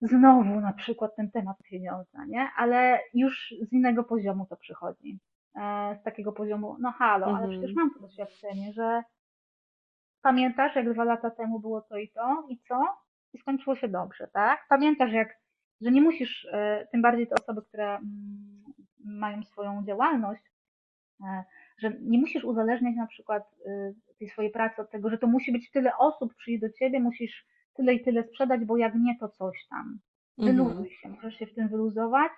znowu 0.00 0.60
na 0.60 0.72
przykład 0.72 1.16
ten 1.16 1.30
temat 1.30 1.56
pieniądza, 1.62 2.24
nie? 2.28 2.48
Ale 2.56 3.00
już 3.14 3.54
z 3.60 3.72
innego 3.72 4.04
poziomu 4.04 4.46
to 4.46 4.56
przychodzi. 4.56 5.18
E, 5.56 5.96
z 6.00 6.02
takiego 6.02 6.32
poziomu, 6.32 6.76
no 6.80 6.92
halo, 6.92 7.26
ale 7.26 7.34
mhm. 7.34 7.50
przecież 7.50 7.76
mam 7.76 7.94
to 7.94 8.00
doświadczenie, 8.00 8.72
że 8.72 9.02
pamiętasz, 10.22 10.76
jak 10.76 10.92
dwa 10.92 11.04
lata 11.04 11.30
temu 11.30 11.60
było 11.60 11.80
to 11.80 11.98
i 11.98 12.08
to, 12.08 12.46
i 12.48 12.58
co? 12.58 12.84
I 13.32 13.38
skończyło 13.38 13.76
się 13.76 13.88
dobrze, 13.88 14.28
tak? 14.32 14.66
Pamiętasz, 14.68 15.12
jak, 15.12 15.38
że 15.80 15.90
nie 15.90 16.02
musisz, 16.02 16.48
e, 16.52 16.88
tym 16.92 17.02
bardziej 17.02 17.26
te 17.26 17.34
osoby, 17.34 17.62
które 17.62 17.96
mm, 17.96 18.64
mają 19.04 19.42
swoją 19.42 19.84
działalność, 19.84 20.42
e, 21.24 21.44
że 21.78 21.92
nie 22.00 22.18
musisz 22.18 22.44
uzależniać 22.44 22.96
na 22.96 23.06
przykład 23.06 23.42
tej 24.18 24.28
swojej 24.28 24.50
pracy 24.50 24.82
od 24.82 24.90
tego, 24.90 25.10
że 25.10 25.18
to 25.18 25.26
musi 25.26 25.52
być 25.52 25.70
tyle 25.70 25.96
osób 25.96 26.34
przyjdzie 26.34 26.68
do 26.68 26.72
ciebie, 26.72 27.00
musisz 27.00 27.46
tyle 27.74 27.94
i 27.94 28.04
tyle 28.04 28.24
sprzedać, 28.24 28.64
bo 28.64 28.76
jak 28.76 28.94
nie, 28.94 29.18
to 29.18 29.28
coś 29.28 29.66
tam. 29.70 29.98
Mhm. 30.38 30.56
Wyluzuj 30.56 30.90
się, 30.90 31.08
możesz 31.08 31.34
się 31.34 31.46
w 31.46 31.54
tym 31.54 31.68
wyluzować 31.68 32.32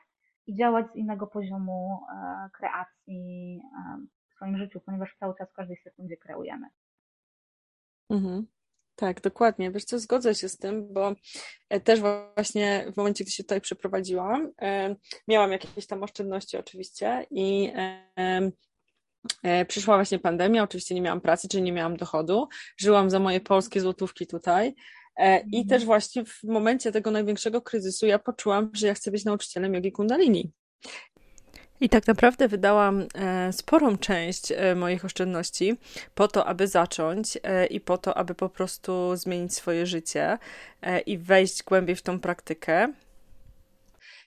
i 0.47 0.55
działać 0.55 0.87
z 0.93 0.97
innego 0.97 1.26
poziomu 1.26 1.99
e, 2.12 2.49
kreacji 2.53 3.61
e, 3.62 3.99
w 4.30 4.35
swoim 4.35 4.59
życiu, 4.59 4.80
ponieważ 4.80 5.16
cały 5.16 5.35
czas 5.39 5.51
w 5.51 5.55
każdej 5.55 5.76
sekundzie 5.76 6.16
kreujemy. 6.16 6.66
Mhm. 8.11 8.46
Tak, 8.96 9.20
dokładnie. 9.20 9.70
Wiesz 9.70 9.84
co, 9.84 9.98
zgodzę 9.98 10.34
się 10.34 10.48
z 10.48 10.59
tym, 10.59 10.92
bo 10.92 11.14
e, 11.68 11.80
też 11.80 12.00
właśnie 12.00 12.86
w 12.92 12.96
momencie, 12.96 13.24
gdy 13.24 13.30
się 13.30 13.44
tutaj 13.44 13.61
przeprowadziłam, 13.61 14.52
miałam 15.28 15.52
jakieś 15.52 15.86
tam 15.86 16.02
oszczędności 16.02 16.57
oczywiście 16.57 17.26
i 17.30 17.72
przyszła 19.68 19.96
właśnie 19.96 20.18
pandemia, 20.18 20.62
oczywiście 20.62 20.94
nie 20.94 21.00
miałam 21.00 21.20
pracy, 21.20 21.48
czyli 21.48 21.62
nie 21.62 21.72
miałam 21.72 21.96
dochodu. 21.96 22.48
Żyłam 22.76 23.11
za 23.11 23.18
moje 23.18 23.40
polskie 23.40 23.80
złotówki 23.80 24.26
tutaj 24.26 24.74
E, 25.16 25.40
I 25.40 25.59
mhm. 25.59 25.66
też 25.68 25.84
właśnie 25.84 26.24
w 26.24 26.42
momencie 26.44 26.92
tego 26.92 27.11
największego 27.11 27.62
kryzysu 27.62 28.07
ja 28.07 28.18
poczułam, 28.18 28.70
że 28.72 28.86
ja 28.86 28.94
chcę 28.94 29.11
być 29.11 29.24
nauczycielem 29.24 29.74
jogi 29.74 29.92
kundalini. 29.92 30.52
I 31.80 31.88
tak 31.88 32.06
naprawdę 32.06 32.48
wydałam 32.48 33.06
e, 33.14 33.52
sporą 33.52 33.98
część 33.98 34.52
e, 34.52 34.74
moich 34.74 35.04
oszczędności 35.04 35.76
po 36.14 36.28
to, 36.28 36.46
aby 36.46 36.68
zacząć 36.68 37.38
i 37.70 37.80
po 37.80 37.98
to, 37.98 38.16
aby 38.16 38.34
po 38.34 38.48
prostu 38.48 39.16
zmienić 39.16 39.54
swoje 39.54 39.86
życie 39.86 40.38
i 41.06 41.18
wejść 41.18 41.62
głębiej 41.62 41.96
w 41.96 42.02
tą 42.02 42.20
praktykę. 42.20 42.92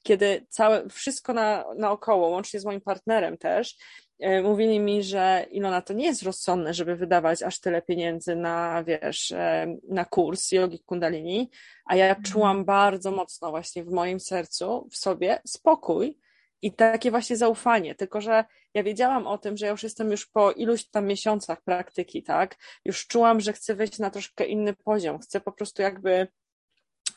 Kiedy 0.04 0.46
całe, 0.50 0.90
wszystko 0.90 1.34
na, 1.34 1.66
naokoło, 1.78 2.28
łącznie 2.28 2.60
z 2.60 2.66
moim 2.66 2.82
partnerem 2.82 3.38
też, 3.38 3.78
E, 4.20 4.42
mówili 4.42 4.80
mi, 4.80 5.04
że 5.04 5.46
Ilona, 5.52 5.82
to 5.82 5.94
nie 5.94 6.06
jest 6.06 6.24
rozsądne, 6.24 6.74
żeby 6.74 6.96
wydawać 6.96 7.44
aż 7.44 7.60
tyle 7.60 7.82
pieniędzy 7.82 8.36
na, 8.36 8.84
wiesz, 8.84 9.32
e, 9.32 9.78
na 9.90 10.06
kurs 10.06 10.52
jogi 10.52 10.80
kundalini, 10.80 11.50
a 11.86 11.96
ja 11.96 12.06
mhm. 12.06 12.24
czułam 12.24 12.66
bardzo 12.66 13.12
mocno 13.12 13.50
właśnie 13.50 13.84
w 13.84 13.92
moim 13.92 14.20
sercu, 14.20 14.88
w 14.92 14.98
sobie 14.98 15.40
spokój 15.46 16.18
i 16.62 16.74
takie 16.74 17.12
właśnie 17.12 17.38
zaufanie, 17.38 17.96
tylko 17.96 18.22
że 18.22 18.46
ja 18.74 18.84
wiedziałam 18.84 19.28
o 19.28 19.38
tym, 19.38 19.58
że 19.58 19.66
ja 19.66 19.72
już 19.72 19.84
jestem 19.84 20.12
już 20.12 20.26
po 20.26 20.52
iluś 20.52 20.90
tam 20.90 21.06
miesiącach 21.06 21.62
praktyki, 21.62 22.24
tak, 22.24 22.56
już 22.86 23.08
czułam, 23.08 23.42
że 23.42 23.54
chcę 23.54 23.76
wejść 23.76 24.00
na 24.00 24.10
troszkę 24.10 24.46
inny 24.46 24.74
poziom, 24.74 25.20
chcę 25.20 25.42
po 25.42 25.52
prostu 25.52 25.82
jakby 25.82 26.28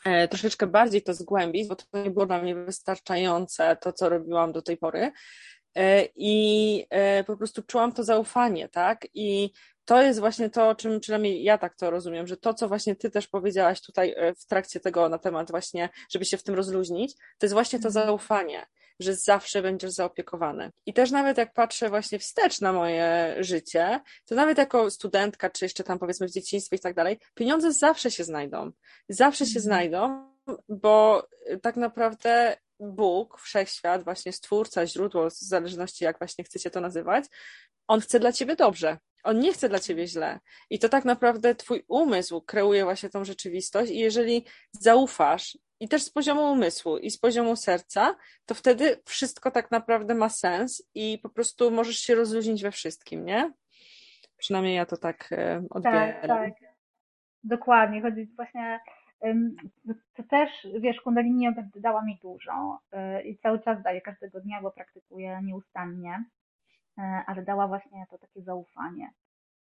e, 0.05 0.27
troszeczkę 0.27 0.67
bardziej 0.67 1.01
to 1.01 1.13
zgłębić, 1.13 1.67
bo 1.67 1.75
to 1.75 1.85
nie 2.03 2.11
było 2.11 2.25
dla 2.25 2.41
mnie 2.41 2.55
wystarczające, 2.55 3.77
to 3.81 3.93
co 3.93 4.09
robiłam 4.09 4.51
do 4.51 4.61
tej 4.61 4.77
pory, 4.77 5.11
E, 5.75 6.07
i 6.15 6.85
e, 6.89 7.23
po 7.23 7.37
prostu 7.37 7.61
czułam 7.63 7.91
to 7.91 8.03
zaufanie, 8.03 8.69
tak? 8.69 9.07
I 9.13 9.51
to 9.85 10.01
jest 10.01 10.19
właśnie 10.19 10.49
to, 10.49 10.69
o 10.69 10.75
czym 10.75 10.99
przynajmniej 10.99 11.43
ja 11.43 11.57
tak 11.57 11.75
to 11.75 11.89
rozumiem, 11.89 12.27
że 12.27 12.37
to, 12.37 12.53
co 12.53 12.67
właśnie 12.67 12.95
ty 12.95 13.11
też 13.11 13.27
powiedziałaś 13.27 13.81
tutaj 13.81 14.15
w 14.39 14.45
trakcie 14.45 14.79
tego 14.79 15.09
na 15.09 15.17
temat 15.17 15.51
właśnie, 15.51 15.89
żeby 16.11 16.25
się 16.25 16.37
w 16.37 16.43
tym 16.43 16.55
rozluźnić, 16.55 17.15
to 17.15 17.45
jest 17.45 17.53
właśnie 17.53 17.79
to 17.79 17.87
mhm. 17.87 18.07
zaufanie, 18.07 18.65
że 19.01 19.15
zawsze 19.15 19.61
będziesz 19.61 19.91
zaopiekowany. 19.91 20.71
I 20.85 20.93
też 20.93 21.11
nawet 21.11 21.37
jak 21.37 21.53
patrzę 21.53 21.89
właśnie 21.89 22.19
wstecz 22.19 22.61
na 22.61 22.73
moje 22.73 23.35
życie, 23.39 23.99
to 24.25 24.35
nawet 24.35 24.57
jako 24.57 24.91
studentka, 24.91 25.49
czy 25.49 25.65
jeszcze 25.65 25.83
tam 25.83 25.99
powiedzmy 25.99 26.27
w 26.27 26.31
dzieciństwie 26.31 26.75
i 26.75 26.79
tak 26.79 26.95
dalej, 26.95 27.19
pieniądze 27.33 27.73
zawsze 27.73 28.11
się 28.11 28.23
znajdą. 28.23 28.71
Zawsze 29.09 29.45
się 29.45 29.59
mhm. 29.59 29.63
znajdą, 29.63 30.31
bo 30.69 31.27
tak 31.61 31.75
naprawdę 31.75 32.57
Bóg, 32.79 33.39
wszechświat, 33.39 34.03
właśnie 34.03 34.33
stwórca, 34.33 34.87
źródło, 34.87 35.29
w 35.29 35.33
zależności 35.33 36.03
jak 36.03 36.17
właśnie 36.17 36.43
chcecie 36.43 36.69
to 36.69 36.81
nazywać, 36.81 37.25
on 37.87 38.01
chce 38.01 38.19
dla 38.19 38.31
ciebie 38.31 38.55
dobrze. 38.55 38.97
On 39.23 39.39
nie 39.39 39.53
chce 39.53 39.69
dla 39.69 39.79
ciebie 39.79 40.07
źle. 40.07 40.39
I 40.69 40.79
to 40.79 40.89
tak 40.89 41.05
naprawdę 41.05 41.55
twój 41.55 41.83
umysł 41.87 42.41
kreuje 42.41 42.83
właśnie 42.83 43.09
tą 43.09 43.25
rzeczywistość 43.25 43.91
i 43.91 43.99
jeżeli 43.99 44.45
zaufasz 44.71 45.57
i 45.81 45.87
też 45.87 46.03
z 46.03 46.09
poziomu 46.09 46.51
umysłu 46.51 46.97
i 46.97 47.11
z 47.11 47.17
poziomu 47.17 47.55
serca, 47.55 48.15
to 48.45 48.55
wtedy 48.55 49.01
wszystko 49.05 49.51
tak 49.51 49.71
naprawdę 49.71 50.15
ma 50.15 50.29
sens 50.29 50.89
i 50.95 51.19
po 51.23 51.29
prostu 51.29 51.71
możesz 51.71 51.97
się 51.97 52.15
rozluźnić 52.15 52.63
we 52.63 52.71
wszystkim, 52.71 53.25
nie? 53.25 53.51
Przynajmniej 54.37 54.75
ja 54.75 54.85
to 54.85 54.97
tak 54.97 55.31
e, 55.31 55.63
odbieram. 55.69 56.21
Tak, 56.21 56.27
tak. 56.27 56.53
Dokładnie. 57.43 58.01
Chodzi 58.01 58.25
właśnie 58.35 58.79
to 60.13 60.23
też, 60.29 60.67
wiesz, 60.79 61.01
kundalini 61.01 61.47
dała 61.75 62.01
mi 62.05 62.19
dużo 62.21 62.79
y, 63.19 63.21
i 63.21 63.37
cały 63.37 63.59
czas 63.59 63.83
daje 63.83 64.01
każdego 64.01 64.41
dnia, 64.41 64.61
bo 64.61 64.71
praktykuję 64.71 65.39
nieustannie, 65.43 66.23
y, 66.97 67.01
ale 67.27 67.43
dała 67.43 67.67
właśnie 67.67 68.05
to 68.09 68.17
takie 68.17 68.41
zaufanie, 68.41 69.11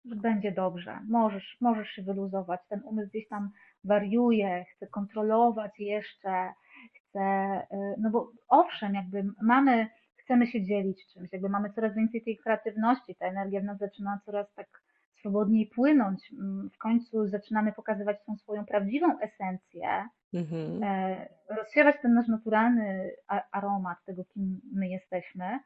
że 0.05 0.17
będzie 0.17 0.53
dobrze, 0.53 0.99
możesz, 1.09 1.57
możesz 1.61 1.89
się 1.89 2.03
wyluzować, 2.03 2.61
ten 2.69 2.81
umysł 2.85 3.11
gdzieś 3.11 3.29
tam 3.29 3.51
wariuje, 3.85 4.65
chce 4.75 4.87
kontrolować 4.87 5.81
jeszcze, 5.81 6.53
chce, 6.95 7.21
y, 7.73 7.77
no 7.99 8.11
bo 8.11 8.33
owszem, 8.49 8.95
jakby 8.95 9.25
mamy, 9.43 9.87
chcemy 10.17 10.47
się 10.47 10.63
dzielić 10.63 11.07
czymś, 11.13 11.33
jakby 11.33 11.49
mamy 11.49 11.73
coraz 11.73 11.95
więcej 11.95 12.23
tej 12.23 12.37
kreatywności, 12.37 13.15
ta 13.15 13.27
energia 13.27 13.61
w 13.61 13.65
nas 13.65 13.79
zaczyna 13.79 14.21
coraz 14.25 14.55
tak 14.55 14.83
swobodniej 15.25 15.67
płynąć. 15.67 16.33
Mm, 16.33 16.71
w 16.71 16.79
końcu 16.79 17.27
zaczynamy 17.27 17.73
pokazywać 17.73 18.17
tą 18.27 18.37
swoją 18.37 18.65
prawdziwą 18.65 19.19
esencję, 19.21 20.09
mhm. 20.35 20.83
E, 20.83 21.29
rozsiewać 21.49 21.97
ten 22.03 22.15
nasz 22.15 22.29
naturalny 22.29 23.11
aromat 23.53 23.99
tego, 24.07 24.25
kim 24.25 24.61
my 24.73 24.89
jesteśmy. 24.89 25.59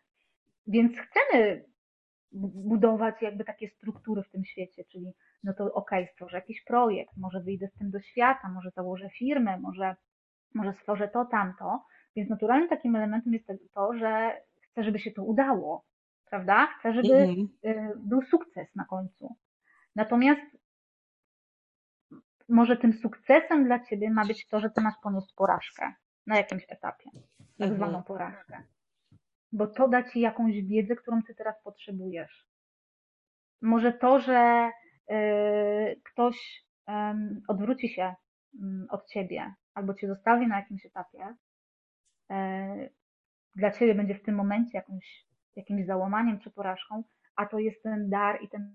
Więc 0.67 0.93
chcemy 0.99 1.65
budować 2.33 3.23
jakby 3.23 3.45
takie 3.45 3.69
struktury 3.69 4.23
w 4.23 4.31
tym 4.31 4.45
świecie, 4.45 4.85
czyli 4.85 5.13
no 5.45 5.55
to 5.55 5.65
okej, 5.65 6.03
okay, 6.03 6.13
stworzę 6.13 6.37
jakiś 6.37 6.65
projekt, 6.65 7.17
może 7.17 7.41
wyjdę 7.41 7.69
z 7.69 7.79
tym 7.79 7.91
do 7.91 8.01
świata, 8.01 8.49
może 8.49 8.71
założę 8.71 9.11
firmę, 9.11 9.59
może, 9.59 9.97
może 10.55 10.73
stworzę 10.73 11.09
to, 11.09 11.25
tamto. 11.25 11.85
Więc 12.17 12.31
naturalnym 12.31 12.69
takim 12.69 12.97
elementem 12.97 13.33
jest 13.33 13.47
to, 13.75 13.95
że 13.99 14.41
chcę, 14.61 14.85
żeby 14.85 14.99
się 14.99 15.11
to 15.11 15.25
udało, 15.25 15.85
prawda? 16.31 16.67
Chcę, 16.67 16.93
żeby 16.93 17.15
mhm. 17.15 17.49
y, 17.65 17.93
był 17.97 18.23
sukces 18.23 18.75
na 18.75 18.85
końcu. 18.85 19.37
Natomiast 19.97 20.59
może 22.49 22.77
tym 22.77 22.93
sukcesem 22.93 23.65
dla 23.65 23.81
ciebie 23.81 24.11
ma 24.11 24.25
być 24.25 24.47
to, 24.47 24.61
że 24.61 24.71
ty 24.71 24.81
masz 24.81 24.95
ponieść 25.03 25.35
porażkę 25.35 25.93
na 26.27 26.37
jakimś 26.37 26.65
etapie, 26.69 27.11
tak 27.59 27.69
mhm. 27.69 27.77
zwaną 27.77 28.03
porażkę. 28.03 28.63
Bo 29.53 29.67
to 29.67 29.89
da 29.89 30.03
ci 30.03 30.21
jakąś 30.21 30.63
wiedzę, 30.63 30.97
którą 30.97 31.23
ty 31.23 31.35
teraz 31.35 31.63
potrzebujesz. 31.63 32.49
Może 33.63 33.93
to, 33.93 34.21
że 34.21 34.71
y, 35.11 36.01
ktoś 36.05 36.65
odwróci 37.49 37.89
się 37.89 38.15
y, 38.55 38.59
od 38.91 39.07
ciebie 39.07 39.55
albo 39.75 39.95
cię 39.95 40.09
zostawi 40.09 40.47
na 40.47 40.57
jakimś 40.57 40.87
etapie, 40.87 41.35
y, 42.33 42.91
dla 43.57 43.71
ciebie 43.71 43.95
będzie 43.95 44.15
w 44.15 44.23
tym 44.23 44.35
momencie 44.35 44.79
jakąś, 44.79 45.27
jakimś 45.57 45.87
załamaniem 45.87 46.39
czy 46.41 46.51
porażką, 46.51 47.05
a 47.37 47.47
to 47.47 47.59
jest 47.59 47.83
ten 47.83 48.11
dar 48.11 48.43
i 48.43 48.49
ten 48.49 48.75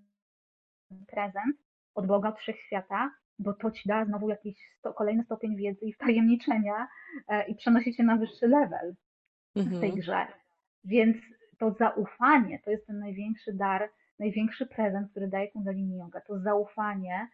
prezent 1.08 1.58
od 1.96 2.08
Boga, 2.08 2.30
od 2.30 2.40
Wszechświata, 2.40 3.12
bo 3.40 3.54
to 3.54 3.72
ci 3.72 3.90
da 3.90 4.06
znowu 4.06 4.30
jakiś 4.30 4.58
sto, 4.80 4.94
kolejny 4.94 5.24
stopień 5.24 5.56
wiedzy 5.56 5.86
i 5.86 5.94
wtajemniczenia 5.94 6.88
e, 7.28 7.48
i 7.48 7.56
przenosi 7.56 7.96
cię 7.96 8.04
na 8.04 8.18
wyższy 8.18 8.48
level 8.48 8.96
mhm. 9.56 9.78
w 9.78 9.80
tej 9.80 9.90
mhm. 9.90 9.96
grze. 9.96 10.43
Więc 10.86 11.18
to 11.60 11.72
zaufanie 11.72 12.60
to 12.60 12.72
jest 12.72 12.88
ten 12.88 13.00
największy 13.00 13.54
dar, 13.54 13.90
największy 14.20 14.66
prezent, 14.66 15.12
który 15.12 15.28
daje 15.28 15.52
Kundalini 15.52 15.98
Yoga. 15.98 16.22
To 16.22 16.40
zaufanie, 16.40 17.28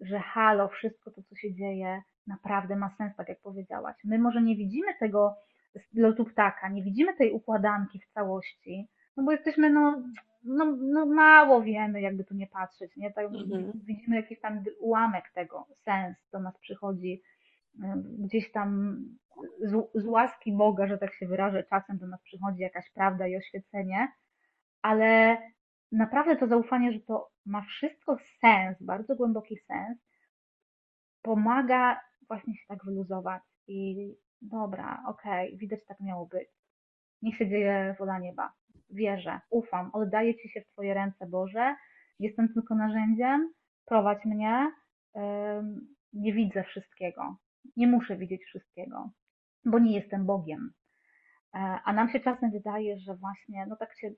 że 0.00 0.18
halo, 0.18 0.68
wszystko 0.68 1.10
to, 1.10 1.22
co 1.22 1.36
się 1.36 1.54
dzieje, 1.54 2.02
naprawdę 2.26 2.76
ma 2.76 2.90
sens, 2.98 3.16
tak 3.16 3.28
jak 3.28 3.40
powiedziałaś. 3.40 3.96
My 4.04 4.18
może 4.18 4.42
nie 4.42 4.56
widzimy 4.56 4.94
tego 5.00 5.36
lotu 5.94 6.24
ptaka, 6.24 6.68
nie 6.68 6.82
widzimy 6.82 7.16
tej 7.16 7.32
układanki 7.32 7.98
w 7.98 8.12
całości, 8.12 8.88
no 9.16 9.24
bo 9.24 9.32
jesteśmy 9.32 9.70
no, 9.70 10.02
no, 10.44 10.76
no 10.80 11.06
mało 11.06 11.62
wiemy, 11.62 12.00
jakby 12.00 12.24
tu 12.24 12.34
nie 12.34 12.46
patrzeć, 12.46 12.96
nie? 12.96 13.12
Tak, 13.12 13.26
mhm. 13.26 13.72
Widzimy 13.84 14.16
jakiś 14.16 14.40
tam 14.40 14.64
ułamek 14.80 15.24
tego, 15.34 15.66
sens 15.84 16.16
do 16.32 16.40
nas 16.40 16.58
przychodzi 16.58 17.22
gdzieś 18.18 18.52
tam 18.52 18.98
z, 19.60 20.02
z 20.02 20.06
łaski 20.06 20.52
Boga, 20.52 20.86
że 20.86 20.98
tak 20.98 21.14
się 21.14 21.26
wyrażę, 21.26 21.64
czasem 21.64 21.98
do 21.98 22.06
nas 22.06 22.22
przychodzi 22.22 22.62
jakaś 22.62 22.90
prawda 22.90 23.26
i 23.26 23.36
oświecenie, 23.36 24.08
ale 24.82 25.38
naprawdę 25.92 26.36
to 26.36 26.46
zaufanie, 26.46 26.92
że 26.92 27.00
to 27.00 27.30
ma 27.46 27.62
wszystko 27.62 28.16
sens, 28.40 28.76
bardzo 28.80 29.16
głęboki 29.16 29.58
sens, 29.58 29.98
pomaga 31.22 32.00
właśnie 32.28 32.56
się 32.56 32.64
tak 32.68 32.84
wyluzować 32.84 33.42
i 33.66 34.10
dobra, 34.42 35.02
okej, 35.06 35.46
okay, 35.48 35.58
widać 35.58 35.80
tak 35.86 36.00
miało 36.00 36.26
być. 36.26 36.48
Niech 37.22 37.36
się 37.36 37.48
dzieje 37.48 37.96
wola 37.98 38.18
nieba. 38.18 38.52
Wierzę, 38.90 39.40
ufam, 39.50 39.90
oddaję 39.92 40.34
Ci 40.34 40.48
się 40.48 40.60
w 40.60 40.72
Twoje 40.72 40.94
ręce, 40.94 41.26
Boże, 41.26 41.76
jestem 42.18 42.52
tylko 42.54 42.74
narzędziem, 42.74 43.52
prowadź 43.84 44.24
mnie, 44.24 44.72
nie 46.12 46.32
widzę 46.32 46.64
wszystkiego, 46.64 47.36
nie 47.76 47.86
muszę 47.86 48.16
widzieć 48.16 48.44
wszystkiego, 48.44 49.10
bo 49.64 49.78
nie 49.78 49.94
jestem 49.94 50.26
Bogiem. 50.26 50.72
E, 51.54 51.58
a 51.84 51.92
nam 51.92 52.08
się 52.08 52.20
czasem 52.20 52.50
wydaje, 52.50 52.98
że 52.98 53.16
właśnie, 53.16 53.66
no 53.66 53.76
tak 53.76 53.98
się 53.98 54.10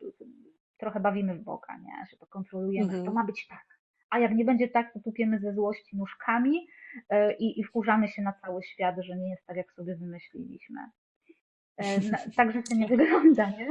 trochę 0.78 1.00
bawimy 1.00 1.34
w 1.34 1.44
Boga, 1.44 1.76
nie? 1.76 2.06
że 2.10 2.16
to 2.16 2.26
kontrolujemy, 2.26 2.86
mhm. 2.86 3.04
to 3.04 3.12
ma 3.12 3.24
być 3.24 3.46
tak. 3.46 3.64
A 4.10 4.18
jak 4.18 4.34
nie 4.34 4.44
będzie 4.44 4.68
tak, 4.68 4.92
to 4.92 5.00
tupiemy 5.00 5.38
ze 5.38 5.52
złości 5.54 5.96
nóżkami 5.96 6.66
e, 7.08 7.36
i, 7.36 7.60
i 7.60 7.64
wkurzamy 7.64 8.08
się 8.08 8.22
na 8.22 8.32
cały 8.32 8.62
świat, 8.62 8.96
że 8.98 9.16
nie 9.16 9.30
jest 9.30 9.46
tak, 9.46 9.56
jak 9.56 9.72
sobie 9.72 9.96
wymyśliliśmy. 9.96 10.80
E, 11.76 11.84
tak, 12.36 12.52
że 12.52 12.62
to 12.62 12.74
nie 12.74 12.86
wygląda, 12.86 13.50
nie? 13.50 13.68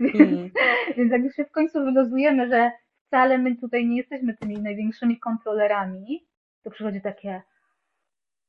Mm. 0.00 0.50
Więc 0.96 1.12
jak 1.12 1.22
już 1.22 1.34
się 1.34 1.44
w 1.44 1.50
końcu 1.50 1.84
wylozujemy, 1.84 2.48
że 2.48 2.72
wcale 3.06 3.38
my 3.38 3.56
tutaj 3.56 3.86
nie 3.86 3.96
jesteśmy 3.96 4.36
tymi 4.36 4.58
największymi 4.58 5.18
kontrolerami, 5.18 6.26
to 6.62 6.70
przychodzi 6.70 7.00
takie 7.00 7.42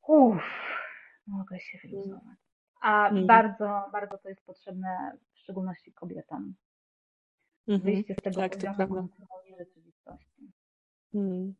uff, 0.07 0.43
mogę 1.27 1.59
się 1.59 1.77
wyluzować. 1.83 2.37
A 2.81 3.09
mm. 3.09 3.27
bardzo, 3.27 3.83
bardzo 3.91 4.17
to 4.17 4.29
jest 4.29 4.45
potrzebne 4.45 5.17
w 5.33 5.39
szczególności 5.39 5.93
kobietom. 5.93 6.53
Mm 7.67 7.79
-hmm. 7.79 7.83
Wyjście 7.83 8.13
z 8.13 8.23
tego 8.23 8.41
tak, 8.41 8.57
poziomu 8.57 9.09
rzeczywistości. 9.57 10.51
Mm. 11.13 11.55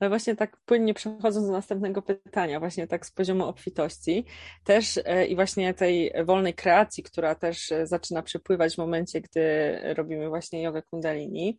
Ale 0.00 0.08
właśnie 0.08 0.36
tak 0.36 0.56
płynnie 0.56 0.94
przechodząc 0.94 1.46
do 1.46 1.52
następnego 1.52 2.02
pytania, 2.02 2.60
właśnie 2.60 2.86
tak 2.86 3.06
z 3.06 3.10
poziomu 3.10 3.44
obfitości, 3.44 4.24
też 4.64 5.00
e, 5.04 5.26
i 5.26 5.34
właśnie 5.34 5.74
tej 5.74 6.12
wolnej 6.24 6.54
kreacji, 6.54 7.02
która 7.02 7.34
też 7.34 7.72
e, 7.72 7.86
zaczyna 7.86 8.22
przypływać 8.22 8.74
w 8.74 8.78
momencie, 8.78 9.20
gdy 9.20 9.78
robimy 9.94 10.28
właśnie 10.28 10.62
jogę 10.62 10.82
kundalini. 10.82 11.58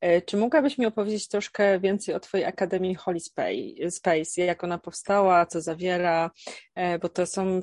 E, 0.00 0.22
czy 0.22 0.36
mogłabyś 0.36 0.78
mi 0.78 0.86
opowiedzieć 0.86 1.28
troszkę 1.28 1.80
więcej 1.80 2.14
o 2.14 2.20
Twojej 2.20 2.46
Akademii 2.46 2.94
Holy 2.94 3.20
Space, 3.90 4.42
jak 4.42 4.64
ona 4.64 4.78
powstała, 4.78 5.46
co 5.46 5.60
zawiera, 5.60 6.30
bo 7.02 7.08
to 7.08 7.26
są 7.26 7.60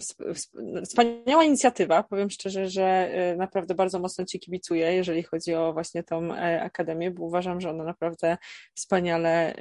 wspaniała 0.86 1.44
inicjatywa. 1.44 2.04
Powiem 2.04 2.30
szczerze, 2.30 2.70
że 2.70 3.12
naprawdę 3.38 3.76
bardzo 3.76 4.00
mocno 4.00 4.26
Ci 4.26 4.40
kibicuję, 4.40 4.94
jeżeli 4.94 5.24
chodzi 5.24 5.54
o 5.54 5.74
właśnie 5.74 6.04
tą 6.04 6.34
Akademię, 6.62 7.12
bo 7.12 7.24
uważam, 7.24 7.62
że 7.62 7.70
ona 7.70 7.84
naprawdę 7.84 8.38
wspaniale 8.76 9.56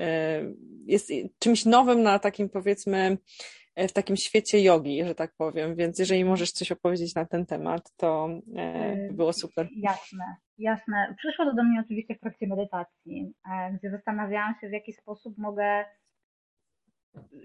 jest 0.87 1.11
czymś 1.39 1.64
nowym 1.64 2.03
na 2.03 2.18
takim 2.18 2.49
powiedzmy 2.49 2.99
e, 2.99 3.16
w 3.77 3.93
takim 3.93 4.16
świecie 4.16 4.62
jogi, 4.62 5.05
że 5.05 5.14
tak 5.14 5.33
powiem, 5.37 5.77
więc 5.77 5.99
jeżeli 5.99 6.25
możesz 6.25 6.53
coś 6.53 6.73
opowiedzieć 6.73 7.14
na 7.14 7.27
ten 7.27 7.47
temat, 7.47 7.93
to 7.97 8.29
e, 8.57 8.97
by 9.09 9.14
było 9.14 9.33
super. 9.33 9.68
Jasne, 9.77 10.37
jasne. 10.59 11.14
Przyszło 11.18 11.45
to 11.45 11.55
do 11.55 11.64
mnie 11.64 11.81
oczywiście 11.85 12.14
w 12.14 12.20
trakcie 12.20 12.47
medytacji, 12.47 13.33
e, 13.51 13.73
gdzie 13.73 13.91
zastanawiałam 13.91 14.55
się, 14.61 14.68
w 14.68 14.73
jaki 14.73 14.93
sposób 14.93 15.39
mogę 15.39 15.85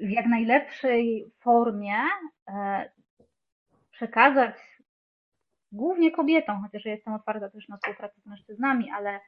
w 0.01 0.09
jak 0.09 0.25
najlepszej 0.25 1.25
formie 1.39 1.95
przekazać 3.91 4.55
głównie 5.71 6.11
kobietom, 6.11 6.61
chociaż 6.63 6.86
ja 6.86 6.91
jestem 6.91 7.13
otwarta 7.13 7.49
też 7.49 7.67
na 7.67 7.78
współpracę 7.78 8.21
z 8.21 8.25
mężczyznami, 8.25 8.91
ale 8.91 9.19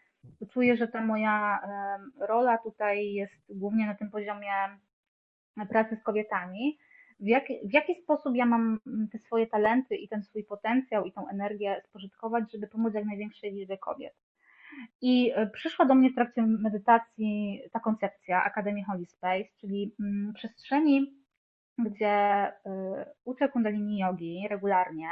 czuję, 0.52 0.78
że 0.78 0.88
ta 0.88 1.02
moja 1.02 1.60
rola 2.20 2.58
tutaj 2.58 3.14
jest 3.14 3.34
głównie 3.50 3.86
na 3.86 3.96
tym 3.96 4.12
poziomie 4.12 4.52
pracy 5.70 5.96
z 5.96 6.04
kobietami. 6.04 6.78
W 7.20 7.28
jaki, 7.28 7.54
w 7.64 7.74
jaki 7.74 7.96
sposób 7.96 8.36
ja 8.36 8.46
mam 8.46 8.80
te 9.12 9.20
swoje 9.20 9.48
talenty 9.48 9.96
i 9.96 10.08
ten 10.08 10.24
swój 10.24 10.44
potencjał 10.44 11.06
i 11.06 11.12
tą 11.12 11.28
energię 11.28 11.82
spożytkować, 11.90 12.52
żeby 12.52 12.68
pomóc 12.68 12.94
jak 12.94 13.06
największej 13.06 13.54
liczbie 13.54 13.78
kobiet. 13.78 14.14
I 15.02 15.32
e, 15.36 15.48
przyszła 15.48 15.86
do 15.86 15.96
mnie 15.96 16.10
w 16.10 16.16
trakcie 16.16 16.42
medytacji 16.42 17.62
ta 17.72 17.80
koncepcja 17.80 18.44
Akademii 18.44 18.84
Holy 18.84 19.06
Space, 19.06 19.50
czyli 19.62 19.96
mm, 20.00 20.34
przestrzeni, 20.34 21.14
gdzie 21.78 22.08
e, 22.08 22.54
uczę 23.24 23.50
kundalini 23.50 23.98
jogi 24.00 24.48
regularnie. 24.50 25.10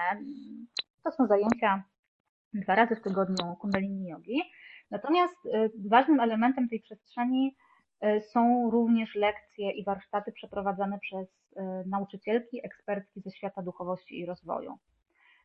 To 1.03 1.11
są 1.11 1.27
zajęcia 1.27 1.83
dwa 2.53 2.75
razy 2.75 2.95
w 2.95 3.01
tygodniu 3.01 3.55
kundalini 3.55 4.07
jogi. 4.07 4.41
Natomiast 4.91 5.45
y, 5.45 5.71
ważnym 5.89 6.19
elementem 6.19 6.69
tej 6.69 6.79
przestrzeni 6.79 7.55
są 8.21 8.69
również 8.71 9.15
lekcje 9.15 9.71
i 9.71 9.83
warsztaty 9.83 10.31
przeprowadzane 10.31 10.99
przez 10.99 11.27
y, 11.27 11.61
nauczycielki, 11.85 12.65
ekspertki 12.65 13.21
ze 13.21 13.31
świata 13.31 13.61
duchowości 13.61 14.19
i 14.19 14.25
rozwoju. 14.25 14.77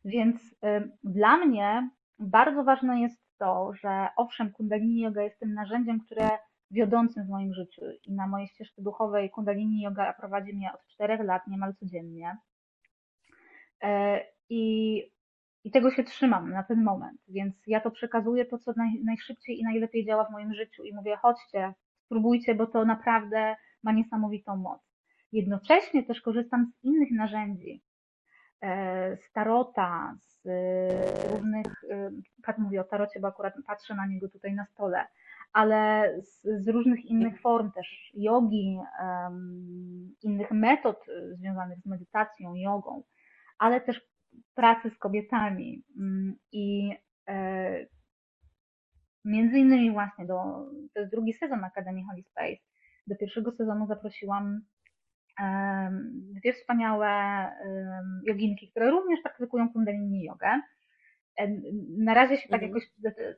Więc 0.05 0.55
dla 1.03 1.37
mnie 1.37 1.89
bardzo 2.19 2.63
ważne 2.63 3.01
jest 3.01 3.37
to, 3.37 3.73
że 3.73 4.07
owszem, 4.17 4.51
Kundalini 4.51 5.01
Yoga 5.01 5.23
jest 5.23 5.39
tym 5.39 5.53
narzędziem, 5.53 5.99
które 5.99 6.29
wiodącym 6.71 7.25
w 7.25 7.29
moim 7.29 7.53
życiu 7.53 7.81
i 8.05 8.13
na 8.13 8.27
mojej 8.27 8.47
ścieżce 8.47 8.81
duchowej 8.81 9.29
Kundalini 9.29 9.81
Yoga 9.81 10.13
prowadzi 10.13 10.53
mnie 10.53 10.73
od 10.73 10.85
czterech 10.87 11.21
lat 11.21 11.47
niemal 11.47 11.75
codziennie. 11.75 12.37
I 14.49 15.03
i 15.63 15.71
tego 15.71 15.91
się 15.91 16.03
trzymam 16.03 16.49
na 16.49 16.63
ten 16.63 16.83
moment, 16.83 17.21
więc 17.27 17.55
ja 17.67 17.79
to 17.81 17.91
przekazuję 17.91 18.45
to, 18.45 18.57
co 18.57 18.73
naj, 18.77 19.01
najszybciej 19.03 19.59
i 19.59 19.63
najlepiej 19.63 20.05
działa 20.05 20.25
w 20.25 20.31
moim 20.31 20.53
życiu 20.53 20.83
i 20.83 20.95
mówię, 20.95 21.15
chodźcie, 21.15 21.73
spróbujcie, 22.13 22.55
bo 22.55 22.67
to 22.67 22.85
naprawdę 22.85 23.55
ma 23.83 23.91
niesamowitą 23.91 24.55
moc. 24.55 24.81
Jednocześnie 25.31 26.03
też 26.03 26.21
korzystam 26.21 26.65
z 26.65 26.83
innych 26.83 27.11
narzędzi, 27.11 27.83
e, 28.61 29.17
z 29.17 29.31
tarota, 29.31 30.15
z 30.19 30.47
różnych, 31.31 31.65
tak 32.45 32.57
mówię 32.57 32.81
o 32.81 32.83
tarocie, 32.83 33.19
bo 33.19 33.27
akurat 33.27 33.53
patrzę 33.67 33.95
na 33.95 34.05
niego 34.05 34.29
tutaj 34.29 34.53
na 34.53 34.65
stole, 34.65 35.07
ale 35.53 36.09
z, 36.21 36.63
z 36.63 36.67
różnych 36.67 37.05
innych 37.05 37.41
form 37.41 37.71
też 37.71 38.11
jogi, 38.13 38.79
innych 40.23 40.51
metod 40.51 41.05
związanych 41.31 41.79
z 41.79 41.85
medytacją, 41.85 42.55
jogą, 42.55 43.03
ale 43.57 43.81
też 43.81 44.01
pracy 44.55 44.89
z 44.89 44.97
kobietami. 44.97 45.83
Mm, 45.97 46.35
I 46.51 46.91
e, 47.27 47.85
między 49.25 49.59
innymi 49.59 49.91
właśnie 49.91 50.25
do, 50.25 50.35
to 50.93 50.99
jest 50.99 51.11
drugi 51.11 51.33
sezon 51.33 51.63
Akademii 51.63 52.05
Holy 52.05 52.23
Space. 52.23 52.61
Do 53.07 53.15
pierwszego 53.15 53.51
sezonu 53.51 53.87
zaprosiłam 53.87 54.61
dwie 56.11 56.53
wspaniałe 56.53 57.09
joginki, 58.23 58.69
które 58.71 58.89
również 58.89 59.21
praktykują 59.21 59.69
kundalini 59.69 60.23
jogę. 60.23 60.61
Na 61.97 62.13
razie 62.13 62.37
się 62.37 62.49
tak 62.49 62.63
mhm. 62.63 62.71
jakoś 62.71 62.91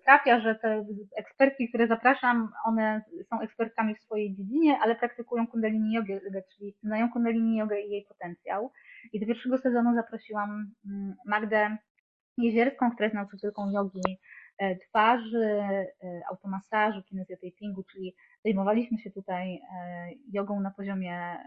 trafia, 0.06 0.40
że 0.40 0.56
te 0.56 0.86
ekspertki, 1.18 1.70
które 1.70 1.88
zapraszam, 1.88 2.52
one 2.66 3.02
są 3.30 3.42
ekspertkami 3.42 3.96
w 3.96 4.00
swojej 4.00 4.36
dziedzinie, 4.36 4.80
ale 4.82 4.96
praktykują 4.96 5.48
kundalini 5.48 5.94
jogę, 5.94 6.20
czyli 6.56 6.76
znają 6.84 7.12
kundalini 7.12 7.58
jogę 7.58 7.82
i 7.82 7.90
jej 7.90 8.06
potencjał. 8.06 8.72
I 9.14 9.20
do 9.20 9.26
pierwszego 9.26 9.58
sezonu 9.58 9.96
zaprosiłam 9.96 10.72
mm, 10.86 11.16
Magdę 11.26 11.78
Jezierską, 12.38 12.92
która 12.92 13.06
jest 13.06 13.16
nauczycielką 13.16 13.72
jogi 13.72 14.20
twarzy, 14.88 15.45
e, 16.03 16.22
automasażu, 16.32 17.03
kinezjotapingu, 17.03 17.84
czyli 17.84 18.16
zajmowaliśmy 18.45 18.97
się 18.97 19.12
tutaj 19.12 19.56
e, 19.56 20.10
jogą 20.32 20.60
na 20.60 20.72
poziomie 20.72 21.38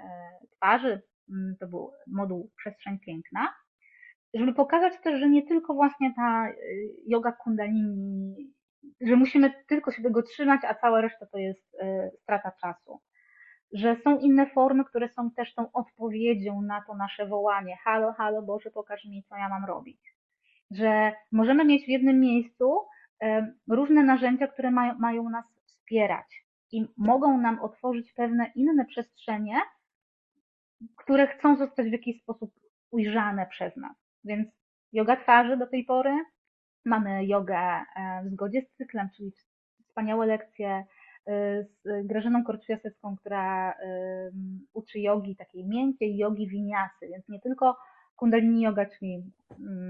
twarzy. 0.56 1.02
Mm, 1.30 1.56
to 1.60 1.66
był 1.66 1.92
moduł 2.06 2.50
Przestrzeń 2.56 2.98
Piękna 2.98 3.48
żeby 4.34 4.54
pokazać 4.54 4.92
też, 5.02 5.20
że 5.20 5.28
nie 5.28 5.42
tylko 5.42 5.74
właśnie 5.74 6.14
ta 6.14 6.48
yoga 7.06 7.32
kundalini, 7.32 8.36
że 9.00 9.16
musimy 9.16 9.52
tylko 9.68 9.92
się 9.92 10.02
tego 10.02 10.22
trzymać, 10.22 10.60
a 10.64 10.74
cała 10.74 11.00
reszta 11.00 11.26
to 11.26 11.38
jest 11.38 11.76
strata 12.22 12.52
czasu. 12.60 13.00
Że 13.72 13.96
są 13.96 14.18
inne 14.18 14.46
formy, 14.46 14.84
które 14.84 15.08
są 15.08 15.30
też 15.30 15.54
tą 15.54 15.72
odpowiedzią 15.72 16.62
na 16.62 16.82
to 16.86 16.94
nasze 16.94 17.26
wołanie. 17.26 17.76
Halo, 17.84 18.12
halo, 18.12 18.42
Boże, 18.42 18.70
pokaż 18.70 19.04
mi, 19.04 19.24
co 19.28 19.36
ja 19.36 19.48
mam 19.48 19.64
robić. 19.64 20.14
Że 20.70 21.12
możemy 21.32 21.64
mieć 21.64 21.84
w 21.84 21.88
jednym 21.88 22.20
miejscu 22.20 22.78
różne 23.68 24.02
narzędzia, 24.02 24.46
które 24.46 24.70
mają, 24.70 24.98
mają 24.98 25.30
nas 25.30 25.44
wspierać 25.66 26.44
i 26.72 26.86
mogą 26.96 27.38
nam 27.38 27.60
otworzyć 27.60 28.12
pewne 28.12 28.52
inne 28.54 28.84
przestrzenie, 28.84 29.60
które 30.96 31.26
chcą 31.26 31.56
zostać 31.56 31.88
w 31.88 31.92
jakiś 31.92 32.22
sposób 32.22 32.50
ujrzane 32.90 33.46
przez 33.46 33.76
nas. 33.76 33.96
Więc 34.24 34.48
yoga 34.92 35.16
twarzy 35.16 35.56
do 35.56 35.66
tej 35.66 35.84
pory, 35.84 36.18
mamy 36.84 37.26
jogę 37.26 37.58
e, 37.58 37.84
w 38.24 38.30
zgodzie 38.30 38.62
z 38.62 38.76
cyklem, 38.76 39.08
czyli 39.16 39.32
wspaniałe 39.88 40.26
lekcje 40.26 40.68
e, 40.68 40.84
z 41.64 42.06
Grażyną 42.06 42.44
Korczwiasecką, 42.44 43.16
która 43.16 43.74
uczy 44.72 45.00
jogi 45.00 45.36
takiej 45.36 45.66
miękkiej, 45.66 46.16
jogi 46.16 46.48
winiasy, 46.48 47.08
więc 47.08 47.28
nie 47.28 47.40
tylko 47.40 47.76
kundalini 48.18 48.62
yoga, 48.62 48.86
czyli 48.86 49.22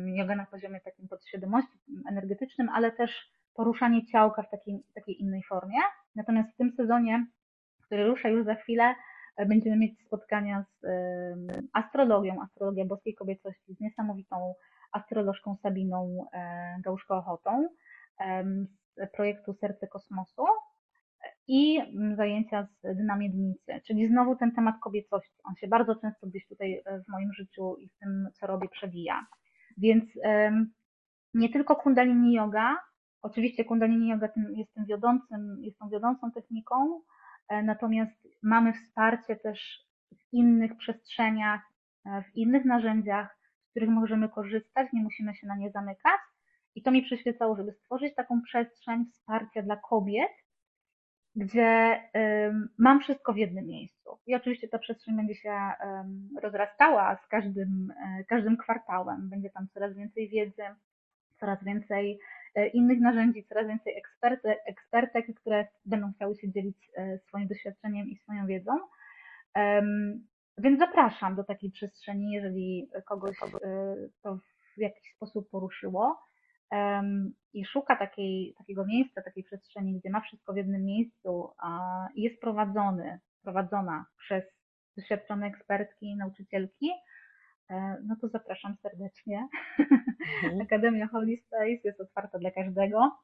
yoga 0.04 0.36
na 0.36 0.46
poziomie 0.46 0.80
takim 0.80 1.08
podświadomości 1.08 1.78
energetycznym, 2.10 2.68
ale 2.68 2.92
też 2.92 3.10
poruszanie 3.54 4.06
ciałka 4.06 4.42
w 4.42 4.50
takiej, 4.50 4.82
takiej 4.94 5.22
innej 5.22 5.42
formie. 5.48 5.78
Natomiast 6.16 6.52
w 6.52 6.56
tym 6.56 6.72
sezonie, 6.72 7.26
który 7.82 8.06
rusza 8.06 8.28
już 8.28 8.44
za 8.44 8.54
chwilę, 8.54 8.94
Będziemy 9.46 9.76
mieć 9.76 10.00
spotkania 10.06 10.64
z 10.64 10.86
astrologią, 11.72 12.42
astrologia 12.42 12.84
boskiej 12.84 13.14
kobiecości, 13.14 13.74
z 13.74 13.80
niesamowitą 13.80 14.54
astrolożką 14.92 15.56
Sabiną 15.62 16.26
e, 16.32 16.80
Gałszko-Ochotą 16.84 17.68
z 18.96 19.10
projektu 19.12 19.54
Serce 19.54 19.88
Kosmosu 19.88 20.44
i 21.48 21.80
zajęcia 22.16 22.62
z 22.82 22.96
dynamiednicy, 22.96 23.80
czyli 23.86 24.08
znowu 24.08 24.36
ten 24.36 24.52
temat 24.52 24.74
kobiecości. 24.80 25.40
On 25.44 25.54
się 25.56 25.68
bardzo 25.68 25.94
często 25.96 26.26
gdzieś 26.26 26.46
tutaj 26.46 26.82
e, 26.84 27.00
w 27.00 27.08
moim 27.08 27.32
życiu 27.32 27.76
i 27.76 27.88
w 27.88 27.98
tym, 27.98 28.28
co 28.34 28.46
robię, 28.46 28.68
przewija. 28.68 29.26
Więc 29.76 30.04
nie 31.34 31.48
tylko 31.48 31.76
kundalini 31.76 32.32
yoga, 32.32 32.76
oczywiście 33.22 33.64
kundalini 33.64 34.08
yoga 34.08 34.28
jest 34.56 34.74
tym 34.74 34.84
wiodącym, 34.86 35.56
jest 35.60 35.78
tą 35.78 35.88
wiodącą 35.88 36.32
techniką, 36.32 37.00
E, 37.48 37.62
natomiast 37.62 38.28
mamy 38.42 38.72
wsparcie 38.72 39.36
też 39.36 39.86
w 40.12 40.32
innych 40.32 40.76
przestrzeniach, 40.76 41.60
e, 42.06 42.22
w 42.22 42.36
innych 42.36 42.64
narzędziach, 42.64 43.38
z 43.66 43.70
których 43.70 43.88
możemy 43.88 44.28
korzystać, 44.28 44.92
nie 44.92 45.02
musimy 45.02 45.34
się 45.34 45.46
na 45.46 45.56
nie 45.56 45.70
zamykać. 45.70 46.20
I 46.74 46.82
to 46.82 46.90
mi 46.90 47.02
przyświecało, 47.02 47.56
żeby 47.56 47.72
stworzyć 47.72 48.14
taką 48.14 48.42
przestrzeń 48.42 49.06
wsparcia 49.12 49.62
dla 49.62 49.76
kobiet, 49.76 50.30
gdzie 51.38 52.00
mam 52.78 53.00
wszystko 53.00 53.32
w 53.32 53.36
jednym 53.36 53.66
miejscu. 53.66 54.18
I 54.26 54.34
oczywiście 54.34 54.68
ta 54.68 54.78
przestrzeń 54.78 55.16
będzie 55.16 55.34
się 55.34 55.52
rozrastała 56.42 57.16
z 57.16 57.26
każdym, 57.26 57.92
e, 58.04 58.24
każdym 58.24 58.56
kwartałem. 58.56 59.28
Będzie 59.30 59.50
tam 59.50 59.66
coraz 59.74 59.94
więcej 59.94 60.28
wiedzy, 60.28 60.62
coraz 61.40 61.64
więcej 61.64 62.20
E, 62.58 62.66
innych 62.66 63.00
narzędzi, 63.00 63.44
coraz 63.44 63.66
więcej 63.66 63.96
ekspertek, 63.96 64.58
ekspertek, 64.66 65.26
które 65.40 65.66
będą 65.84 66.12
chciały 66.12 66.36
się 66.36 66.50
dzielić 66.50 66.90
e, 66.96 67.18
swoim 67.18 67.48
doświadczeniem 67.48 68.08
i 68.08 68.16
swoją 68.16 68.46
wiedzą. 68.46 68.72
Więc 70.58 70.78
zapraszam 70.78 71.36
do 71.36 71.44
takiej 71.44 71.70
przestrzeni, 71.70 72.32
jeżeli 72.32 72.90
kogoś 73.06 73.36
to 74.22 74.38
w 74.76 74.80
jakiś 74.80 75.14
sposób 75.14 75.50
poruszyło 75.50 76.20
i 77.52 77.64
szuka 77.64 77.96
takiej, 77.96 78.54
takiego 78.58 78.86
miejsca, 78.86 79.22
takiej 79.22 79.44
przestrzeni, 79.44 79.98
gdzie 79.98 80.10
ma 80.10 80.20
wszystko 80.20 80.52
w 80.52 80.56
jednym 80.56 80.84
miejscu 80.84 81.50
i 82.14 82.22
jest 82.22 82.40
prowadzony, 82.40 83.20
prowadzona 83.42 84.06
przez 84.16 84.44
doświadczone 84.96 85.46
ekspertki, 85.46 86.16
nauczycielki, 86.16 86.90
E, 87.70 87.96
no 88.06 88.16
to 88.20 88.28
zapraszam 88.28 88.76
serdecznie. 88.82 89.48
Mhm. 89.78 90.60
Akademia 90.66 91.06
Holy 91.06 91.36
Space 91.36 91.80
jest 91.84 92.00
otwarta 92.00 92.38
dla 92.38 92.50
każdego. 92.50 93.18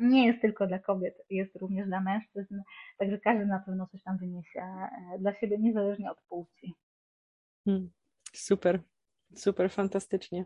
Nie 0.00 0.26
jest 0.26 0.40
tylko 0.40 0.66
dla 0.66 0.78
kobiet, 0.78 1.14
jest 1.30 1.56
również 1.56 1.86
dla 1.86 2.00
mężczyzn, 2.00 2.60
także 2.98 3.18
każdy 3.18 3.46
na 3.46 3.58
pewno 3.58 3.86
coś 3.86 4.02
tam 4.02 4.18
wyniesie 4.18 4.60
e, 4.60 5.18
dla 5.18 5.34
siebie, 5.34 5.58
niezależnie 5.58 6.10
od 6.10 6.20
płci. 6.28 6.74
Hmm. 7.64 7.90
Super, 8.32 8.80
super, 9.34 9.70
fantastycznie. 9.70 10.44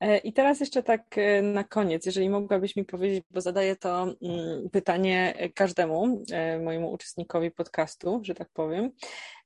E, 0.00 0.18
I 0.18 0.32
teraz 0.32 0.60
jeszcze 0.60 0.82
tak 0.82 1.16
na 1.42 1.64
koniec, 1.64 2.06
jeżeli 2.06 2.30
mogłabyś 2.30 2.76
mi 2.76 2.84
powiedzieć, 2.84 3.24
bo 3.30 3.40
zadaję 3.40 3.76
to 3.76 4.02
mm, 4.02 4.70
pytanie 4.72 5.34
każdemu 5.54 6.24
mojemu 6.62 6.92
uczestnikowi 6.92 7.50
podcastu, 7.50 8.20
że 8.22 8.34
tak 8.34 8.48
powiem. 8.52 8.90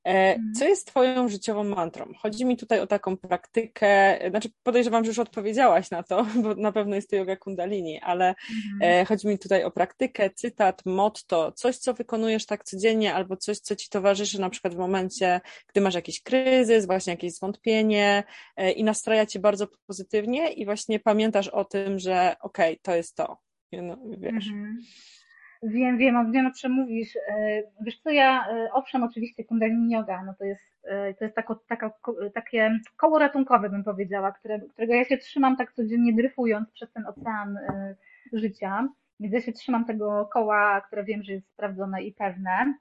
E, 0.04 0.34
mhm. 0.34 0.54
Co 0.54 0.68
jest 0.68 0.86
Twoją 0.86 1.28
życiową 1.28 1.64
mantrą? 1.64 2.12
Chodzi 2.18 2.44
mi 2.44 2.56
tutaj 2.56 2.80
o 2.80 2.86
taką 2.86 3.16
praktykę, 3.16 4.18
znaczy 4.30 4.48
podejrzewam, 4.62 5.04
że 5.04 5.08
już 5.08 5.18
odpowiedziałaś 5.18 5.90
na 5.90 6.02
to, 6.02 6.26
bo 6.42 6.54
na 6.54 6.72
pewno 6.72 6.96
jest 6.96 7.10
to 7.10 7.16
yoga 7.16 7.36
kundalini, 7.36 8.00
ale 8.00 8.28
mhm. 8.28 9.00
E, 9.00 9.04
chodzi 9.04 9.28
mi 9.28 9.38
tutaj 9.38 9.64
o 9.64 9.70
praktykę, 9.70 10.30
cytat, 10.30 10.86
motto, 10.86 11.52
coś, 11.52 11.76
co 11.76 11.94
wykonujesz 11.94 12.46
tak 12.46 12.64
codziennie, 12.64 13.14
albo 13.14 13.36
coś, 13.36 13.58
co 13.58 13.76
Ci 13.76 13.88
towarzyszy 13.88 14.40
na 14.40 14.50
przykład 14.50 14.74
w 14.74 14.78
momencie, 14.78 15.40
gdy 15.66 15.80
masz 15.80 15.94
jakiś 15.94 16.22
kryzys, 16.22 16.86
właśnie 16.86 17.10
jakieś 17.10 17.32
zwątpienie 17.32 18.24
e, 18.56 18.72
i 18.72 18.84
nastraja 18.84 19.26
Cię 19.26 19.38
bardzo 19.38 19.66
pozytywnie 19.86 20.52
i 20.52 20.64
właśnie 20.64 21.00
pamiętasz 21.00 21.48
o 21.48 21.64
tym, 21.64 21.98
że 21.98 22.36
okej, 22.40 22.72
okay, 22.72 22.80
to 22.82 22.94
jest 22.94 23.16
to. 23.16 23.38
No, 23.72 23.98
wiesz. 24.18 24.48
Mhm. 24.48 24.78
Wiem, 25.62 25.98
wiem, 25.98 26.46
o 26.46 26.50
czym 26.60 26.72
mówisz. 26.72 27.16
E, 27.16 27.62
wiesz 27.80 28.00
co, 28.00 28.10
ja 28.10 28.48
e, 28.48 28.72
owszem, 28.72 29.02
oczywiście 29.02 29.44
kundalini 29.44 29.92
yoga, 29.92 30.24
no 30.24 30.34
to 30.38 30.44
jest, 30.44 30.84
e, 30.84 31.14
to 31.14 31.24
jest 31.24 31.36
tako, 31.36 31.54
taka, 31.54 31.90
takie 32.34 32.78
koło 32.96 33.18
ratunkowe, 33.18 33.70
bym 33.70 33.84
powiedziała, 33.84 34.32
które, 34.32 34.60
którego 34.60 34.94
ja 34.94 35.04
się 35.04 35.18
trzymam 35.18 35.56
tak 35.56 35.72
codziennie 35.72 36.12
dryfując 36.14 36.70
przez 36.70 36.92
ten 36.92 37.06
ocean 37.06 37.58
życia. 38.32 38.88
Więc 39.20 39.34
ja 39.34 39.40
się 39.40 39.52
trzymam 39.52 39.84
tego 39.84 40.28
koła, 40.32 40.80
które 40.80 41.04
wiem, 41.04 41.22
że 41.22 41.32
jest 41.32 41.48
sprawdzone 41.48 42.02
i 42.02 42.12
pewne 42.12 42.74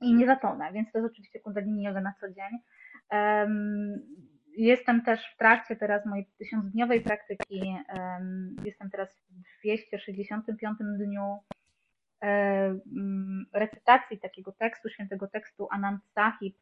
i 0.00 0.14
nie 0.14 0.26
zatonę, 0.26 0.72
więc 0.72 0.92
to 0.92 0.98
jest 0.98 1.12
oczywiście 1.12 1.40
kundalini 1.40 1.82
yoga 1.82 2.00
na 2.00 2.14
co 2.20 2.26
dzień. 2.28 2.58
Jestem 4.56 5.02
też 5.02 5.34
w 5.34 5.36
trakcie 5.36 5.76
teraz 5.76 6.06
mojej 6.06 6.26
tysiącdniowej 6.38 7.00
praktyki. 7.00 7.76
Jestem 8.64 8.90
teraz 8.90 9.08
w 9.28 9.60
265 9.62 10.78
dniu 10.98 11.38
recytacji 13.52 14.20
takiego 14.20 14.52
tekstu, 14.52 14.88
świętego 14.88 15.28
tekstu 15.28 15.68
Anand 15.70 16.00
Sahib, 16.14 16.56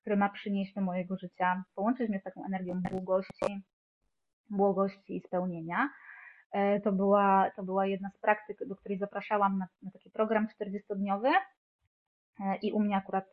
który 0.00 0.16
ma 0.16 0.28
przynieść 0.28 0.74
do 0.74 0.80
mojego 0.80 1.16
życia, 1.16 1.64
połączyć 1.74 2.08
mnie 2.08 2.20
z 2.20 2.22
taką 2.22 2.44
energią 2.46 2.82
błogości, 2.90 3.62
błogości 4.50 5.16
i 5.16 5.20
spełnienia. 5.20 5.90
E, 6.52 6.80
to 6.80 6.92
była, 6.92 7.50
to 7.56 7.62
była 7.62 7.86
jedna 7.86 8.10
z 8.10 8.18
praktyk, 8.18 8.58
do 8.66 8.76
której 8.76 8.98
zapraszałam 8.98 9.58
na, 9.58 9.68
na 9.82 9.90
taki 9.90 10.10
program 10.10 10.46
40-dniowy 10.46 11.28
e, 12.40 12.56
i 12.62 12.72
u 12.72 12.80
mnie 12.80 12.96
akurat 12.96 13.24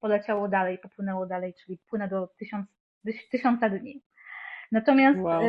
poleciało 0.00 0.48
dalej, 0.48 0.78
popłynęło 0.78 1.26
dalej, 1.26 1.54
czyli 1.54 1.78
płynę 1.90 2.08
do 2.08 2.26
tysiąc, 2.26 2.66
tysiąca 3.30 3.68
dni. 3.68 4.02
Natomiast 4.72 5.18
wow, 5.18 5.42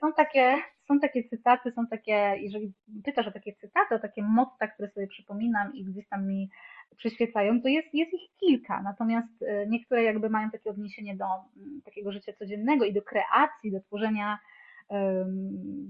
są, 0.00 0.12
takie, 0.12 0.56
są 0.88 1.00
takie 1.00 1.24
cytaty, 1.28 1.72
są 1.72 1.86
takie, 1.86 2.34
jeżeli 2.38 2.72
pytasz 3.04 3.26
o 3.26 3.32
takie 3.32 3.52
cytaty, 3.52 3.94
o 3.94 3.98
takie 3.98 4.22
motta, 4.22 4.68
które 4.68 4.88
sobie 4.90 5.06
przypominam 5.06 5.74
i 5.74 5.84
gdzieś 5.84 6.08
tam 6.08 6.26
mi 6.26 6.50
przyświecają, 6.96 7.62
to 7.62 7.68
jest, 7.68 7.94
jest 7.94 8.12
ich 8.14 8.36
kilka. 8.40 8.82
Natomiast 8.82 9.42
e, 9.42 9.66
niektóre 9.66 10.02
jakby 10.02 10.30
mają 10.30 10.50
takie 10.50 10.70
odniesienie 10.70 11.16
do 11.16 11.24
mm, 11.24 11.82
takiego 11.84 12.12
życia 12.12 12.32
codziennego 12.32 12.84
i 12.84 12.92
do 12.92 13.02
kreacji, 13.02 13.72
do 13.72 13.80
tworzenia 13.80 14.38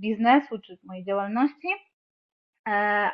biznesu 0.00 0.58
czy 0.58 0.78
mojej 0.84 1.04
działalności. 1.04 1.68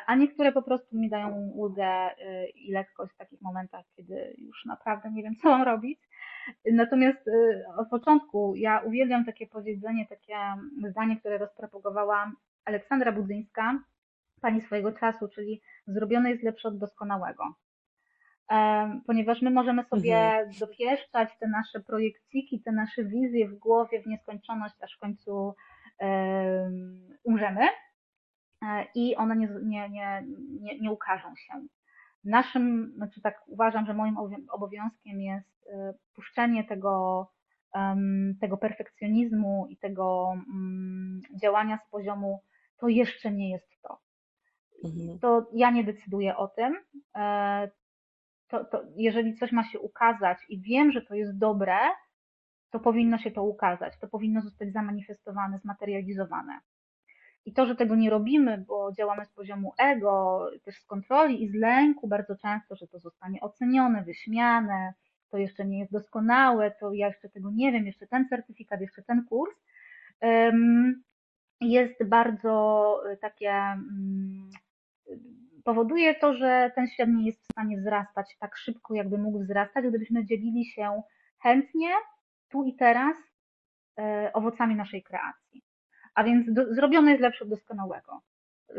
a 0.07 0.15
niektóre 0.15 0.51
po 0.51 0.61
prostu 0.61 0.97
mi 0.97 1.09
dają 1.09 1.51
ulgę 1.55 2.09
i 2.55 2.71
lekkość 2.71 3.13
w 3.13 3.17
takich 3.17 3.41
momentach, 3.41 3.85
kiedy 3.95 4.35
już 4.37 4.65
naprawdę 4.65 5.11
nie 5.11 5.23
wiem, 5.23 5.35
co 5.35 5.49
mam 5.49 5.61
robić. 5.61 5.99
Natomiast 6.71 7.29
od 7.77 7.89
początku 7.89 8.55
ja 8.55 8.79
uwielbiam 8.79 9.25
takie 9.25 9.47
powiedzenie, 9.47 10.07
takie 10.07 10.37
zdanie, 10.89 11.19
które 11.19 11.37
rozpropagowała 11.37 12.31
Aleksandra 12.65 13.11
Budzyńska, 13.11 13.79
pani 14.41 14.61
swojego 14.61 14.91
czasu, 14.91 15.27
czyli 15.27 15.61
zrobione 15.87 16.31
jest 16.31 16.43
lepsze 16.43 16.67
od 16.67 16.77
doskonałego. 16.77 17.43
Ponieważ 19.07 19.41
my 19.41 19.51
możemy 19.51 19.83
sobie 19.83 20.17
mhm. 20.17 20.51
dopieszczać 20.59 21.29
te 21.39 21.47
nasze 21.47 21.79
projekciki, 21.79 22.61
te 22.61 22.71
nasze 22.71 23.03
wizje 23.03 23.47
w 23.47 23.55
głowie 23.55 24.01
w 24.01 24.07
nieskończoność, 24.07 24.75
aż 24.81 24.95
w 24.95 24.99
końcu 24.99 25.55
um, 25.99 27.17
umrzemy 27.23 27.61
e, 28.63 28.85
i 28.95 29.15
one 29.15 29.35
nie, 29.35 29.49
nie, 29.63 29.89
nie, 29.89 30.23
nie, 30.61 30.79
nie 30.79 30.91
ukażą 30.91 31.35
się. 31.35 31.53
Naszym, 32.23 32.93
znaczy 32.95 33.21
tak 33.21 33.41
uważam, 33.47 33.85
że 33.85 33.93
moim 33.93 34.15
obowiązkiem 34.51 35.21
jest 35.21 35.67
e, 35.73 35.93
puszczenie 36.15 36.63
tego, 36.63 37.27
tego 38.41 38.57
perfekcjonizmu 38.57 39.67
i 39.69 39.77
tego 39.77 40.33
mm, 40.33 41.21
działania 41.41 41.79
z 41.87 41.89
poziomu 41.89 42.43
to 42.77 42.87
jeszcze 42.87 43.31
nie 43.31 43.51
jest 43.51 43.81
to. 43.81 43.97
Mhm. 44.83 45.19
To 45.19 45.49
ja 45.53 45.71
nie 45.71 45.83
decyduję 45.83 46.37
o 46.37 46.47
tym. 46.47 46.77
E, 47.15 47.69
to, 48.47 48.65
to 48.65 48.83
jeżeli 48.95 49.35
coś 49.35 49.51
ma 49.51 49.63
się 49.63 49.79
ukazać 49.79 50.37
i 50.49 50.61
wiem, 50.61 50.91
że 50.91 51.01
to 51.01 51.15
jest 51.15 51.37
dobre, 51.37 51.77
to 52.71 52.79
powinno 52.79 53.17
się 53.17 53.31
to 53.31 53.43
ukazać, 53.43 53.93
to 53.99 54.07
powinno 54.07 54.41
zostać 54.41 54.73
zamanifestowane, 54.73 55.59
zmaterializowane. 55.59 56.59
I 57.45 57.53
to, 57.53 57.65
że 57.65 57.75
tego 57.75 57.95
nie 57.95 58.09
robimy, 58.09 58.57
bo 58.67 58.91
działamy 58.91 59.25
z 59.25 59.29
poziomu 59.29 59.73
ego, 59.77 60.47
też 60.63 60.75
z 60.75 60.85
kontroli 60.85 61.43
i 61.43 61.47
z 61.47 61.53
lęku 61.53 62.07
bardzo 62.07 62.35
często, 62.35 62.75
że 62.75 62.87
to 62.87 62.99
zostanie 62.99 63.41
ocenione, 63.41 64.03
wyśmiane, 64.03 64.93
to 65.29 65.37
jeszcze 65.37 65.65
nie 65.65 65.79
jest 65.79 65.91
doskonałe, 65.91 66.71
to 66.79 66.93
ja 66.93 67.07
jeszcze 67.07 67.29
tego 67.29 67.51
nie 67.51 67.71
wiem, 67.71 67.85
jeszcze 67.85 68.07
ten 68.07 68.27
certyfikat, 68.29 68.81
jeszcze 68.81 69.03
ten 69.03 69.25
kurs, 69.25 69.55
jest 71.61 72.03
bardzo 72.03 73.03
takie 73.21 73.51
mm, 73.51 74.49
powoduje 75.63 76.15
to, 76.15 76.33
że 76.33 76.71
ten 76.75 76.87
świat 76.87 77.09
nie 77.09 77.25
jest 77.25 77.41
w 77.41 77.51
stanie 77.51 77.77
wzrastać 77.77 78.37
tak 78.39 78.57
szybko, 78.57 78.93
jakby 78.93 79.17
mógł 79.17 79.39
wzrastać, 79.39 79.85
gdybyśmy 79.85 80.25
dzielili 80.25 80.65
się 80.65 81.01
chętnie, 81.39 81.89
tu 82.49 82.63
i 82.63 82.75
teraz, 82.75 83.15
e, 83.99 84.31
owocami 84.33 84.75
naszej 84.75 85.03
kreacji. 85.03 85.63
A 86.15 86.23
więc 86.23 86.53
do, 86.53 86.73
zrobione 86.73 87.11
jest 87.11 87.21
lepsze 87.21 87.43
od 87.43 87.49
doskonałego. 87.49 88.21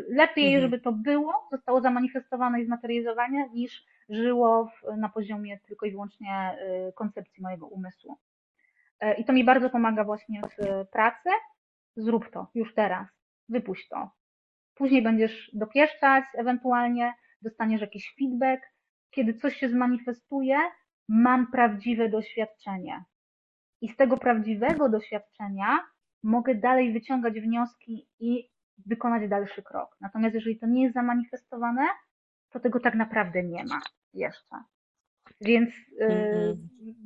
Lepiej, 0.08 0.54
mhm. 0.54 0.62
żeby 0.62 0.82
to 0.82 0.92
było, 0.92 1.48
zostało 1.50 1.80
zamanifestowane 1.80 2.60
i 2.60 2.66
zmaterializowane, 2.66 3.48
niż 3.48 3.84
żyło 4.08 4.66
w, 4.66 4.96
na 4.96 5.08
poziomie 5.08 5.58
tylko 5.58 5.86
i 5.86 5.90
wyłącznie 5.90 6.30
e, 6.30 6.92
koncepcji 6.92 7.42
mojego 7.42 7.66
umysłu. 7.66 8.18
E, 9.00 9.14
I 9.14 9.24
to 9.24 9.32
mi 9.32 9.44
bardzo 9.44 9.70
pomaga 9.70 10.04
właśnie 10.04 10.40
w 10.42 10.86
pracy. 10.88 11.28
Zrób 11.96 12.30
to 12.30 12.46
już 12.54 12.74
teraz, 12.74 13.08
wypuść 13.48 13.88
to, 13.88 14.10
Później 14.74 15.02
będziesz 15.02 15.50
dopieszczać, 15.54 16.24
ewentualnie 16.34 17.14
dostaniesz 17.42 17.80
jakiś 17.80 18.14
feedback. 18.18 18.62
Kiedy 19.10 19.34
coś 19.34 19.56
się 19.56 19.68
zmanifestuje, 19.68 20.58
mam 21.08 21.50
prawdziwe 21.50 22.08
doświadczenie. 22.08 23.04
I 23.80 23.88
z 23.88 23.96
tego 23.96 24.16
prawdziwego 24.16 24.88
doświadczenia 24.88 25.78
mogę 26.22 26.54
dalej 26.54 26.92
wyciągać 26.92 27.40
wnioski 27.40 28.08
i 28.20 28.48
wykonać 28.86 29.28
dalszy 29.28 29.62
krok. 29.62 29.96
Natomiast 30.00 30.34
jeżeli 30.34 30.58
to 30.58 30.66
nie 30.66 30.82
jest 30.82 30.94
zamanifestowane, 30.94 31.86
to 32.50 32.60
tego 32.60 32.80
tak 32.80 32.94
naprawdę 32.94 33.42
nie 33.42 33.64
ma 33.64 33.80
jeszcze. 34.14 34.56
Więc, 35.40 35.70
mm-hmm. 36.00 36.56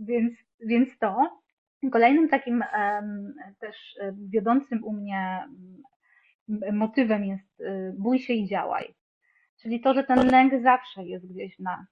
więc, 0.07 0.33
więc 0.61 0.99
to. 0.99 1.41
Kolejnym 1.93 2.29
takim 2.29 2.65
też 3.61 3.77
e, 4.01 4.13
wiodącym 4.29 4.85
u 4.85 4.93
mnie 4.93 5.49
motywem 6.73 7.25
jest 7.25 7.61
y, 7.61 7.95
bój 7.99 8.19
się 8.19 8.33
i 8.33 8.49
działaj. 8.49 8.95
Czyli 9.63 9.81
to, 9.81 9.95
że 9.95 10.05
ten 10.05 10.29
lęk 10.29 10.63
zawsze 10.63 11.05
jest 11.05 11.33
gdzieś 11.33 11.57
w 11.57 11.61
nas 11.61 11.87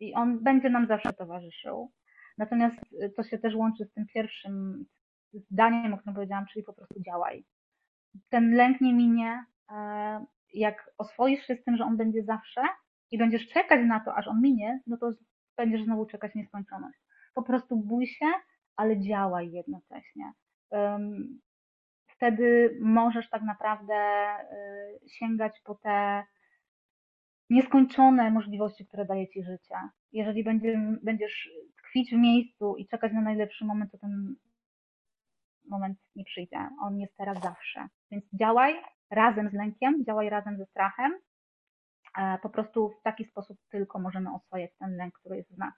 i 0.00 0.14
on 0.14 0.42
będzie 0.42 0.70
nam 0.70 0.86
zawsze 0.86 1.12
towarzyszył. 1.12 1.92
Natomiast 2.38 2.76
to 3.16 3.22
się 3.22 3.38
też 3.38 3.54
łączy 3.54 3.84
z 3.84 3.92
tym 3.92 4.06
pierwszym 4.06 4.86
zdaniem, 5.32 5.94
o 5.94 5.98
którym 5.98 6.14
powiedziałam, 6.14 6.46
czyli 6.46 6.64
po 6.64 6.72
prostu 6.72 7.02
działaj. 7.02 7.44
Ten 8.28 8.54
lęk 8.54 8.80
nie 8.80 8.94
minie, 8.94 9.44
e, 9.70 10.24
jak 10.54 10.90
oswoisz 10.98 11.46
się 11.46 11.56
z 11.56 11.64
tym, 11.64 11.76
że 11.76 11.84
on 11.84 11.96
będzie 11.96 12.24
zawsze 12.24 12.62
i 13.10 13.18
będziesz 13.18 13.48
czekać 13.48 13.80
na 13.86 14.00
to, 14.00 14.14
aż 14.14 14.28
on 14.28 14.40
minie, 14.40 14.80
no 14.86 14.96
to 14.96 15.10
będziesz 15.56 15.84
znowu 15.84 16.06
czekać 16.06 16.34
nieskończoność. 16.34 16.98
Po 17.34 17.42
prostu 17.42 17.76
bój 17.76 18.06
się, 18.06 18.26
ale 18.76 19.00
działaj 19.00 19.52
jednocześnie 19.52 20.32
wtedy 22.16 22.78
możesz 22.80 23.30
tak 23.30 23.42
naprawdę 23.42 23.94
y, 25.04 25.08
sięgać 25.08 25.60
po 25.64 25.74
te 25.74 26.24
nieskończone 27.50 28.30
możliwości, 28.30 28.86
które 28.86 29.04
daje 29.04 29.28
ci 29.28 29.42
życie. 29.42 29.74
Jeżeli 30.12 30.44
będziesz 31.02 31.50
tkwić 31.78 32.10
w 32.10 32.18
miejscu 32.18 32.76
i 32.76 32.86
czekać 32.86 33.12
na 33.12 33.20
najlepszy 33.20 33.64
moment, 33.64 33.92
to 33.92 33.98
ten 33.98 34.34
moment 35.68 35.98
nie 36.16 36.24
przyjdzie. 36.24 36.68
On 36.82 36.98
jest 36.98 37.16
teraz 37.16 37.42
zawsze. 37.42 37.88
Więc 38.10 38.24
działaj 38.40 38.74
razem 39.10 39.50
z 39.50 39.52
lękiem, 39.52 40.04
działaj 40.04 40.30
razem 40.30 40.56
ze 40.56 40.66
strachem. 40.66 41.12
E, 42.18 42.38
po 42.42 42.50
prostu 42.50 42.88
w 42.88 43.02
taki 43.02 43.24
sposób 43.24 43.58
tylko 43.70 43.98
możemy 43.98 44.34
oswajać 44.34 44.70
ten 44.78 44.96
lęk, 44.96 45.14
który 45.14 45.36
jest 45.36 45.54
w 45.54 45.58
nas. 45.58 45.74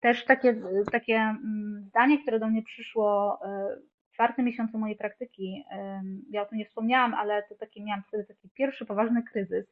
Też 0.00 0.24
takie, 0.24 0.62
takie 0.92 1.16
mm, 1.16 1.84
zdanie, 1.88 2.22
które 2.22 2.40
do 2.40 2.48
mnie 2.48 2.62
przyszło 2.62 3.38
e, 3.44 3.76
w 4.08 4.12
czwartym 4.12 4.44
miesiącu 4.44 4.78
mojej 4.78 4.96
praktyki, 4.96 5.64
ja 6.30 6.42
o 6.42 6.46
tym 6.46 6.58
nie 6.58 6.66
wspomniałam, 6.66 7.14
ale 7.14 7.42
to 7.42 7.54
taki, 7.54 7.84
miałam 7.84 8.02
wtedy 8.08 8.24
taki 8.24 8.50
pierwszy 8.54 8.86
poważny 8.86 9.22
kryzys, 9.22 9.66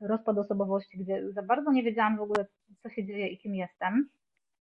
rozpad 0.00 0.38
osobowości, 0.38 0.98
gdzie 0.98 1.32
za 1.32 1.42
bardzo 1.42 1.72
nie 1.72 1.82
wiedziałam 1.82 2.16
w 2.16 2.20
ogóle, 2.20 2.46
co 2.82 2.88
się 2.88 3.04
dzieje 3.04 3.28
i 3.28 3.38
kim 3.38 3.54
jestem. 3.54 4.08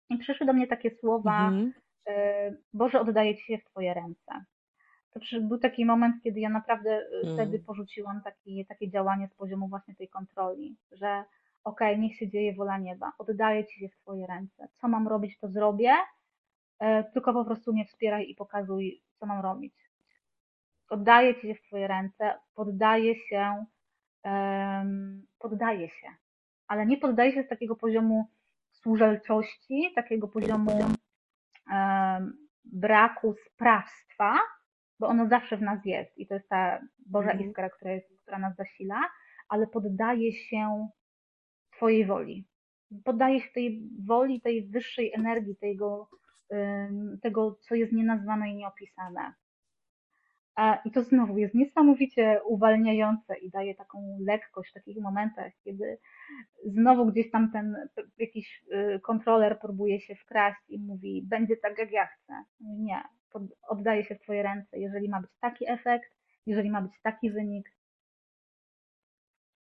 I 0.09 0.17
przyszły 0.17 0.45
do 0.45 0.53
mnie 0.53 0.67
takie 0.67 0.91
słowa, 0.91 1.47
mhm. 1.47 1.73
E, 2.07 2.53
Boże, 2.73 3.01
oddaję 3.01 3.35
Ci 3.35 3.45
się 3.45 3.57
w 3.57 3.65
Twoje 3.65 3.93
ręce. 3.93 4.45
To 5.11 5.19
był 5.41 5.57
taki 5.57 5.85
moment, 5.85 6.23
kiedy 6.23 6.39
ja 6.39 6.49
naprawdę 6.49 6.91
e, 6.91 7.05
mhm. 7.17 7.33
wtedy 7.33 7.59
porzuciłam 7.59 8.21
taki, 8.21 8.65
takie 8.65 8.89
działanie 8.89 9.27
z 9.27 9.33
poziomu 9.33 9.67
właśnie 9.67 9.95
tej 9.95 10.09
kontroli, 10.09 10.77
że 10.91 11.23
okej, 11.63 11.93
okay, 11.93 11.97
niech 11.97 12.15
się 12.15 12.29
dzieje 12.29 12.53
wola 12.53 12.77
nieba, 12.77 13.11
oddaję 13.17 13.65
Ci 13.65 13.79
się 13.79 13.89
w 13.89 13.95
Twoje 13.95 14.27
ręce. 14.27 14.67
Co 14.73 14.87
mam 14.87 15.07
robić, 15.07 15.39
to 15.39 15.47
zrobię, 15.47 15.93
e, 16.79 17.03
tylko 17.03 17.33
po 17.33 17.45
prostu 17.45 17.73
mnie 17.73 17.85
wspieraj 17.85 18.29
i 18.29 18.35
pokazuj, 18.35 19.01
co 19.19 19.25
mam 19.25 19.41
robić. 19.41 19.73
Oddaję 20.89 21.35
Ci 21.35 21.41
się 21.41 21.55
w 21.55 21.61
Twoje 21.61 21.87
ręce, 21.87 22.33
poddaję 22.55 23.15
się, 23.15 23.65
poddaję 25.39 25.89
się, 25.89 26.07
ale 26.67 26.85
nie 26.85 26.97
poddaję 26.97 27.31
się 27.31 27.43
z 27.43 27.47
takiego 27.47 27.75
poziomu 27.75 28.27
służalczości, 28.71 29.91
takiego 29.95 30.27
poziomu 30.27 30.71
braku 32.65 33.35
sprawstwa, 33.45 34.39
bo 34.99 35.07
ono 35.07 35.27
zawsze 35.27 35.57
w 35.57 35.61
nas 35.61 35.85
jest 35.85 36.17
i 36.17 36.27
to 36.27 36.33
jest 36.33 36.49
ta 36.49 36.79
Boża 37.05 37.31
mhm. 37.31 37.49
iskra, 37.49 37.69
która, 37.69 37.91
jest, 37.91 38.21
która 38.21 38.39
nas 38.39 38.55
zasila, 38.55 39.01
ale 39.49 39.67
poddaję 39.67 40.33
się 40.33 40.87
Twojej 41.71 42.05
woli. 42.05 42.47
Poddaje 43.03 43.39
się 43.39 43.49
tej 43.53 43.89
woli, 44.05 44.41
tej 44.41 44.67
wyższej 44.67 45.13
energii, 45.13 45.55
tego, 45.55 46.09
tego 47.21 47.55
co 47.61 47.75
jest 47.75 47.93
nienazwane 47.93 48.49
i 48.49 48.55
nieopisane. 48.55 49.33
I 50.85 50.91
to 50.91 51.03
znowu 51.03 51.37
jest 51.37 51.55
niesamowicie 51.55 52.39
uwalniające 52.45 53.37
i 53.37 53.49
daje 53.49 53.75
taką 53.75 54.17
lekkość 54.27 54.71
w 54.71 54.73
takich 54.73 54.97
momentach, 55.01 55.53
kiedy 55.63 55.97
znowu 56.65 57.05
gdzieś 57.05 57.31
tam 57.31 57.51
ten 57.51 57.89
jakiś 58.17 58.63
y, 58.73 58.99
kontroler 58.99 59.59
próbuje 59.59 59.99
się 59.99 60.15
wkraść 60.15 60.59
i 60.69 60.79
mówi, 60.79 61.23
będzie 61.25 61.57
tak 61.57 61.77
jak 61.77 61.91
ja 61.91 62.05
chcę. 62.05 62.43
Nie, 62.59 63.03
oddaje 63.67 64.03
się 64.03 64.15
w 64.15 64.21
Twoje 64.21 64.43
ręce. 64.43 64.79
Jeżeli 64.79 65.09
ma 65.09 65.21
być 65.21 65.31
taki 65.39 65.69
efekt, 65.69 66.15
jeżeli 66.45 66.69
ma 66.69 66.81
być 66.81 67.01
taki 67.01 67.31
wynik, 67.31 67.71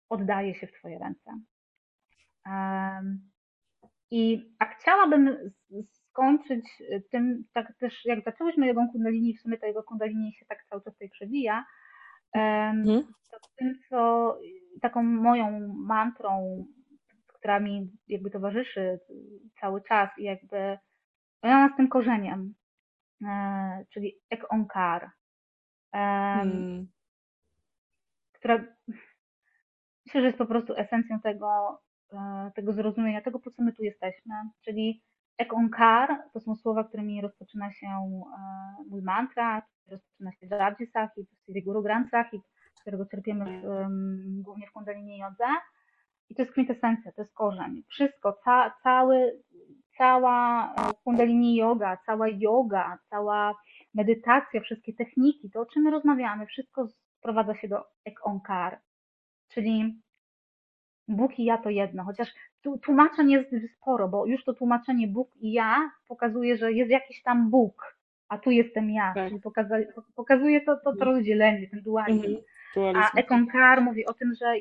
oddaje 0.09 0.55
się 0.55 0.67
w 0.67 0.71
Twoje 0.71 0.99
ręce. 0.99 1.31
I 4.11 4.53
a 4.59 4.65
chciałabym 4.65 5.51
skończyć 6.13 6.65
tym, 7.11 7.43
tak 7.53 7.73
też 7.79 8.05
jak 8.05 8.23
zaczęłyśmy 8.23 8.67
jego 8.67 8.81
kundalini, 8.91 9.37
w 9.37 9.41
sumie 9.41 9.57
to 9.57 9.65
jego 9.65 9.83
kundalini 9.83 10.33
się 10.33 10.45
tak 10.45 10.65
cały 10.69 10.81
czas 10.81 10.93
tutaj 10.93 11.09
przewija, 11.09 11.65
hmm. 12.33 13.03
to 13.31 13.37
tym, 13.55 13.79
co 13.89 14.37
taką 14.81 15.03
moją 15.03 15.73
mantrą, 15.75 16.65
która 17.27 17.59
mi 17.59 17.91
jakby 18.07 18.29
towarzyszy 18.29 18.99
cały 19.59 19.81
czas 19.81 20.09
i 20.17 20.23
jakby 20.23 20.77
ona 21.41 21.69
z 21.73 21.77
tym 21.77 21.87
korzeniem, 21.87 22.53
e, 23.25 23.85
czyli 23.93 24.19
ek 24.29 24.45
onkar. 24.49 25.09
Hmm. 25.93 26.87
która 28.33 28.63
myślę, 30.05 30.21
że 30.21 30.27
jest 30.27 30.37
po 30.37 30.45
prostu 30.45 30.73
esencją 30.77 31.19
tego, 31.19 31.81
e, 32.13 32.51
tego 32.55 32.73
zrozumienia, 32.73 33.21
tego 33.21 33.39
po 33.39 33.51
co 33.51 33.63
my 33.63 33.73
tu 33.73 33.83
jesteśmy, 33.83 34.35
czyli 34.61 35.03
Onkar 35.51 36.23
to 36.33 36.39
są 36.39 36.55
słowa, 36.55 36.83
którymi 36.83 37.21
rozpoczyna 37.21 37.71
się 37.71 37.87
e, 37.87 38.83
mój 38.89 39.01
mantra, 39.01 39.61
rozpoczyna 39.91 40.31
się 40.31 40.47
Jaji 40.51 40.87
Sahib, 40.93 41.27
Sri 41.45 41.63
Guru 41.63 41.81
Granth 41.81 42.09
Sahib, 42.09 42.43
którego 42.81 43.05
czerpiemy 43.05 43.61
w, 43.61 43.87
głównie 44.43 44.67
w 44.67 44.71
Kundalini 44.71 45.17
Jodze. 45.17 45.47
I 46.29 46.35
to 46.35 46.41
jest 46.41 46.51
kwintesencja, 46.51 47.11
to 47.11 47.21
jest 47.21 47.33
korzeń. 47.33 47.83
Wszystko, 47.89 48.33
ca, 48.43 48.73
cały, 48.83 49.41
cała 49.97 50.67
e, 50.73 50.93
Kundalini 51.03 51.55
Yoga, 51.55 51.97
cała 52.05 52.27
yoga, 52.27 52.97
cała 53.09 53.55
medytacja, 53.93 54.61
wszystkie 54.61 54.93
techniki, 54.93 55.49
to 55.51 55.61
o 55.61 55.65
czym 55.65 55.83
my 55.83 55.91
rozmawiamy, 55.91 56.45
wszystko 56.45 56.87
sprowadza 57.17 57.55
się 57.55 57.67
do 57.67 57.83
Ek 58.05 58.19
Onkar, 58.23 58.79
czyli 59.49 60.02
Bóg 61.07 61.39
i 61.39 61.45
ja 61.45 61.57
to 61.57 61.69
jedno, 61.69 62.03
chociaż 62.03 62.33
tłumaczeń 62.83 63.31
jest 63.31 63.49
sporo, 63.77 64.07
bo 64.07 64.25
już 64.25 64.43
to 64.43 64.53
tłumaczenie 64.53 65.07
Bóg 65.07 65.35
i 65.35 65.51
ja 65.51 65.91
pokazuje, 66.07 66.57
że 66.57 66.73
jest 66.73 66.91
jakiś 66.91 67.21
tam 67.21 67.49
Bóg, 67.49 67.97
a 68.29 68.37
tu 68.37 68.51
jestem 68.51 68.89
ja, 68.89 69.13
tak. 69.15 69.29
czyli 69.29 69.41
pokazuje, 69.41 69.87
pokazuje 70.15 70.61
to, 70.61 70.77
to, 70.77 70.95
to 70.95 71.05
rozdzielenie, 71.05 71.69
ten 71.69 71.81
dualizm. 71.81 72.37
Mhm. 72.75 72.95
A 72.95 73.19
Ekonkar 73.19 73.81
mówi 73.81 74.05
o 74.05 74.13
tym, 74.13 74.33
że 74.35 74.53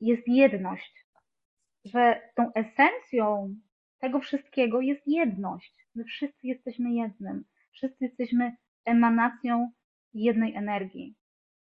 jest 0.00 0.28
jedność, 0.28 1.06
że 1.84 2.20
tą 2.34 2.52
esencją 2.54 3.54
tego 3.98 4.20
wszystkiego 4.20 4.80
jest 4.80 5.02
jedność. 5.06 5.86
My 5.94 6.04
wszyscy 6.04 6.46
jesteśmy 6.46 6.92
jednym, 6.92 7.44
wszyscy 7.72 8.04
jesteśmy 8.04 8.56
emanacją 8.84 9.70
jednej 10.14 10.54
energii. 10.54 11.14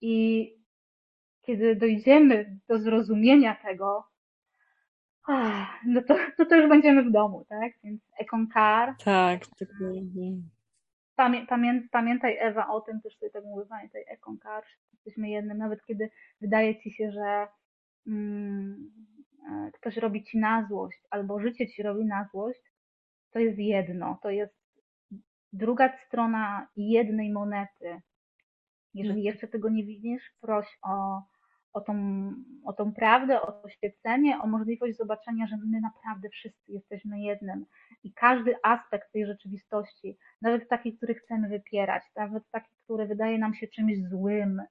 I 0.01 0.47
kiedy 1.51 1.76
dojdziemy 1.76 2.59
do 2.68 2.78
zrozumienia 2.78 3.55
tego, 3.55 4.05
no 5.86 6.03
to, 6.09 6.16
to, 6.36 6.46
to 6.46 6.57
już 6.57 6.68
będziemy 6.68 7.03
w 7.03 7.12
domu, 7.12 7.44
tak? 7.48 7.72
Więc 7.84 8.01
Ekonkar. 8.18 8.94
Tak, 9.05 9.40
dokładnie. 9.61 10.32
Pamię, 11.16 11.46
pamię, 11.46 11.82
pamiętaj 11.90 12.36
Ewa 12.40 12.68
o 12.68 12.80
tym, 12.80 13.01
też 13.01 13.18
sobie 13.18 13.30
tak 13.30 13.44
mówię, 13.44 13.66
pamiętaj 13.68 14.05
Ekonkar, 14.09 14.64
jesteśmy 14.92 15.28
jednym, 15.28 15.59
nawet 15.59 15.84
kiedy 15.84 16.11
wydaje 16.40 16.80
ci 16.80 16.90
się, 16.90 17.12
że 17.12 17.46
mm, 18.07 18.90
e, 19.51 19.70
ktoś 19.72 19.96
robi 19.96 20.24
ci 20.24 20.38
na 20.38 20.66
złość, 20.68 20.98
albo 21.11 21.40
życie 21.40 21.68
ci 21.68 21.82
robi 21.82 22.05
na 22.05 22.28
złość, 22.32 22.61
to 23.30 23.38
jest 23.38 23.59
jedno, 23.59 24.18
to 24.22 24.30
jest 24.30 24.55
druga 25.53 25.98
strona 26.07 26.68
jednej 26.76 27.30
monety. 27.32 28.01
Jeżeli 28.94 29.20
mhm. 29.20 29.24
jeszcze 29.24 29.48
tego 29.48 29.68
nie 29.68 29.84
widzisz, 29.84 30.22
proś 30.40 30.78
o 30.82 31.22
o 31.72 31.80
tą, 31.80 31.94
o 32.64 32.72
tą 32.72 32.92
prawdę, 32.92 33.42
o 33.42 33.52
to 33.52 33.68
świecenie, 33.68 34.40
o 34.42 34.46
możliwość 34.46 34.96
zobaczenia, 34.96 35.46
że 35.46 35.56
my 35.56 35.80
naprawdę 35.80 36.28
wszyscy 36.28 36.72
jesteśmy 36.72 37.20
jednym 37.20 37.66
i 38.04 38.12
każdy 38.12 38.54
aspekt 38.62 39.12
tej 39.12 39.26
rzeczywistości, 39.26 40.18
nawet 40.42 40.68
taki, 40.68 40.96
który 40.96 41.14
chcemy 41.14 41.48
wypierać, 41.48 42.02
nawet 42.16 42.50
taki, 42.50 42.70
który 42.84 43.06
wydaje 43.06 43.38
nam 43.38 43.54
się 43.54 43.68
czymś 43.68 44.08
złym, 44.08 44.62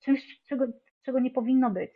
czymś, 0.00 0.42
czego, 0.48 0.66
czego 1.02 1.20
nie 1.20 1.30
powinno 1.30 1.70
być, 1.70 1.92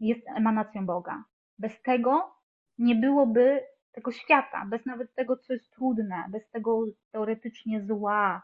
jest 0.00 0.28
emanacją 0.28 0.86
Boga. 0.86 1.24
Bez 1.58 1.82
tego 1.82 2.34
nie 2.78 2.94
byłoby 2.94 3.62
tego 3.92 4.12
świata, 4.12 4.66
bez 4.66 4.86
nawet 4.86 5.14
tego, 5.14 5.36
co 5.36 5.52
jest 5.52 5.70
trudne, 5.70 6.24
bez 6.28 6.50
tego 6.50 6.84
teoretycznie 7.12 7.82
zła. 7.82 8.42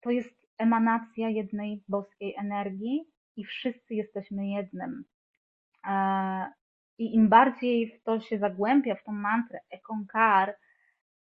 To 0.00 0.10
jest 0.10 0.48
emanacja 0.58 1.28
jednej 1.28 1.84
boskiej 1.88 2.34
energii, 2.38 3.13
i 3.36 3.44
wszyscy 3.44 3.94
jesteśmy 3.94 4.46
jednym. 4.46 5.04
E, 5.86 6.52
I 6.98 7.14
im 7.14 7.28
bardziej 7.28 7.98
w 7.98 8.02
to 8.02 8.20
się 8.20 8.38
zagłębia, 8.38 8.94
w 8.94 9.04
tą 9.04 9.12
mantrę 9.12 9.60
Ekonkar, 9.70 10.56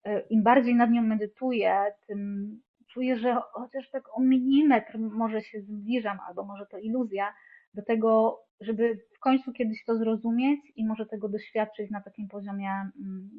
e, 0.04 0.20
im 0.20 0.42
bardziej 0.42 0.74
nad 0.74 0.90
nią 0.90 1.02
medytuję, 1.02 1.84
tym 2.06 2.50
czuję, 2.86 3.16
że 3.16 3.40
chociaż 3.52 3.90
tak 3.90 4.18
o 4.18 4.20
milimetr 4.20 4.98
może 4.98 5.42
się 5.42 5.60
zbliżam, 5.60 6.18
albo 6.28 6.44
może 6.44 6.66
to 6.66 6.78
iluzja, 6.78 7.34
do 7.74 7.82
tego, 7.82 8.40
żeby 8.60 8.98
w 9.16 9.18
końcu 9.18 9.52
kiedyś 9.52 9.84
to 9.84 9.96
zrozumieć 9.96 10.60
i 10.76 10.86
może 10.86 11.06
tego 11.06 11.28
doświadczyć 11.28 11.90
na 11.90 12.00
takim 12.00 12.28
poziomie 12.28 12.70
mm, 12.70 13.30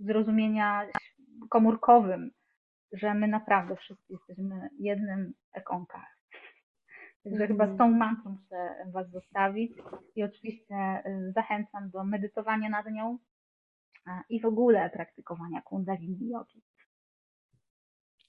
zrozumienia 0.00 0.88
komórkowym, 1.50 2.30
że 2.92 3.14
my 3.14 3.28
naprawdę 3.28 3.76
wszyscy 3.76 4.12
jesteśmy 4.12 4.68
jednym 4.78 5.32
ekonkar. 5.52 6.06
Także 7.24 7.46
chyba 7.46 7.74
z 7.74 7.78
tą 7.78 7.90
mantrą 7.90 8.36
chcę 8.36 8.86
Was 8.92 9.10
zostawić 9.10 9.72
i 10.16 10.22
oczywiście 10.22 11.02
y, 11.06 11.32
zachęcam 11.32 11.90
do 11.90 12.04
medytowania 12.04 12.68
nad 12.68 12.86
nią 12.86 13.18
i 14.28 14.40
w 14.40 14.44
ogóle 14.44 14.90
praktykowania 14.90 15.62
kundalini 15.62 16.28
jogi. 16.28 16.62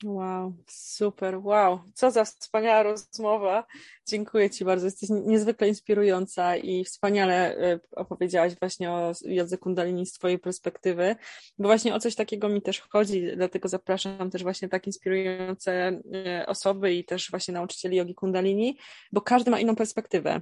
Wow, 0.03 0.53
super, 0.67 1.37
wow, 1.43 1.79
co 1.93 2.11
za 2.11 2.25
wspaniała 2.25 2.83
rozmowa. 2.83 3.65
Dziękuję 4.07 4.49
Ci 4.49 4.65
bardzo, 4.65 4.85
jesteś 4.85 5.09
niezwykle 5.09 5.67
inspirująca 5.67 6.55
i 6.57 6.83
wspaniale 6.85 7.57
e, 7.57 7.79
opowiedziałaś 7.95 8.53
właśnie 8.59 8.91
o 8.91 9.11
jodze 9.25 9.57
kundalini 9.57 10.05
z 10.05 10.13
Twojej 10.13 10.39
perspektywy, 10.39 11.15
bo 11.57 11.67
właśnie 11.67 11.95
o 11.95 11.99
coś 11.99 12.15
takiego 12.15 12.49
mi 12.49 12.61
też 12.61 12.79
chodzi, 12.79 13.27
dlatego 13.35 13.69
zapraszam 13.69 14.29
też 14.31 14.43
właśnie 14.43 14.69
tak 14.69 14.87
inspirujące 14.87 16.01
e, 16.13 16.45
osoby 16.47 16.93
i 16.93 17.05
też 17.05 17.31
właśnie 17.31 17.53
nauczycieli 17.53 17.97
jogi 17.97 18.15
kundalini, 18.15 18.77
bo 19.11 19.21
każdy 19.21 19.51
ma 19.51 19.59
inną 19.59 19.75
perspektywę. 19.75 20.41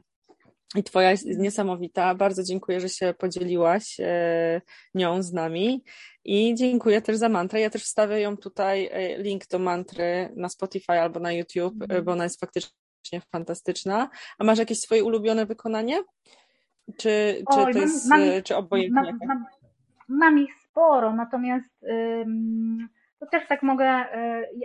I 0.76 0.84
Twoja 0.84 1.12
jest 1.12 1.26
niesamowita. 1.26 2.16
Bardzo 2.16 2.44
dziękuję, 2.44 2.82
że 2.82 2.90
się 2.90 3.14
podzieliłaś 3.18 4.00
e, 4.00 4.62
nią 4.96 5.24
z 5.24 5.34
nami. 5.34 5.84
I 6.26 6.56
dziękuję 6.56 7.02
też 7.02 7.18
za 7.18 7.30
mantrę. 7.30 7.60
Ja 7.62 7.70
też 7.70 7.84
wstawię 7.84 8.20
ją 8.22 8.38
tutaj, 8.38 8.90
e, 8.92 9.18
link 9.18 9.48
do 9.48 9.60
mantry 9.60 10.34
na 10.36 10.50
Spotify 10.50 10.94
albo 10.94 11.20
na 11.20 11.32
YouTube, 11.32 11.84
mm. 11.90 12.06
bo 12.06 12.12
ona 12.12 12.24
jest 12.24 12.40
faktycznie 12.40 13.22
fantastyczna. 13.32 14.10
A 14.40 14.44
masz 14.44 14.60
jakieś 14.60 14.80
swoje 14.80 15.04
ulubione 15.04 15.46
wykonanie? 15.46 16.04
Czy, 16.98 17.44
czy 17.52 17.74
to 17.74 17.80
jest, 17.80 18.10
mam, 18.10 18.20
czy 18.44 18.56
obojętnie? 18.56 19.02
Mam, 19.02 19.20
mam, 19.28 19.46
mam, 20.08 20.40
ich 20.40 20.54
sporo, 20.70 21.16
natomiast 21.16 21.86
to 23.22 23.28
też 23.28 23.48
tak 23.48 23.64
mogę, 23.64 24.06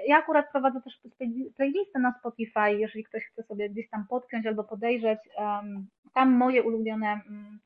ja 0.07 0.18
akurat 0.18 0.50
prowadzę 0.52 0.80
też 0.80 1.00
playlistę 1.57 1.98
na 1.98 2.12
Spotify, 2.12 2.72
jeżeli 2.72 3.04
ktoś 3.04 3.24
chce 3.24 3.42
sobie 3.42 3.70
gdzieś 3.70 3.90
tam 3.90 4.07
podpiąć 4.07 4.46
albo 4.46 4.64
podejrzeć, 4.64 5.18
tam 6.14 6.32
moje 6.32 6.62
ulubione 6.62 7.07
mm, 7.07 7.59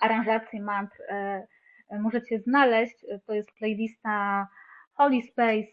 aranżacje 0.00 0.62
mantr 0.62 1.02
e, 1.08 1.46
e, 1.88 1.98
możecie 1.98 2.38
znaleźć. 2.38 3.06
To 3.26 3.34
jest 3.34 3.52
playlista 3.52 4.46
Holy 4.94 5.22
Space 5.22 5.72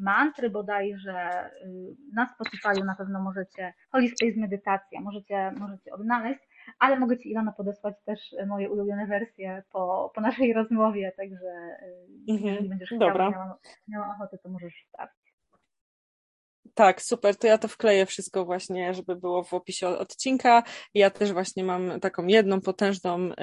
mantry 0.00 0.50
bodajże 0.50 1.50
y, 1.64 1.96
na 2.14 2.26
Spotify 2.26 2.84
na 2.84 2.94
pewno 2.94 3.22
możecie, 3.22 3.74
Holy 3.90 4.08
Space 4.08 4.40
medytacja 4.40 5.00
możecie, 5.00 5.52
możecie 5.58 5.92
odnaleźć, 5.92 6.40
ale 6.78 6.98
mogę 6.98 7.18
Ci 7.18 7.30
Ilona 7.30 7.52
podesłać 7.52 7.94
też 8.04 8.20
moje 8.46 8.70
ulubione 8.70 9.06
wersje 9.06 9.62
po, 9.72 10.12
po 10.14 10.20
naszej 10.20 10.52
rozmowie, 10.52 11.12
także 11.16 11.76
jeżeli 12.26 12.48
mhm. 12.48 12.68
będziesz 12.68 12.90
chciała, 12.90 13.30
miała, 13.30 13.58
miała 13.88 14.14
ochotę, 14.16 14.38
to 14.38 14.48
możesz 14.48 14.74
wstawić. 14.86 15.21
Tak, 16.74 17.02
super. 17.02 17.36
To 17.36 17.46
ja 17.46 17.58
to 17.58 17.68
wkleję 17.68 18.06
wszystko 18.06 18.44
właśnie, 18.44 18.94
żeby 18.94 19.16
było 19.16 19.44
w 19.44 19.54
opisie 19.54 19.88
odcinka. 19.88 20.62
Ja 20.94 21.10
też 21.10 21.32
właśnie 21.32 21.64
mam 21.64 22.00
taką 22.00 22.26
jedną 22.26 22.60
potężną 22.60 23.30
y, 23.30 23.34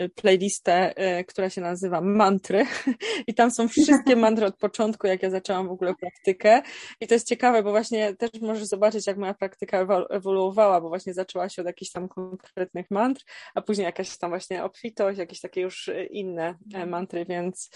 y, 0.00 0.10
playlistę, 0.14 0.94
y, 1.20 1.24
która 1.24 1.50
się 1.50 1.60
nazywa 1.60 2.00
Mantry 2.00 2.66
i 3.26 3.34
tam 3.34 3.50
są 3.50 3.68
wszystkie 3.68 4.16
mantry 4.26 4.46
od 4.46 4.56
początku, 4.56 5.06
jak 5.06 5.22
ja 5.22 5.30
zaczęłam 5.30 5.68
w 5.68 5.70
ogóle 5.70 5.94
praktykę. 5.94 6.62
I 7.00 7.06
to 7.06 7.14
jest 7.14 7.28
ciekawe, 7.28 7.62
bo 7.62 7.70
właśnie 7.70 8.16
też 8.16 8.30
możesz 8.40 8.64
zobaczyć, 8.64 9.06
jak 9.06 9.16
moja 9.16 9.34
praktyka 9.34 9.86
ewoluowała, 10.10 10.80
bo 10.80 10.88
właśnie 10.88 11.14
zaczęła 11.14 11.48
się 11.48 11.62
od 11.62 11.66
jakichś 11.66 11.92
tam 11.92 12.08
konkretnych 12.08 12.90
mantr, 12.90 13.22
a 13.54 13.62
później 13.62 13.84
jakaś 13.84 14.18
tam 14.18 14.30
właśnie 14.30 14.64
obfitość, 14.64 15.18
jakieś 15.18 15.40
takie 15.40 15.60
już 15.60 15.90
inne 16.10 16.54
e, 16.74 16.86
mantry, 16.86 17.24
więc, 17.24 17.70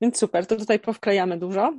więc 0.00 0.18
super. 0.18 0.46
To 0.46 0.56
tutaj 0.56 0.78
powklejamy 0.78 1.38
dużo. 1.38 1.72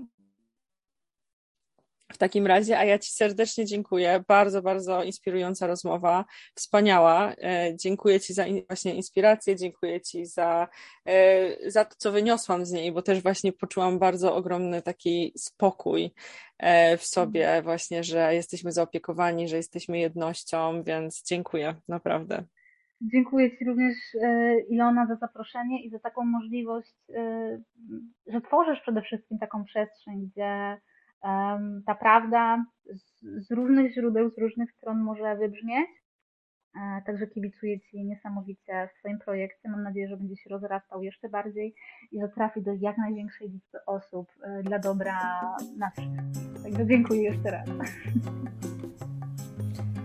W 2.13 2.17
takim 2.17 2.47
razie, 2.47 2.79
a 2.79 2.85
ja 2.85 2.99
Ci 2.99 3.11
serdecznie 3.11 3.65
dziękuję. 3.65 4.23
Bardzo, 4.27 4.61
bardzo 4.61 5.03
inspirująca 5.03 5.67
rozmowa, 5.67 6.25
wspaniała. 6.55 7.33
E, 7.33 7.75
dziękuję 7.75 8.19
Ci 8.19 8.33
za 8.33 8.45
właśnie 8.67 8.95
inspirację, 8.95 9.55
dziękuję 9.55 10.01
Ci 10.01 10.25
za, 10.25 10.67
e, 11.05 11.71
za 11.71 11.85
to, 11.85 11.95
co 11.97 12.11
wyniosłam 12.11 12.65
z 12.65 12.71
niej, 12.71 12.91
bo 12.91 13.01
też 13.01 13.21
właśnie 13.21 13.53
poczułam 13.53 13.99
bardzo 13.99 14.35
ogromny 14.35 14.81
taki 14.81 15.33
spokój 15.37 16.11
e, 16.57 16.97
w 16.97 17.03
sobie, 17.03 17.45
mhm. 17.45 17.63
właśnie, 17.63 18.03
że 18.03 18.35
jesteśmy 18.35 18.71
zaopiekowani, 18.71 19.47
że 19.47 19.57
jesteśmy 19.57 19.99
jednością, 19.99 20.83
więc 20.83 21.23
dziękuję, 21.23 21.75
naprawdę. 21.87 22.43
Dziękuję 23.01 23.57
Ci 23.57 23.65
również, 23.65 23.95
Ilona, 24.69 25.07
za 25.07 25.15
zaproszenie 25.15 25.83
i 25.83 25.89
za 25.89 25.99
taką 25.99 26.25
możliwość, 26.25 26.95
że 28.27 28.41
tworzysz 28.41 28.81
przede 28.81 29.01
wszystkim 29.01 29.39
taką 29.39 29.63
przestrzeń, 29.63 30.29
gdzie 30.31 30.77
ta 31.85 31.95
prawda 31.99 32.65
z, 33.21 33.51
różnych 33.51 33.93
źródeł, 33.93 34.29
z 34.29 34.37
różnych 34.37 34.71
stron 34.71 34.99
może 34.99 35.35
wybrzmieć 35.35 35.89
E, 36.75 37.01
Także 37.05 37.27
kibicuję 37.27 37.79
Ci 37.79 38.05
niesamowicie 38.05 38.89
w 38.95 38.99
Twoim 38.99 39.19
projekcie. 39.19 39.69
Mam 39.69 39.83
nadzieję, 39.83 40.07
że 40.07 40.17
będzie 40.17 40.35
się 40.35 40.49
rozrastał 40.49 41.03
jeszcze 41.03 41.29
bardziej 41.29 41.75
i 42.11 42.21
że 42.21 42.29
trafi 42.29 42.61
do 42.61 42.71
jak 42.73 42.97
największej 42.97 43.49
liczby 43.49 43.85
osób 43.85 44.27
e, 44.43 44.63
dla 44.63 44.79
dobra 44.79 45.41
nas. 45.77 45.93
Także 46.63 46.85
dziękuję 46.85 47.23
jeszcze 47.23 47.51
raz. 47.51 47.69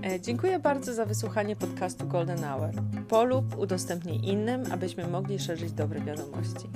E, 0.04 0.20
Dziękuję 0.20 0.58
bardzo 0.58 0.94
za 0.94 1.06
wysłuchanie 1.06 1.56
podcastu 1.56 2.06
Golden 2.06 2.38
Hour. 2.38 2.70
Polub, 3.08 3.58
udostępnij 3.58 4.28
innym, 4.28 4.62
abyśmy 4.72 5.06
mogli 5.06 5.38
szerzyć 5.38 5.72
dobre 5.72 6.00
wiadomości. 6.00 6.68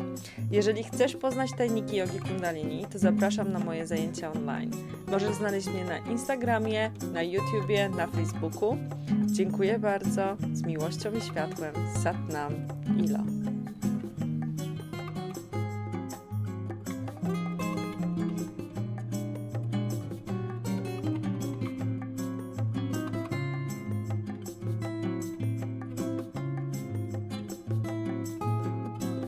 Jeżeli 0.50 0.84
chcesz 0.84 1.16
poznać 1.16 1.50
tajniki 1.58 1.96
jogi 1.96 2.18
kundalini, 2.18 2.86
to 2.92 2.98
zapraszam 2.98 3.52
na 3.52 3.58
moje 3.58 3.86
zajęcia 3.86 4.32
online. 4.32 4.70
Możesz 5.08 5.34
znaleźć 5.34 5.68
mnie 5.68 5.84
na 5.84 5.98
Instagramie, 5.98 6.90
na 7.12 7.22
YouTubie, 7.22 7.88
na 7.88 8.06
Facebooku. 8.06 8.76
Dziękuję 9.26 9.78
bardzo. 9.78 10.36
Z 10.52 10.62
miłością 10.62 11.12
i 11.12 11.20
światłem. 11.20 11.74
Satnam. 12.02 12.52
Ilo. 13.04 13.37